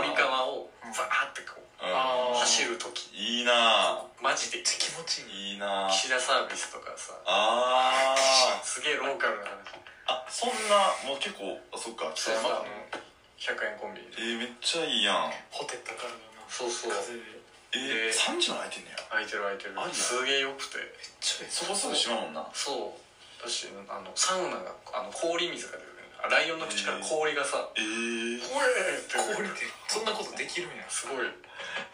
[0.00, 2.40] 堀川をバーってこううん。
[2.40, 3.12] 走る時。
[3.12, 4.64] いいなマジで。
[4.64, 5.52] 気持ちいい。
[5.52, 8.64] いいな岸田サービスとかさあー。
[8.64, 9.76] すげえローカルな話。
[10.08, 13.04] あそんなもう結構あそっか北山かそうそうあの
[13.36, 14.24] 100円コンビニで。
[14.24, 15.36] えー、めっちゃいいやん。
[15.52, 16.48] ホテったからだな。
[16.48, 16.96] そうそう。
[16.96, 17.37] 風で
[17.72, 18.96] えー、で3時まで空いてんねや。
[19.10, 19.74] 空いてる空いてる。
[19.76, 20.78] あすげえよくて。
[20.78, 20.88] めっ
[21.20, 22.48] ちゃそこすぐ閉まるもんな。
[22.54, 23.44] そう。
[23.44, 26.08] だしあのサウナがあの氷水が出るね。
[26.24, 29.54] あライオンの口から氷がさえー、「ほえ!」って氷で
[29.86, 30.88] そんなことできるんや。
[30.88, 31.26] すごい。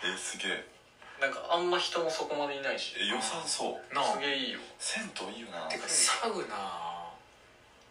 [0.03, 0.65] えー、すげえ。
[1.21, 2.95] なんかあんま人もそこまでいないし。
[2.99, 3.95] え良さそう。
[3.95, 4.13] なあ。
[4.13, 4.61] すげえいいよ。
[4.79, 5.67] 銭湯いいよな。
[5.67, 6.57] てかサウナ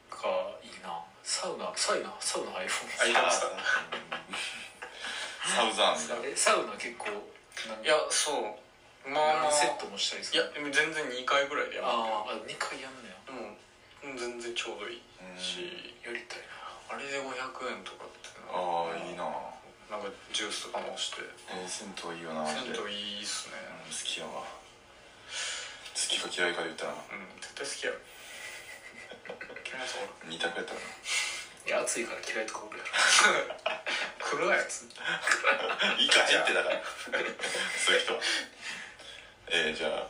[0.10, 1.04] がいいな。
[1.24, 3.48] サウナサウナサウナ入るあいてますか
[5.46, 6.26] サウザーみたいな。
[6.28, 7.33] えサウナ結構
[7.84, 9.10] いやそう。
[9.10, 9.52] まあまあ。
[9.52, 10.42] セットもしたりする？
[10.42, 13.16] いや全然2回ぐらいでやあーあ2回やんのよ
[13.54, 13.58] も
[14.20, 15.02] 全然ちょうどいい
[15.40, 15.96] し。
[16.06, 16.40] やりたい
[16.90, 17.24] あれで500
[17.72, 19.24] 円とかってああいいな。
[19.90, 21.22] なんかジュースとかもして。
[21.50, 22.46] えー、銭湯いいよな。
[22.46, 23.56] 銭でうん湯いいっすね。
[23.90, 24.32] 好きやわ。
[24.42, 24.48] 好
[25.96, 26.92] きか嫌いかで言ったら。
[26.92, 27.98] なうん絶対好きやろ。
[29.64, 30.80] 嫌いなやつおる二択やったら。
[30.80, 30.86] な
[31.66, 32.92] いや暑いから嫌いとかおるやろ
[34.30, 34.84] 黒いやつ。
[34.84, 36.42] いいかへん。
[36.42, 38.14] ってだからそういう人。
[38.14, 38.20] は
[39.48, 40.08] えー、じゃあ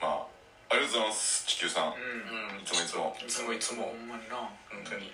[0.00, 1.44] まあありがとうございます。
[1.46, 1.96] 地球さん、う
[2.56, 3.16] んいつもいつも。
[3.20, 3.84] いつもいつも。
[3.84, 4.36] ほんまにな。
[4.36, 5.12] 本当に。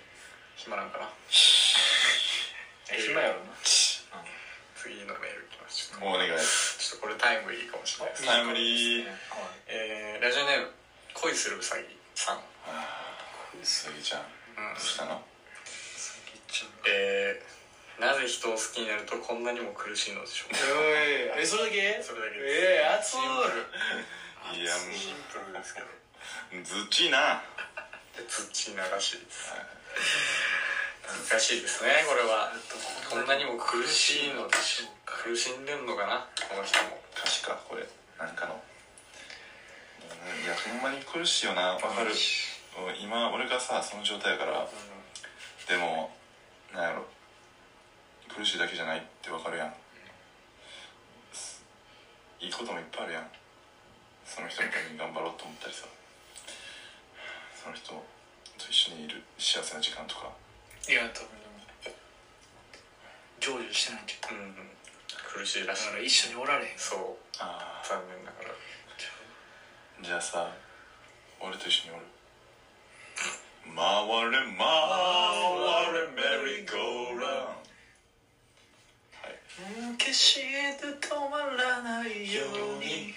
[0.55, 1.09] 暇なんかな。
[2.91, 3.51] え暇やろな。
[4.75, 5.91] 次のメールいきます。
[5.91, 6.29] ちょっとお願い。
[6.29, 8.25] ちょっとこれタイムリーかもしれないです。
[8.25, 9.07] タイムリー。
[9.67, 10.71] えー、ラジオネーム
[11.13, 11.83] 恋するうさぎ
[12.15, 12.39] さん。
[13.63, 14.21] スギちゃん。
[14.21, 14.73] うん。
[14.73, 15.21] どうしたの？
[16.87, 17.43] えー、
[17.99, 20.59] なぜ人を好きになるとこんなにも苦しいのでしょうか？
[21.35, 21.99] えそれだけ？
[22.01, 22.55] それだけです。
[22.55, 24.63] えー、熱シンプル。
[24.63, 25.87] いやもシンプルですけど。
[25.87, 27.43] うずっちいな。
[28.15, 29.51] で土ならしいです。
[31.29, 32.55] 難しいですねこれは。
[33.09, 35.19] こんなにも苦しいのでしょうか？
[35.23, 36.25] 苦しんでんのかな？
[36.47, 36.97] この人も。
[37.19, 37.83] 歌詞かこれ
[38.15, 38.55] なんかの。
[38.55, 41.75] うんいやほんまに苦しいよな。
[41.75, 42.11] わかる。
[42.11, 42.15] うん。
[43.03, 44.67] 今俺がさその状態やから。
[45.67, 46.15] でも
[46.73, 47.03] なんやろ
[48.29, 49.73] 苦しいだけじゃないってわかるやん。
[52.39, 53.27] いいこともいっぱいあるやん。
[54.23, 55.85] その人のために頑張ろうと思ったりさ。
[57.61, 58.05] その人と
[58.69, 60.31] 一緒にいる幸せな時間とか。
[60.87, 61.39] いや多分
[63.41, 64.71] 成就してないんじゃうんうん。
[65.27, 65.85] 苦しいらしい。
[65.85, 66.77] だから一緒におられへん。
[66.77, 67.17] そう。
[67.39, 68.51] あ残念ながら。
[68.51, 68.53] あ
[70.01, 70.55] じゃあさ
[71.41, 72.05] 俺と一緒におる。
[73.75, 73.75] 回
[74.31, 74.63] れ回
[75.93, 76.23] れメ
[76.57, 77.51] リーゴーラウンド。
[77.51, 77.68] はい
[79.97, 80.41] 決して
[80.79, 82.43] 止まらないよ
[82.77, 83.13] うに。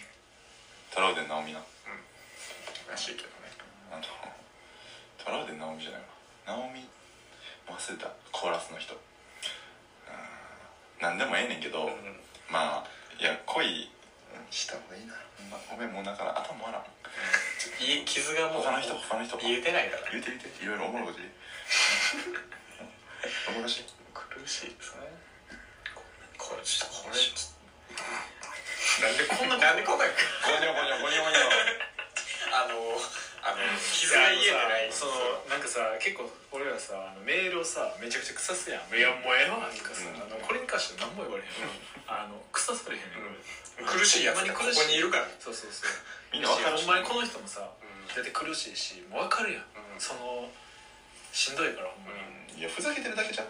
[0.94, 1.60] トラウデン直美な？
[2.90, 3.34] らしいけどね。
[3.90, 4.02] あの
[5.24, 6.06] トラウデン直美じゃないわ。
[6.46, 6.80] 直美
[7.72, 8.94] 忘れたコーラスの人。
[8.94, 9.00] うん。
[11.00, 12.20] 何でもええねんけど、うん
[12.50, 12.88] まあ
[13.18, 13.88] いや恋
[14.50, 15.14] した方がいいな、
[15.50, 16.84] まごめんもうだから頭回らん。
[17.80, 20.02] い傷がもう他の人他の人言えてないから。
[20.10, 20.48] 言うて言うて。
[20.64, 21.30] いろいろおもろいこと言う。
[23.48, 23.80] おもろし。
[23.80, 25.06] い苦しいですね
[26.62, 27.52] ちょっとこれと
[29.02, 30.14] なんでこんななんでこんなゴ
[30.62, 31.92] ニョゴニョゴニョゴニョ
[32.54, 32.94] あの
[33.42, 33.58] あの
[33.90, 41.50] 傷が癒えてないそのなんかさ結構俺らさあのメールをさめちゃくちゃ腐すやん「いやもうええわ」とかさ、うんあのこれに関して何も言われへん、
[42.06, 45.90] あの腐されへんねん、苦しいやつがここにいるからそうそうそう
[46.30, 50.46] みんなわかるほんまにこの人もさうんだって苦しいしもう分かるやん、うんその
[51.32, 52.12] しんどいからほんま
[52.52, 53.48] に、いやふざけてるだけじゃん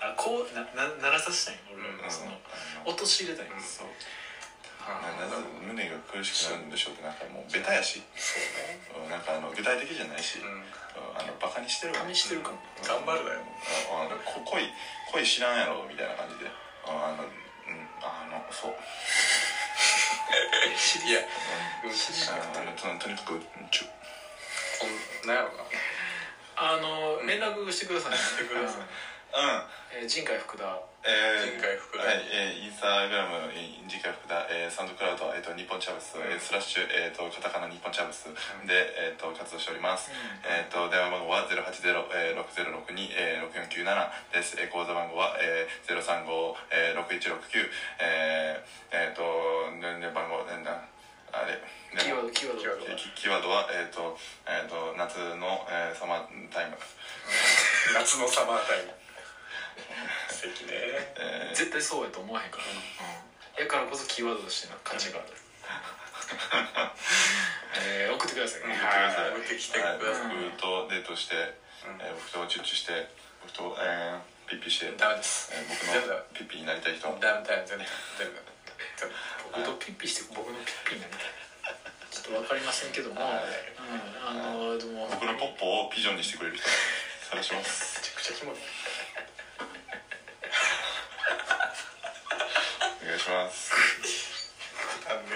[0.00, 2.32] あこうなな鳴らさせたいん俺その
[2.86, 3.88] 落とし入れたいんです、そう。
[4.88, 8.02] ななぜ胸が苦しくなるんでしょうってなんかもうベタやし。
[8.16, 9.04] そうね。
[9.04, 11.98] うんなんかあの具体的じゃないし、あのバカにしてるわ。
[12.00, 12.58] バカにしてるかも。
[12.80, 13.40] 頑張るだよ。
[13.92, 14.70] ああのこ恋
[15.12, 16.50] 恋知らんやろみたいな感じで
[16.86, 17.32] ああのうん
[18.00, 18.76] あのそう
[21.08, 21.20] いや
[21.84, 23.84] うんあのととにかくうんちゅ
[24.80, 24.86] こ
[25.24, 25.64] んなんやろな
[26.56, 28.82] あの連絡してくださいねしてください
[29.34, 29.40] うん。
[30.00, 30.64] えー、陣海福田。
[31.04, 32.02] えー人海福田。
[32.04, 38.28] はい、えーインスタグラム、えー、次回福田、えーサウンドクラウド、えー、と日本チャブス、えースラッシュ、えー、とカタカナ日本チャブス。
[38.66, 40.10] で、えー、と活動しております、
[40.44, 49.22] えー、と電話番号は080-6062-6497です、えー、口座番号は、えー、035-6169えー、えー、と
[49.80, 50.84] 年齢番号ねな
[51.32, 51.58] あれ
[51.96, 52.64] キーワードキーワード。
[53.16, 53.48] キーワード。
[53.48, 56.20] は、えーとえー、と夏の、えーサマー
[56.52, 56.76] タイム、
[57.96, 58.92] 夏のサマータイム
[60.30, 60.72] 素敵ね。
[61.16, 61.56] えー。
[61.56, 62.72] 絶対そうやと思わへんからな、
[63.62, 65.28] やからこそキーワードとしての価値がある。
[67.80, 68.68] えー、送ってください。
[68.68, 69.30] ね、はい。
[69.30, 70.00] 送ってきてくだはい。
[70.00, 70.36] さい。
[70.50, 73.08] 僕とデートして、えー僕とチュッチュして
[73.42, 75.52] 僕と、えーピッピして、えーダメです。
[75.68, 77.08] 僕全部のピッピになりたい人。
[77.20, 77.84] ダメダメ全部
[78.18, 78.42] 全部
[78.96, 79.14] 全部
[79.52, 81.22] 僕とピッピして僕のピッピになりたい。
[82.10, 83.44] ちょっと分かりませんけども、はい。
[83.44, 85.08] うん、あのでも。
[85.08, 86.66] 僕のポッポをピジョンにしてくれる人
[87.30, 88.00] 探します。
[88.00, 88.64] めちゃくちゃキモいお願
[93.18, 93.74] いします。
[95.10, 95.34] なんで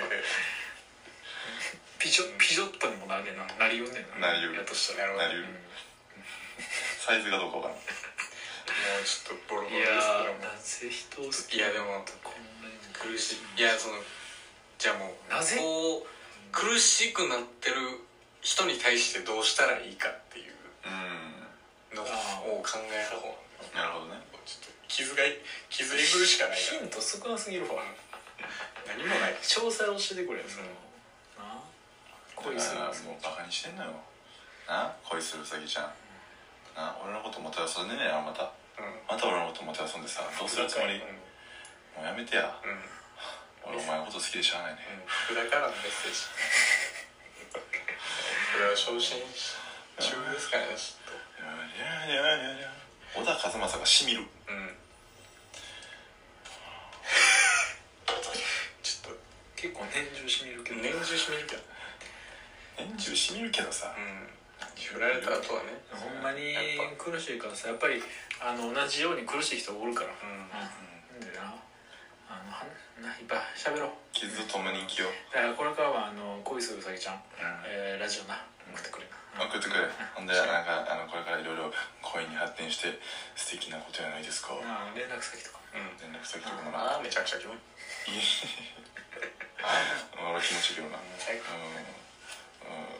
[1.99, 3.99] ピジョピジョットにもなるねんななりよんね。
[3.99, 4.63] んななりうる。
[4.63, 5.11] やとしたら。
[5.15, 5.49] なるほどなりうる。
[7.03, 9.91] サイズがどうかわからんもうちょっとボロボロです。
[9.91, 10.39] けども。
[10.39, 13.61] ーなぜ人を好きいやでもこんなに苦しい。
[13.61, 13.63] い。
[13.63, 13.99] やその
[14.79, 15.59] じゃあもうなぜ？
[15.59, 16.11] こう
[16.55, 17.77] 苦しくなってる
[18.43, 20.55] 人に対してどうしたらいいかっていう
[20.87, 23.27] うんのをあ考えた方
[23.75, 24.21] がなるほどね
[24.93, 25.25] 傷が
[25.73, 26.85] 傷えぐるしかないから。
[26.85, 27.81] ヒント少なすぎるわ。
[28.85, 29.41] 何もない。
[29.41, 30.69] 詳細教えてくれよその。
[31.41, 31.57] な
[32.37, 33.97] 恋するだからもうバカにしてんのよ。
[34.69, 35.97] な恋するうさぎちゃん。
[36.77, 38.53] な俺のこともてあそんでねえよまた。
[38.77, 39.01] うん。
[39.09, 41.01] また俺のこともてあそんでさどうするつもり？
[41.97, 42.53] もうやめてや。
[42.61, 42.71] うん。
[42.71, 42.85] うん
[43.65, 44.83] 俺お前のこと好きでしゃあないね。
[45.07, 46.19] 福田からのメッセージ。
[47.55, 47.63] こ
[48.59, 49.23] れは昇進
[50.03, 52.69] 中ですからねちょっいやいやいやいや
[53.15, 54.25] 小田和正がしみる。
[54.25, 54.72] とうん
[59.63, 60.83] 結構年中しみるけど。
[60.83, 61.63] 年中しみるけど。
[62.83, 63.95] 年中しみるけどさ。
[63.95, 64.27] うん。
[64.75, 65.79] 振られた後はね。
[65.95, 66.51] ほんまに
[66.99, 68.03] 苦しいからさやっぱり
[68.43, 70.11] あの同じように苦しい人おるから。
[70.11, 71.23] うん。
[71.23, 71.31] うん。
[71.31, 71.55] でな
[72.27, 72.67] あのは
[72.99, 73.91] ないっぱい喋ろう。
[74.11, 75.15] 傷と共に生きよう。
[75.31, 77.23] だからこれからはあの恋するうさぎちゃん、うん。
[77.71, 78.43] えーラジオな
[78.75, 79.07] 送ってくれ。
[79.39, 79.87] な、送ってくれ。
[80.19, 81.71] ほんでなんかあのこれからいろいろ
[82.03, 82.99] 恋に発展して
[83.39, 84.59] 素敵なことやないですか。
[84.59, 85.87] あの連絡先とかうん。
[86.03, 86.99] 連絡先とかもな。
[86.99, 87.63] ああめちゃくちゃキモい
[89.63, 90.99] 俺気持ちいいけどな。
[90.99, 91.11] うん、うん、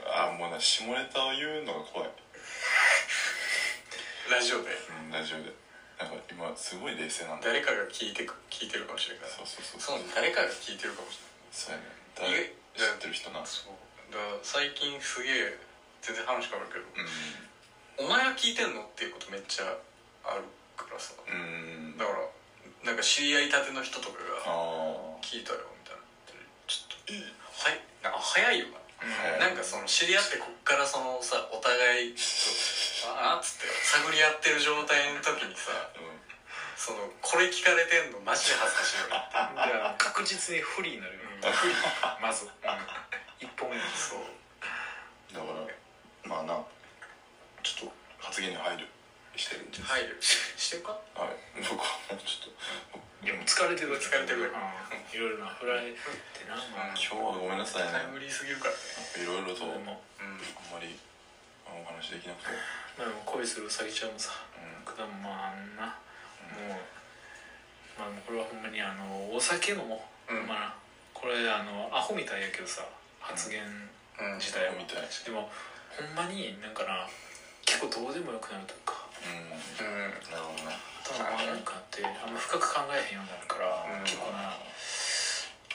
[0.09, 2.11] あもうな下ネタを言うのが怖い、
[4.31, 4.73] ラジオでう
[5.09, 5.53] ん、ラジオで。
[6.03, 9.47] なんか今すごい冷静なんだ誰かが聞いてく聞いてるかもしれないから。
[9.47, 10.11] そうそうそうそう。
[10.11, 11.21] 誰かが聞いてるかもし
[11.55, 11.87] そうやね。
[12.19, 13.79] れ誰ない知ってる人なそう。
[14.11, 15.55] だから最近すげえ
[16.03, 16.91] 全然話変わるけど
[18.03, 18.83] うお前は聞いてんの？
[18.83, 19.79] っていうことめっちゃ
[20.27, 20.43] ある
[20.75, 21.15] からさ。
[21.23, 21.97] んうん。
[21.97, 22.19] だから
[22.83, 25.61] なんか知り合いたての人とかがあ聞いたよ
[27.09, 28.79] はいなんか早いよな。
[29.03, 31.75] あなんかその知り合ってこっからそのさお互
[32.07, 32.15] い
[33.03, 36.07] ああっつって探り合ってる状態の時にさうん
[36.79, 41.21] そのこれ聞かれてんのマジで恥ずかしいよなってじゃあ確実に不利になるよ、
[42.23, 42.47] まず、
[43.39, 43.83] 一本目に。
[43.95, 44.23] そう。
[45.35, 45.67] だから
[46.31, 46.63] まあな
[47.63, 48.87] ちょっと発言に配慮
[49.35, 50.99] してるんです配慮ししてるか？
[51.15, 51.35] はい。
[51.59, 52.55] 僕はもうちょっ
[52.95, 54.59] といやもう疲れてる疲れてるうん
[55.15, 57.95] いろいろな振られてな、まあ今日はごめんなさいね。
[57.95, 58.75] タイムリーすぎるから。
[58.75, 58.83] ね
[59.15, 59.95] いろいろとあんま
[60.83, 60.99] り
[61.71, 62.59] お話できなくて。
[62.99, 64.83] まあでも恋するうさぎちゃんもさうん。
[64.83, 65.95] くだもまああんな。
[66.51, 66.83] もう
[67.95, 70.51] まあもうこれはほんまにあのお酒飲もう、うん。
[70.51, 70.83] まあ
[71.15, 72.83] これあのアホみたいやけどさ
[73.23, 74.43] 発言うん。
[74.43, 75.07] 自体は、みたい。
[75.07, 75.47] でも
[75.95, 77.07] ほんまになんかな
[77.63, 78.95] 結構どうでもよくなるというか。
[78.95, 80.77] うんうんなるほどね。
[81.03, 84.05] 頭がなんかってあんま深く考えへんようになるから、うん。
[84.05, 84.59] 結構な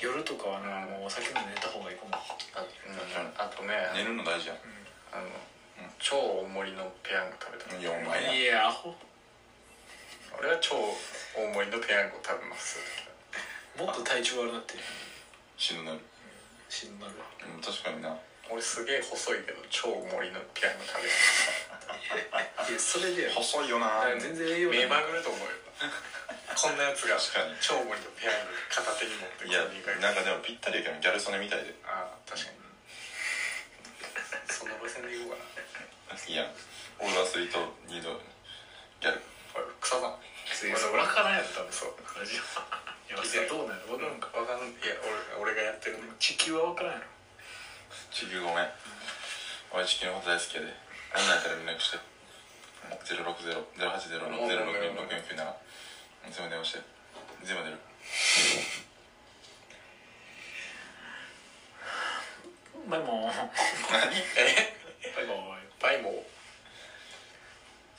[0.01, 3.33] 夜とかはなもうお酒飲んで寝た方がいいかも、あうん。
[3.35, 4.57] あとね寝るの大事やん。
[5.13, 5.29] あの
[5.99, 8.93] 超大盛りのペヤング食べたいやお前いやアホ。
[10.37, 10.75] 俺は超
[11.35, 12.77] 大盛りのペヤングを食べます。
[13.77, 14.75] もっと体調悪なって
[15.57, 15.99] 死ぬなる。
[16.69, 17.17] 死ぬなる。
[17.17, 17.25] わ
[17.55, 18.17] うん確かにな
[18.49, 21.09] 俺すげえ細いけど超大盛りのペヤング食べる。
[22.69, 23.29] いやそれで。
[23.31, 24.07] 細いよな。
[24.19, 25.47] 全然栄養目まぐると思うよ。
[26.57, 27.53] こんなやつが確かに。
[27.61, 29.61] 超大盛りのペヤング片手に持っていや
[30.01, 31.75] なんかでもぴったりやけどギャル曽根みたいで。
[31.85, 32.57] ああ確かに。
[34.51, 36.17] その路線でいこうかな。
[36.17, 36.47] いや
[36.99, 38.19] オールアスリートニード
[38.99, 39.21] ギャル。
[39.79, 40.17] 草さん。
[40.17, 41.71] いやそれ分からんやろ多分。
[41.71, 41.95] そう。
[42.17, 42.43] ラジオ。
[43.07, 43.87] いやどうなる？
[43.87, 44.27] 分からんか
[44.59, 44.81] んい。
[44.83, 44.95] や
[45.39, 47.16] 俺俺がやってるね地球は分からんやろ
[48.17, 48.73] 地球ごめん。
[49.69, 50.73] 俺地球のこと大好きやで。
[51.13, 52.01] 女やったら連絡して。
[53.13, 55.37] 060-0806-0647
[56.33, 56.81] 全部電話して。
[57.45, 57.77] 全部出る。
[62.89, 63.49] バイモー。
[64.33, 64.73] え？
[65.15, 65.57] バイモー。
[65.79, 66.13] バイモー。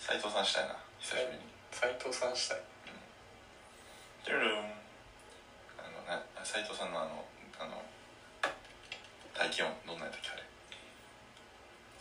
[0.01, 0.75] 斉藤さんしたいな。
[0.99, 1.45] 久しぶりに。
[1.71, 2.61] 斎藤さんしたい。
[4.25, 4.51] ジュルン。
[5.79, 7.25] あのな斉藤さんのあの
[7.61, 7.81] あの
[9.39, 10.43] 大気温どんなんやったっけあれ。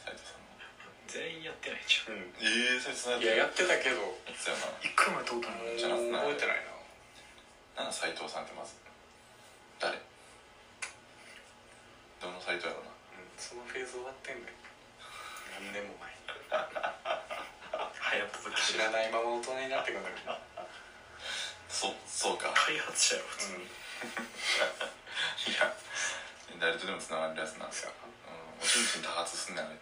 [0.02, 0.58] 斉藤さんの。
[1.06, 2.18] 全員やってないじゃん。
[2.18, 2.34] うん。
[2.42, 4.18] ええ斉藤さんいややってたけど。
[4.34, 6.58] そうや一回もやったことないじゃな覚えてな。
[6.58, 6.66] い
[7.78, 8.74] ななん斉藤さんってまず
[9.78, 9.94] 誰？
[12.18, 12.90] どの斉藤やろうな？
[12.90, 14.58] な、うん、そのフェーズ終わってんだよ。
[15.62, 16.18] 何年も前に。
[18.18, 20.34] 流行った時知らないまま大人になってくんだけど
[21.70, 22.50] そそうか。
[22.58, 23.70] 開発者やろ普通に、
[25.54, 25.70] いや
[26.60, 29.76] 誰とでもつながるやつなんですよ、うん、おちんちん多発すんねんあれ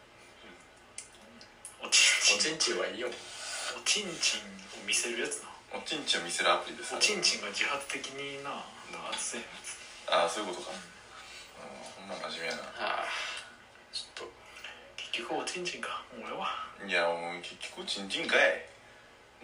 [1.86, 2.58] おちんおちん。
[2.58, 3.08] ちんちんはいいよ。
[3.08, 5.54] おちんちんを見せるやつな。
[5.78, 6.96] おちんちんを見せるアプリです。
[6.96, 9.78] おちんちんが自発的にな多発せやつ
[10.10, 12.64] ああそういうことか、うん、ほんま真面目やな。
[12.82, 13.10] ああ
[13.94, 14.34] ちょっと
[14.98, 16.02] 結局おちんちんか。
[16.18, 16.50] 俺は
[16.82, 18.66] いやもう結局ちんちんかい。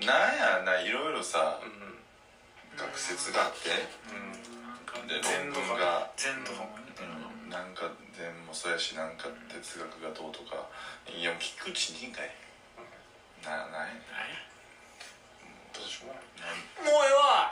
[0.02, 2.02] なんやないろいろさうん。
[2.74, 3.70] 学説があって。
[4.10, 4.34] うん。
[4.66, 6.10] なんかで全土論文が。
[6.18, 10.70] 全土もみたいなうん、なんかでもそうやしなんか哲学がどうとか
[11.10, 12.30] いやくうちにいいんかい。
[13.44, 13.70] なない。
[13.70, 13.92] ない？
[15.74, 16.86] どうしよう。
[16.86, 17.52] もうええわ。